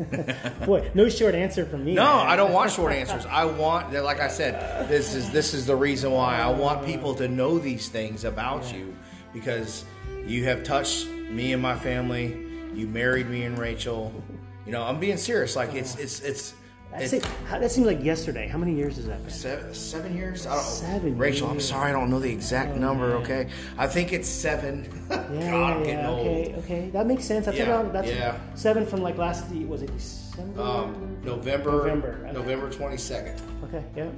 Boy, 0.66 0.90
no 0.94 1.08
short 1.08 1.34
answer 1.34 1.64
from 1.64 1.84
me. 1.84 1.94
No, 1.94 2.04
man. 2.04 2.26
I 2.26 2.36
don't 2.36 2.52
want 2.52 2.70
short 2.78 2.92
answers. 2.92 3.26
I 3.26 3.44
want, 3.44 3.92
like 3.92 4.20
I 4.20 4.28
said, 4.28 4.88
this 4.88 5.14
is 5.14 5.30
this 5.30 5.54
is 5.54 5.66
the 5.66 5.76
reason 5.76 6.12
why 6.12 6.38
I 6.38 6.48
want 6.48 6.84
people 6.84 7.14
to 7.16 7.28
know 7.28 7.58
these 7.58 7.88
things 7.88 8.24
about 8.24 8.72
you 8.72 8.94
because 9.32 9.84
you 10.26 10.44
have 10.44 10.62
touched 10.62 11.06
me 11.08 11.52
and 11.52 11.62
my 11.62 11.76
family. 11.76 12.48
You 12.74 12.86
married 12.86 13.28
me 13.28 13.44
and 13.44 13.58
Rachel. 13.58 14.12
You 14.66 14.72
know, 14.72 14.82
I'm 14.82 15.00
being 15.00 15.16
serious. 15.16 15.56
Like 15.56 15.74
it's 15.74 15.94
uh-huh. 15.94 16.02
it's 16.02 16.20
it's. 16.20 16.54
That, 16.92 17.24
how- 17.48 17.58
that 17.58 17.70
seems 17.70 17.86
like 17.86 18.02
yesterday. 18.04 18.46
How 18.48 18.58
many 18.58 18.74
years 18.74 18.96
has 18.96 19.06
that 19.06 19.20
been? 19.22 19.30
Seven, 19.32 19.74
seven 19.74 20.16
years? 20.16 20.46
I 20.46 20.54
don't, 20.54 20.62
Seven 20.62 21.16
Rachel, 21.18 21.48
I'm 21.50 21.60
sorry, 21.60 21.88
I 21.90 21.92
don't 21.92 22.10
know 22.10 22.18
the 22.20 22.30
exact 22.30 22.76
number. 22.76 23.08
man. 23.08 23.16
Okay, 23.22 23.48
I 23.78 23.86
think 23.86 24.12
it's 24.12 24.28
seven. 24.28 24.88
Yeah, 25.32 25.50
God, 25.50 25.76
I'm 25.78 25.84
yeah. 25.84 26.08
old. 26.10 26.26
Okay, 26.26 26.54
okay, 26.58 26.90
that 26.90 27.06
makes 27.06 27.24
sense. 27.24 27.44
That's 27.46 27.56
Yeah, 27.58 27.70
around 27.70 27.92
that's 27.92 28.08
yeah. 28.08 28.38
seven 28.54 28.86
from 28.86 29.00
like 29.02 29.16
last. 29.18 29.50
Was 29.50 29.82
it 29.82 29.92
December? 29.94 30.60
Um, 30.62 31.18
November, 31.22 31.70
November, 31.72 32.20
okay. 32.24 32.32
November 32.32 32.70
twenty 32.70 32.96
second. 32.96 33.40
okay, 33.64 33.84
yep, 33.96 34.12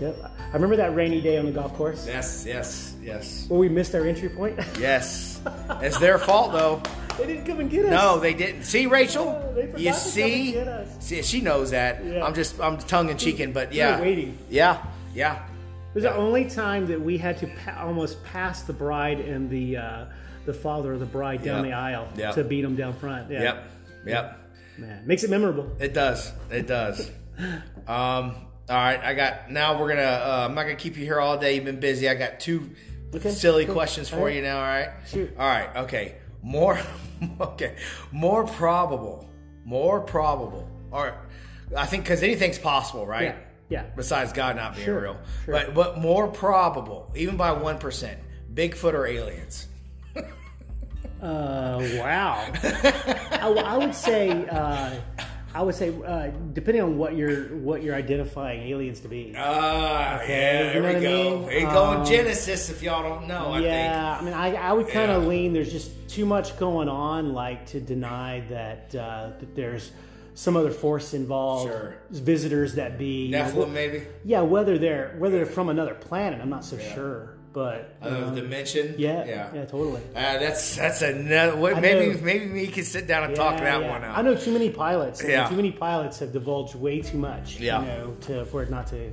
yep. 0.00 0.16
I 0.38 0.52
remember 0.54 0.76
that 0.76 0.94
rainy 0.94 1.20
day 1.20 1.38
on 1.38 1.46
the 1.46 1.52
golf 1.52 1.74
course 1.74 2.06
Yes, 2.06 2.44
yes, 2.46 2.94
yes, 3.02 3.46
where 3.48 3.58
we 3.58 3.68
missed 3.68 3.94
our 3.94 4.06
entry 4.06 4.28
point. 4.28 4.58
yes. 4.78 5.40
it's 5.80 5.98
their 5.98 6.18
fault 6.18 6.52
though. 6.52 6.82
They 7.18 7.26
didn't 7.26 7.46
come 7.46 7.60
and 7.60 7.70
get 7.70 7.84
us. 7.86 7.90
No, 7.90 8.18
they 8.18 8.34
didn't. 8.34 8.64
See, 8.64 8.86
Rachel, 8.86 9.54
you 9.76 9.92
see, 9.92 10.44
and 10.44 10.52
get 10.54 10.68
us. 10.68 10.88
see, 11.00 11.22
she 11.22 11.40
knows 11.40 11.70
that. 11.70 12.04
Yeah. 12.04 12.24
I'm 12.24 12.34
just, 12.34 12.60
I'm 12.60 12.78
tongue 12.78 13.08
in 13.10 13.16
cheeking, 13.18 13.52
but 13.52 13.72
yeah, 13.72 14.00
waiting. 14.00 14.38
yeah, 14.50 14.84
yeah. 15.14 15.44
It 15.90 15.94
was 15.96 16.04
the 16.04 16.14
only 16.14 16.48
time 16.48 16.86
that 16.86 17.00
we 17.00 17.18
had 17.18 17.38
to 17.38 17.46
pa- 17.48 17.84
almost 17.84 18.22
pass 18.24 18.62
the 18.62 18.72
bride 18.72 19.20
and 19.20 19.50
the 19.50 19.76
uh, 19.76 20.04
the 20.46 20.54
father 20.54 20.92
of 20.94 21.00
the 21.00 21.06
bride 21.06 21.42
down 21.44 21.64
Yep. 21.64 21.64
the 21.64 21.72
aisle 21.76 22.08
Yep. 22.16 22.34
to 22.36 22.44
beat 22.44 22.62
them 22.62 22.76
down 22.76 22.94
front. 22.94 23.30
Yeah. 23.30 23.42
Yep, 23.42 23.70
yep. 24.06 24.38
Man, 24.78 25.06
makes 25.06 25.22
it 25.22 25.28
memorable. 25.30 25.70
It 25.78 25.92
does. 25.92 26.32
It 26.50 26.66
does. 26.66 27.10
um. 27.86 28.34
All 28.68 28.76
right. 28.78 29.00
I 29.02 29.12
got. 29.14 29.50
Now 29.50 29.78
we're 29.78 29.88
gonna. 29.88 30.02
Uh, 30.02 30.46
I'm 30.48 30.54
not 30.54 30.62
gonna 30.62 30.76
keep 30.76 30.96
you 30.96 31.04
here 31.04 31.20
all 31.20 31.36
day. 31.36 31.56
You've 31.56 31.64
been 31.64 31.80
busy. 31.80 32.08
I 32.08 32.14
got 32.14 32.40
two 32.40 32.70
Okay, 33.14 33.30
silly 33.30 33.66
cool. 33.66 33.74
questions 33.74 34.08
for 34.08 34.16
All 34.16 34.24
right. 34.24 34.36
you 34.36 34.40
now. 34.42 34.56
All 34.56 34.62
right. 34.62 34.88
Shoot. 35.06 35.34
All 35.38 35.46
right. 35.46 35.76
Okay. 35.76 36.14
More. 36.42 36.78
Okay. 37.40 37.76
More 38.10 38.44
probable. 38.44 39.30
More 39.64 40.00
probable. 40.00 40.68
Or 40.90 41.14
I 41.76 41.86
think 41.86 42.02
because 42.02 42.20
anything's 42.24 42.58
possible, 42.58 43.06
right? 43.06 43.22
Yeah. 43.26 43.36
Yeah. 43.68 43.84
Besides 43.94 44.32
God 44.32 44.56
not 44.56 44.74
being 44.74 44.86
Sure, 44.86 45.00
real, 45.02 45.16
sure. 45.44 45.54
but 45.54 45.72
but 45.72 45.98
more 45.98 46.26
probable, 46.26 47.12
even 47.14 47.36
by 47.36 47.52
one 47.52 47.78
percent, 47.78 48.18
Bigfoot 48.52 48.92
or 48.94 49.06
aliens. 49.06 49.68
Uh, 51.22 51.78
wow. 51.94 52.44
I, 52.64 53.62
I 53.64 53.76
would 53.78 53.94
say, 53.94 54.30
uh, 54.48 54.90
I 55.54 55.62
would 55.62 55.74
say, 55.74 55.92
uh, 56.06 56.28
depending 56.54 56.82
on 56.82 56.96
what 56.98 57.14
you're 57.14 57.44
what 57.58 57.82
you're 57.82 57.94
identifying 57.94 58.62
aliens 58.68 59.00
to 59.00 59.08
be. 59.08 59.34
Ah, 59.36 60.20
Okay, 60.22 60.28
yeah, 60.28 60.66
you 60.66 60.72
there 60.72 60.82
know 60.82 60.88
we 60.88 60.94
what 60.94 60.96
I 60.96 61.00
go. 61.00 61.40
mean? 61.40 61.50
Ain't 61.50 61.72
going 61.72 61.98
Um, 62.00 62.04
Genesis 62.06 62.70
if 62.70 62.82
y'all 62.82 63.02
don't 63.02 63.28
know. 63.28 63.52
I 63.52 63.56
think. 63.56 63.64
yeah, 63.66 64.16
I 64.18 64.24
mean, 64.24 64.34
I, 64.34 64.54
I 64.54 64.72
would 64.72 64.88
kind 64.88 65.10
of 65.10 65.22
Yeah. 65.24 65.28
lean. 65.28 65.52
There's 65.52 65.70
just 65.72 65.90
too 66.08 66.24
much 66.24 66.56
going 66.58 66.88
on, 66.88 67.34
like 67.34 67.66
to 67.66 67.80
deny 67.80 68.40
that 68.48 68.94
uh, 68.94 69.30
that 69.40 69.54
there's 69.54 69.92
some 70.34 70.56
other 70.56 70.70
force 70.70 71.12
involved. 71.12 71.70
Sure. 71.70 71.96
Visitors 72.10 72.74
that 72.76 72.98
be 72.98 73.26
you 73.26 73.32
know, 73.32 73.42
Nephilim, 73.44 73.70
maybe 73.72 74.02
Yeah, 74.24 74.40
whether 74.40 74.78
they're 74.78 75.14
whether 75.18 75.36
they're 75.36 75.44
from 75.46 75.68
another 75.68 75.94
planet, 75.94 76.40
I'm 76.40 76.48
not 76.50 76.64
so 76.64 76.78
sure. 76.78 77.34
But 77.52 77.96
another 78.00 78.26
um, 78.26 78.34
dimension. 78.34 78.94
yeah, 78.98 79.24
yeah. 79.24 79.50
yeah, 79.54 79.64
totally. 79.66 80.00
Uh, 80.14 80.38
that's 80.38 80.76
that's 80.76 81.02
another. 81.02 81.56
What, 81.56 81.80
maybe 81.80 82.14
know. 82.14 82.22
maybe 82.22 82.50
we 82.50 82.66
can 82.68 82.84
sit 82.84 83.06
down 83.06 83.24
and 83.24 83.36
talk 83.36 83.58
that 83.58 83.80
yeah. 83.82 83.90
one 83.90 84.04
out. 84.04 84.18
I 84.18 84.22
know 84.22 84.34
too 84.34 84.52
many 84.52 84.70
pilots. 84.70 85.22
Yeah. 85.22 85.48
too 85.48 85.56
many 85.56 85.70
pilots 85.70 86.18
have 86.20 86.32
divulged 86.32 86.74
way 86.74 87.00
too 87.02 87.18
much. 87.18 87.60
Yeah. 87.60 87.80
you 87.80 87.86
know, 87.86 88.16
to 88.22 88.44
for 88.46 88.62
it 88.62 88.70
not 88.70 88.86
to 88.88 89.12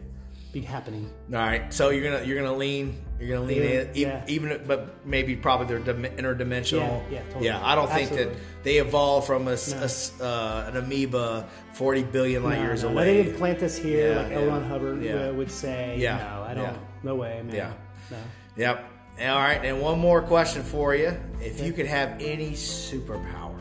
be 0.51 0.61
happening. 0.61 1.11
All 1.31 1.37
right, 1.37 1.71
so 1.71 1.89
you're 1.89 2.03
gonna 2.11 2.25
you're 2.25 2.41
gonna 2.41 2.57
lean 2.57 2.99
you're 3.19 3.29
gonna 3.37 3.45
lean 3.47 3.61
Yeah, 3.61 3.81
in, 3.81 3.89
yeah. 3.93 4.23
even 4.27 4.61
but 4.65 5.05
maybe 5.05 5.35
probably 5.35 5.67
they're 5.67 5.79
dim- 5.79 6.03
interdimensional. 6.17 6.79
Yeah, 6.79 7.01
yeah, 7.11 7.23
totally. 7.27 7.45
Yeah, 7.45 7.65
I 7.65 7.75
don't 7.75 7.89
think 7.89 8.09
Absolutely. 8.09 8.33
that 8.35 8.63
they 8.63 8.77
evolved 8.77 9.27
from 9.27 9.47
a, 9.47 9.51
s- 9.53 10.19
a 10.19 10.23
uh, 10.25 10.65
an 10.69 10.77
amoeba 10.77 11.47
40 11.73 12.03
billion 12.03 12.43
light 12.43 12.57
No, 12.57 12.63
years 12.63 12.83
no, 12.83 12.89
away. 12.89 13.05
They 13.05 13.23
didn't 13.23 13.37
plant 13.37 13.61
us 13.61 13.77
here 13.77 14.13
Yeah, 14.13 14.21
like 14.21 14.31
yeah, 14.31 14.39
L. 14.39 14.61
Hubbard 14.61 15.01
yeah. 15.03 15.13
uh, 15.27 15.33
would 15.33 15.51
say. 15.51 15.97
Yeah, 15.99 16.17
No, 16.17 16.43
I 16.43 16.53
don't. 16.55 16.77
No 17.03 17.15
way, 17.15 17.41
man. 17.43 17.55
Yeah. 17.55 17.73
No. 18.11 18.17
Yep. 18.57 18.85
All 19.21 19.37
right, 19.37 19.63
and 19.65 19.81
one 19.81 19.99
more 19.99 20.21
question 20.21 20.63
for 20.63 20.95
you: 20.95 21.13
If 21.41 21.61
you 21.61 21.73
could 21.73 21.87
have 21.87 22.21
any 22.21 22.51
superpower, 22.51 23.55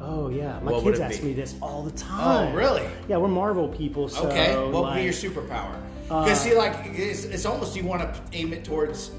Oh 0.00 0.28
yeah, 0.28 0.58
my 0.62 0.72
What 0.72 0.84
would 0.84 0.94
kids 0.94 1.00
ask 1.00 1.20
be? 1.20 1.28
me 1.28 1.32
this 1.34 1.54
all 1.60 1.82
the 1.82 1.90
time. 1.92 2.52
Oh, 2.52 2.56
really? 2.56 2.82
Yeah, 3.08 3.16
we're 3.18 3.28
Marvel 3.28 3.68
people. 3.68 4.08
So 4.08 4.28
okay, 4.28 4.54
what 4.70 4.84
would 4.84 4.94
be 4.94 5.02
your 5.02 5.12
superpower? 5.12 5.74
Uh, 6.10 6.24
Because 6.24 6.40
see, 6.40 6.54
like 6.56 6.74
it's, 6.84 7.24
it's 7.24 7.46
almost 7.46 7.74
you 7.76 7.84
want 7.84 8.02
to 8.02 8.20
aim 8.32 8.52
it 8.52 8.64
towards 8.64 9.10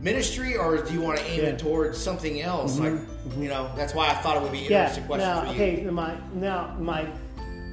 ministry, 0.00 0.56
or 0.56 0.78
do 0.78 0.92
you 0.92 1.00
want 1.00 1.18
to 1.18 1.24
aim 1.26 1.40
Yeah. 1.42 1.48
it 1.50 1.58
towards 1.58 1.98
something 1.98 2.40
else? 2.40 2.78
Like 2.78 2.94
you 3.38 3.48
know, 3.48 3.70
that's 3.76 3.94
why 3.94 4.08
I 4.10 4.14
thought 4.14 4.36
it 4.36 4.42
would 4.42 4.52
be 4.52 4.66
an 4.66 4.72
Yeah. 4.72 4.78
interesting 4.82 5.06
question 5.06 5.28
Now, 5.28 5.40
for 5.42 5.46
you. 5.48 5.52
okay. 5.54 5.84
My 5.90 6.14
now 6.34 6.74
my 6.80 7.06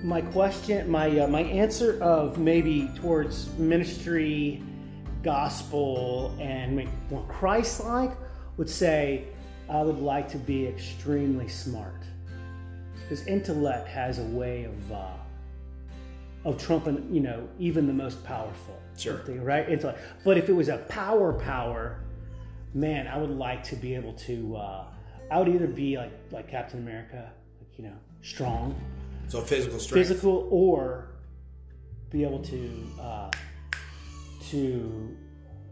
my 0.04 0.22
question, 0.22 0.90
my 0.90 1.20
uh, 1.20 1.28
my 1.28 1.42
answer 1.42 2.00
of 2.02 2.38
maybe 2.38 2.90
towards 2.96 3.50
ministry, 3.58 4.62
gospel, 5.26 6.34
and 6.40 6.76
make 6.76 6.88
more 7.10 7.26
Christ-like 7.28 8.12
would 8.58 8.70
say 8.70 9.26
I 9.68 9.82
would 9.82 10.00
like 10.00 10.30
to 10.30 10.38
be 10.38 10.68
extremely 10.68 11.48
smart 11.50 12.04
because 13.02 13.26
intellect 13.28 13.88
has 13.90 14.20
a 14.20 14.24
way 14.24 14.64
of 14.66 14.92
uh, 14.92 15.08
of 16.46 16.62
trumping, 16.64 17.08
you 17.12 17.22
know, 17.22 17.50
even 17.60 17.88
the 17.88 17.94
most 17.94 18.24
powerful. 18.24 18.80
Sure. 18.98 19.18
thing, 19.26 19.44
right? 19.44 19.68
Intellect. 19.68 20.00
But 20.24 20.38
if 20.38 20.48
it 20.48 20.54
was 20.54 20.70
a 20.70 20.78
power, 20.88 21.34
power, 21.34 22.00
man, 22.74 23.08
I 23.08 23.18
would 23.18 23.32
like 23.32 23.62
to 23.66 23.76
be 23.76 23.94
able 23.96 24.14
to. 24.14 24.56
Uh, 24.56 24.86
I 25.32 25.40
would 25.40 25.50
either 25.50 25.68
be 25.68 25.98
like 25.98 26.14
like 26.32 26.48
Captain 26.48 26.80
America, 26.80 27.30
like 27.60 27.78
you 27.78 27.84
know, 27.86 27.98
strong, 28.22 28.76
So 29.28 29.42
physical 29.42 29.80
strength. 29.80 30.08
physical, 30.08 30.48
or 30.52 31.08
be 32.12 32.24
able 32.24 32.40
to 32.44 32.88
uh, 33.02 33.32
to 34.52 35.16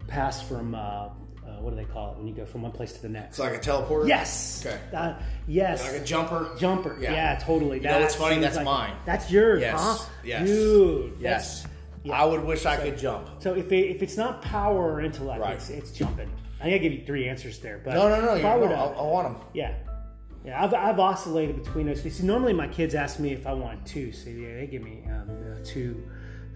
pass 0.08 0.42
from. 0.48 0.76
Uh, 0.76 1.10
uh, 1.46 1.58
what 1.60 1.72
do 1.72 1.76
they 1.76 1.84
call 1.84 2.14
it 2.14 2.18
when 2.18 2.26
you 2.28 2.34
go 2.34 2.46
from 2.46 2.62
one 2.62 2.72
place 2.72 2.94
to 2.94 3.02
the 3.02 3.10
next? 3.10 3.32
It's 3.32 3.40
like 3.40 3.54
a 3.54 3.60
teleporter. 3.60 4.08
Yes. 4.08 4.66
Okay. 4.66 4.80
That- 4.92 5.22
yes. 5.46 5.84
Like 5.84 6.02
a 6.02 6.06
jumper. 6.06 6.50
Jumper. 6.58 6.98
Yeah. 7.02 7.12
Yeah, 7.12 7.40
totally. 7.40 7.78
You 7.80 7.84
know 7.84 8.00
what's 8.00 8.16
funny? 8.16 8.40
That's 8.40 8.56
like- 8.56 8.64
mine. 8.66 8.94
That's 9.06 9.30
yours, 9.30 9.60
Yes. 9.60 9.78
huh? 9.78 10.06
Yes. 10.24 10.48
Dude. 10.48 11.14
Yes. 11.20 11.68
yeah. 12.04 12.14
I 12.14 12.24
would 12.24 12.46
wish 12.46 12.66
I 12.66 12.78
could 12.78 12.98
jump. 12.98 13.28
So 13.40 13.56
if 13.56 13.74
it, 13.74 13.90
if 13.94 14.02
it's 14.02 14.16
not 14.16 14.42
power 14.42 14.94
or 14.94 15.02
intellect, 15.02 15.42
Right. 15.42 15.56
it's, 15.56 15.70
it's 15.70 15.92
jumping. 15.92 16.32
I 16.62 16.64
think 16.64 16.76
I 16.76 16.78
give 16.78 16.94
you 16.94 17.06
three 17.06 17.28
answers 17.28 17.60
there, 17.60 17.82
but 17.84 17.94
No, 17.96 18.08
no, 18.08 18.22
no. 18.22 18.36
if 18.36 18.46
I 18.46 18.56
were 18.56 18.70
no, 18.70 18.72
to- 18.72 18.76
I, 18.78 18.86
I 18.86 19.02
want 19.04 19.38
them. 19.38 19.48
yeah, 19.54 19.74
yeah. 20.46 20.64
I've, 20.64 20.74
I've 20.74 21.00
oscillated 21.00 21.62
between 21.62 21.88
those. 21.88 22.02
See, 22.02 22.24
normally 22.26 22.54
my 22.54 22.70
kids 22.70 22.96
ask 22.96 23.20
me 23.20 23.34
if 23.34 23.46
I 23.46 23.52
want 23.54 23.86
two, 23.86 24.14
so 24.14 24.30
yeah, 24.30 24.56
they 24.56 24.68
give 24.68 24.82
me 24.82 25.04
um, 25.10 25.30
two 25.66 26.08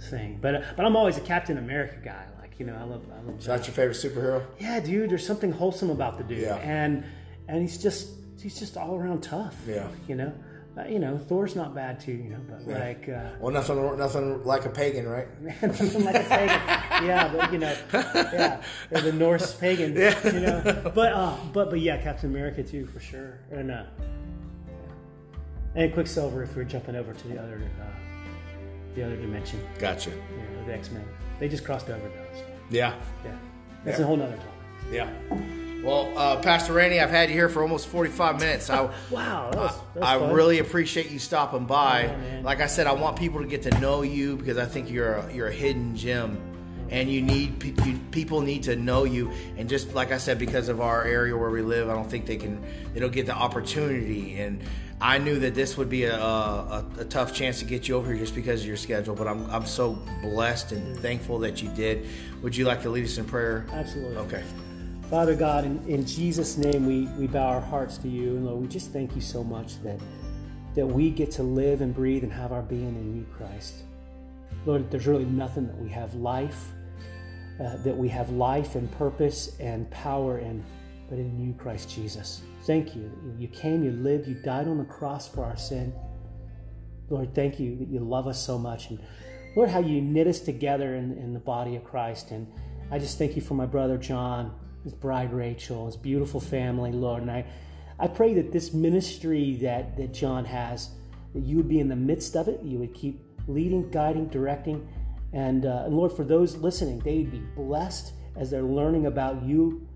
thing. 0.10 0.40
But 0.42 0.64
but 0.76 0.86
I'm 0.86 0.96
always 0.96 1.18
a 1.18 1.22
Captain 1.22 1.58
America 1.58 1.98
guy. 2.04 2.26
Like 2.40 2.60
you 2.60 2.66
know, 2.66 2.76
I 2.76 2.84
love 2.84 3.04
I 3.12 3.22
love. 3.26 3.42
So 3.44 3.52
that's 3.52 3.68
your 3.68 3.74
favorite 3.76 3.96
superhero? 3.98 4.44
yeah, 4.60 4.80
dude. 4.80 5.10
There's 5.10 5.26
something 5.26 5.52
wholesome 5.52 5.90
about 5.90 6.18
the 6.18 6.24
dude, 6.24 6.40
Yeah. 6.40 6.56
and 6.58 7.04
and 7.48 7.62
he's 7.62 7.78
just 7.82 8.10
he's 8.42 8.58
just 8.60 8.78
all 8.78 8.96
around 8.96 9.22
tough. 9.22 9.56
Yeah. 9.68 9.88
you 10.08 10.16
know. 10.16 10.34
Uh, 10.78 10.84
you 10.88 11.00
know, 11.00 11.18
Thor's 11.18 11.56
not 11.56 11.74
bad 11.74 12.00
too, 12.00 12.12
you 12.12 12.30
know, 12.30 12.40
but 12.48 12.68
like, 12.68 13.10
uh, 13.10 13.32
Well, 13.40 13.52
nothing, 13.52 13.98
nothing 13.98 14.44
like 14.44 14.66
a 14.66 14.70
pagan, 14.70 15.08
right? 15.08 15.28
Something 15.76 16.06
like 16.06 16.14
a 16.18 16.20
pagan. 16.20 16.60
Yeah, 17.08 17.34
but 17.36 17.52
you 17.52 17.58
know, 17.58 17.76
yeah, 17.92 18.62
the 18.92 19.12
Norse 19.12 19.56
pagan. 19.56 19.96
yeah. 19.98 20.14
You 20.32 20.40
know, 20.40 20.92
but 20.94 21.14
uh, 21.14 21.36
but 21.52 21.72
but 21.72 21.80
yeah, 21.80 21.98
Captain 21.98 22.30
America 22.30 22.62
too 22.62 22.86
for 22.86 23.00
sure. 23.00 23.40
And 23.50 23.72
uh, 23.72 23.86
and 25.76 25.92
Quicksilver 25.94 26.44
if 26.44 26.56
we're 26.56 26.64
jumping 26.64 26.96
over 26.96 27.12
to 27.12 27.28
the 27.28 27.40
other 27.42 27.60
uh, 27.82 27.86
the 28.98 29.06
other 29.06 29.16
dimension. 29.16 29.60
Gotcha. 29.78 30.10
You 30.10 30.16
know, 30.58 30.66
the 30.66 30.74
X 30.74 30.90
Men. 30.92 31.06
They 31.40 31.48
just 31.48 31.64
crossed 31.64 31.88
over 31.90 32.00
though. 32.02 32.38
So, 32.40 32.44
Yeah. 32.72 32.96
yeah, 33.24 33.32
that's 33.86 34.00
Yeah. 34.00 34.04
a 34.04 34.08
whole 34.08 34.18
nother 34.18 34.36
topic. 34.36 34.52
Yeah. 34.92 35.10
Well, 35.84 36.12
uh, 36.18 36.38
Pastor 36.38 36.74
Randy, 36.74 37.00
I've 37.00 37.12
had 37.12 37.30
you 37.30 37.36
here 37.36 37.48
for 37.50 37.62
almost 37.62 37.88
45 37.88 38.40
minutes. 38.40 38.70
I, 38.72 38.90
Wow, 39.12 39.52
that 39.52 39.60
was, 39.60 39.72
that 39.94 40.00
was 40.00 40.04
I 40.04 40.32
really 40.32 40.58
appreciate 40.58 41.12
you 41.12 41.20
stopping 41.20 41.66
by. 41.66 42.06
Yeah, 42.06 42.42
like 42.44 42.60
I 42.62 42.66
said, 42.66 42.88
I 42.88 42.94
want 42.94 43.18
people 43.18 43.40
to 43.42 43.48
get 43.48 43.62
to 43.64 43.80
know 43.80 44.02
you 44.02 44.36
because 44.36 44.58
I 44.58 44.66
think 44.66 44.90
you're 44.90 45.14
a, 45.14 45.32
you're 45.34 45.48
a 45.48 45.54
hidden 45.54 45.96
gem, 45.96 46.40
and 46.90 47.08
you 47.10 47.22
need 47.22 47.64
you, 47.86 48.00
people 48.10 48.42
need 48.42 48.64
to 48.64 48.76
know 48.76 49.04
you. 49.04 49.32
And 49.58 49.70
just 49.70 49.94
like 49.94 50.12
I 50.12 50.18
said, 50.18 50.40
because 50.40 50.68
of 50.68 50.82
our 50.82 51.04
area 51.04 51.38
where 51.38 51.52
we 51.52 51.62
live, 51.62 51.90
I 51.90 51.94
don't 51.94 52.10
think 52.10 52.26
they 52.26 52.38
can 52.38 52.64
they 52.96 53.00
don't 53.00 53.14
get 53.14 53.28
the 53.28 53.36
opportunity. 53.36 54.40
And 54.40 54.62
I 55.00 55.20
knew 55.20 55.40
that 55.40 55.54
this 55.54 55.78
would 55.78 55.90
be 55.90 56.06
a, 56.06 56.18
a, 56.18 56.86
a 57.00 57.06
tough 57.06 57.34
chance 57.34 57.60
to 57.60 57.66
get 57.66 57.88
you 57.88 57.96
over 57.96 58.08
here 58.08 58.18
just 58.18 58.34
because 58.34 58.62
of 58.62 58.68
your 58.68 58.78
schedule. 58.78 59.16
But 59.16 59.28
I'm 59.28 59.50
I'm 59.52 59.66
so 59.66 60.00
blessed 60.22 60.72
and 60.72 61.00
thankful 61.00 61.40
that 61.40 61.62
you 61.62 61.70
did. 61.70 62.08
Would 62.42 62.56
you 62.56 62.66
like 62.66 62.82
to 62.82 62.90
lead 62.90 63.06
us 63.06 63.18
in 63.18 63.26
prayer? 63.26 63.68
Absolutely. 63.72 64.18
Okay. 64.18 64.44
Father 65.10 65.36
God, 65.36 65.64
in, 65.64 65.82
in 65.88 66.06
Jesus' 66.06 66.58
name, 66.58 66.86
we, 66.86 67.06
we 67.18 67.28
bow 67.28 67.48
our 67.48 67.62
hearts 67.62 67.98
to 68.00 68.10
you. 68.10 68.36
And 68.36 68.46
Lord, 68.46 68.62
we 68.62 68.68
just 68.68 68.92
thank 68.92 69.16
you 69.16 69.22
so 69.22 69.42
much 69.42 69.82
that, 69.82 70.00
that 70.76 70.86
we 70.86 71.10
get 71.10 71.32
to 71.32 71.44
live 71.44 71.80
and 71.80 71.96
breathe 71.96 72.24
and 72.24 72.34
have 72.34 72.52
our 72.52 72.62
being 72.62 72.90
in 72.90 73.16
you, 73.16 73.26
Christ. 73.38 73.84
Lord, 74.66 74.92
there's 74.92 75.08
really 75.08 75.24
nothing 75.24 75.66
that 75.68 75.78
we 75.78 75.88
have 75.90 76.14
life, 76.16 76.74
uh, 77.64 77.78
that 77.78 77.96
we 77.96 78.10
have 78.10 78.32
life 78.32 78.76
and 78.76 78.92
purpose 78.92 79.56
and 79.62 79.90
power 79.92 80.40
in, 80.40 80.62
but 81.10 81.20
in 81.20 81.40
you, 81.40 81.54
Christ 81.54 81.90
Jesus. 81.90 82.42
Thank 82.68 82.98
you. 82.98 83.10
You 83.40 83.48
came, 83.48 83.82
you 83.82 83.92
lived, 83.92 84.28
you 84.28 84.36
died 84.36 84.68
on 84.68 84.78
the 84.78 84.84
cross 84.84 85.26
for 85.26 85.46
our 85.46 85.56
sin. 85.56 85.94
Lord, 87.10 87.34
thank 87.34 87.62
you 87.62 87.78
that 87.78 87.88
you 87.88 88.02
love 88.02 88.28
us 88.28 88.46
so 88.46 88.60
much. 88.60 88.90
And 88.90 89.00
Lord, 89.56 89.70
how 89.70 89.80
you 89.80 90.02
knit 90.02 90.28
us 90.28 90.42
together 90.42 90.96
in, 90.96 91.18
in 91.18 91.34
the 91.34 91.40
body 91.40 91.78
of 91.78 91.86
Christ. 91.86 92.32
And 92.32 92.46
I 92.92 93.00
just 93.00 93.18
thank 93.18 93.38
you 93.38 93.42
for 93.42 93.54
my 93.54 93.66
brother 93.66 93.98
John, 93.98 94.54
his 94.84 94.94
bride 94.94 95.32
Rachel, 95.32 95.86
his 95.86 95.96
beautiful 95.96 96.42
family, 96.42 96.92
Lord. 96.92 97.22
And 97.22 97.32
I, 97.32 97.46
I 98.00 98.08
pray 98.08 98.34
that 98.34 98.52
this 98.52 98.74
ministry 98.74 99.56
that, 99.62 99.96
that 99.96 100.14
John 100.14 100.44
has, 100.44 100.90
that 101.34 101.44
you 101.44 101.56
would 101.56 101.70
be 101.70 101.80
in 101.80 101.88
the 101.88 101.96
midst 101.96 102.36
of 102.36 102.50
it, 102.50 102.62
you 102.62 102.80
would 102.80 102.94
keep 102.94 103.22
leading, 103.48 103.90
guiding, 103.92 104.28
directing. 104.28 104.86
And, 105.32 105.66
uh, 105.66 105.84
and 105.86 105.96
Lord, 105.96 106.12
for 106.12 106.26
those 106.26 106.58
listening, 106.58 107.00
they 107.00 107.20
would 107.20 107.32
be 107.32 107.44
blessed 107.56 108.12
as 108.36 108.52
they're 108.52 108.62
learning 108.62 109.06
about 109.06 109.42
you 109.42 109.88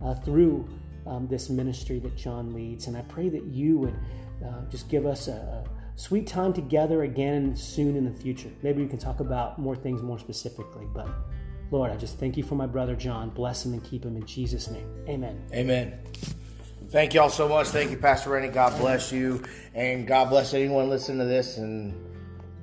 uh, 0.00 0.14
through 0.14 0.68
um, 1.06 1.26
this 1.28 1.50
ministry 1.50 1.98
that 2.00 2.16
John 2.16 2.52
leads. 2.52 2.86
And 2.86 2.96
I 2.96 3.02
pray 3.02 3.28
that 3.28 3.44
you 3.44 3.78
would 3.78 3.94
uh, 4.44 4.62
just 4.70 4.88
give 4.88 5.06
us 5.06 5.28
a, 5.28 5.32
a 5.32 5.64
sweet 5.96 6.26
time 6.26 6.52
together 6.52 7.02
again 7.02 7.54
soon 7.56 7.96
in 7.96 8.04
the 8.04 8.10
future. 8.10 8.50
Maybe 8.62 8.82
we 8.82 8.88
can 8.88 8.98
talk 8.98 9.20
about 9.20 9.58
more 9.58 9.76
things 9.76 10.02
more 10.02 10.18
specifically. 10.18 10.86
But 10.94 11.08
Lord, 11.70 11.90
I 11.90 11.96
just 11.96 12.18
thank 12.18 12.36
you 12.36 12.42
for 12.42 12.54
my 12.54 12.66
brother 12.66 12.96
John. 12.96 13.30
Bless 13.30 13.64
him 13.64 13.72
and 13.72 13.84
keep 13.84 14.04
him 14.04 14.16
in 14.16 14.26
Jesus' 14.26 14.70
name. 14.70 14.88
Amen. 15.08 15.42
Amen. 15.52 15.98
Thank 16.90 17.14
you 17.14 17.20
all 17.20 17.30
so 17.30 17.48
much. 17.48 17.68
Thank 17.68 17.92
you, 17.92 17.96
Pastor 17.96 18.30
Randy. 18.30 18.48
God 18.48 18.76
bless 18.80 19.12
you. 19.12 19.44
And 19.74 20.06
God 20.06 20.28
bless 20.28 20.54
anyone 20.54 20.88
listening 20.88 21.18
to 21.18 21.24
this. 21.24 21.58
And 21.58 21.94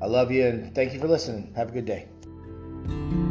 I 0.01 0.07
love 0.07 0.31
you 0.31 0.45
and 0.45 0.75
thank 0.75 0.93
you 0.93 0.99
for 0.99 1.07
listening. 1.07 1.53
Have 1.55 1.69
a 1.69 1.71
good 1.71 1.85
day. 1.85 3.26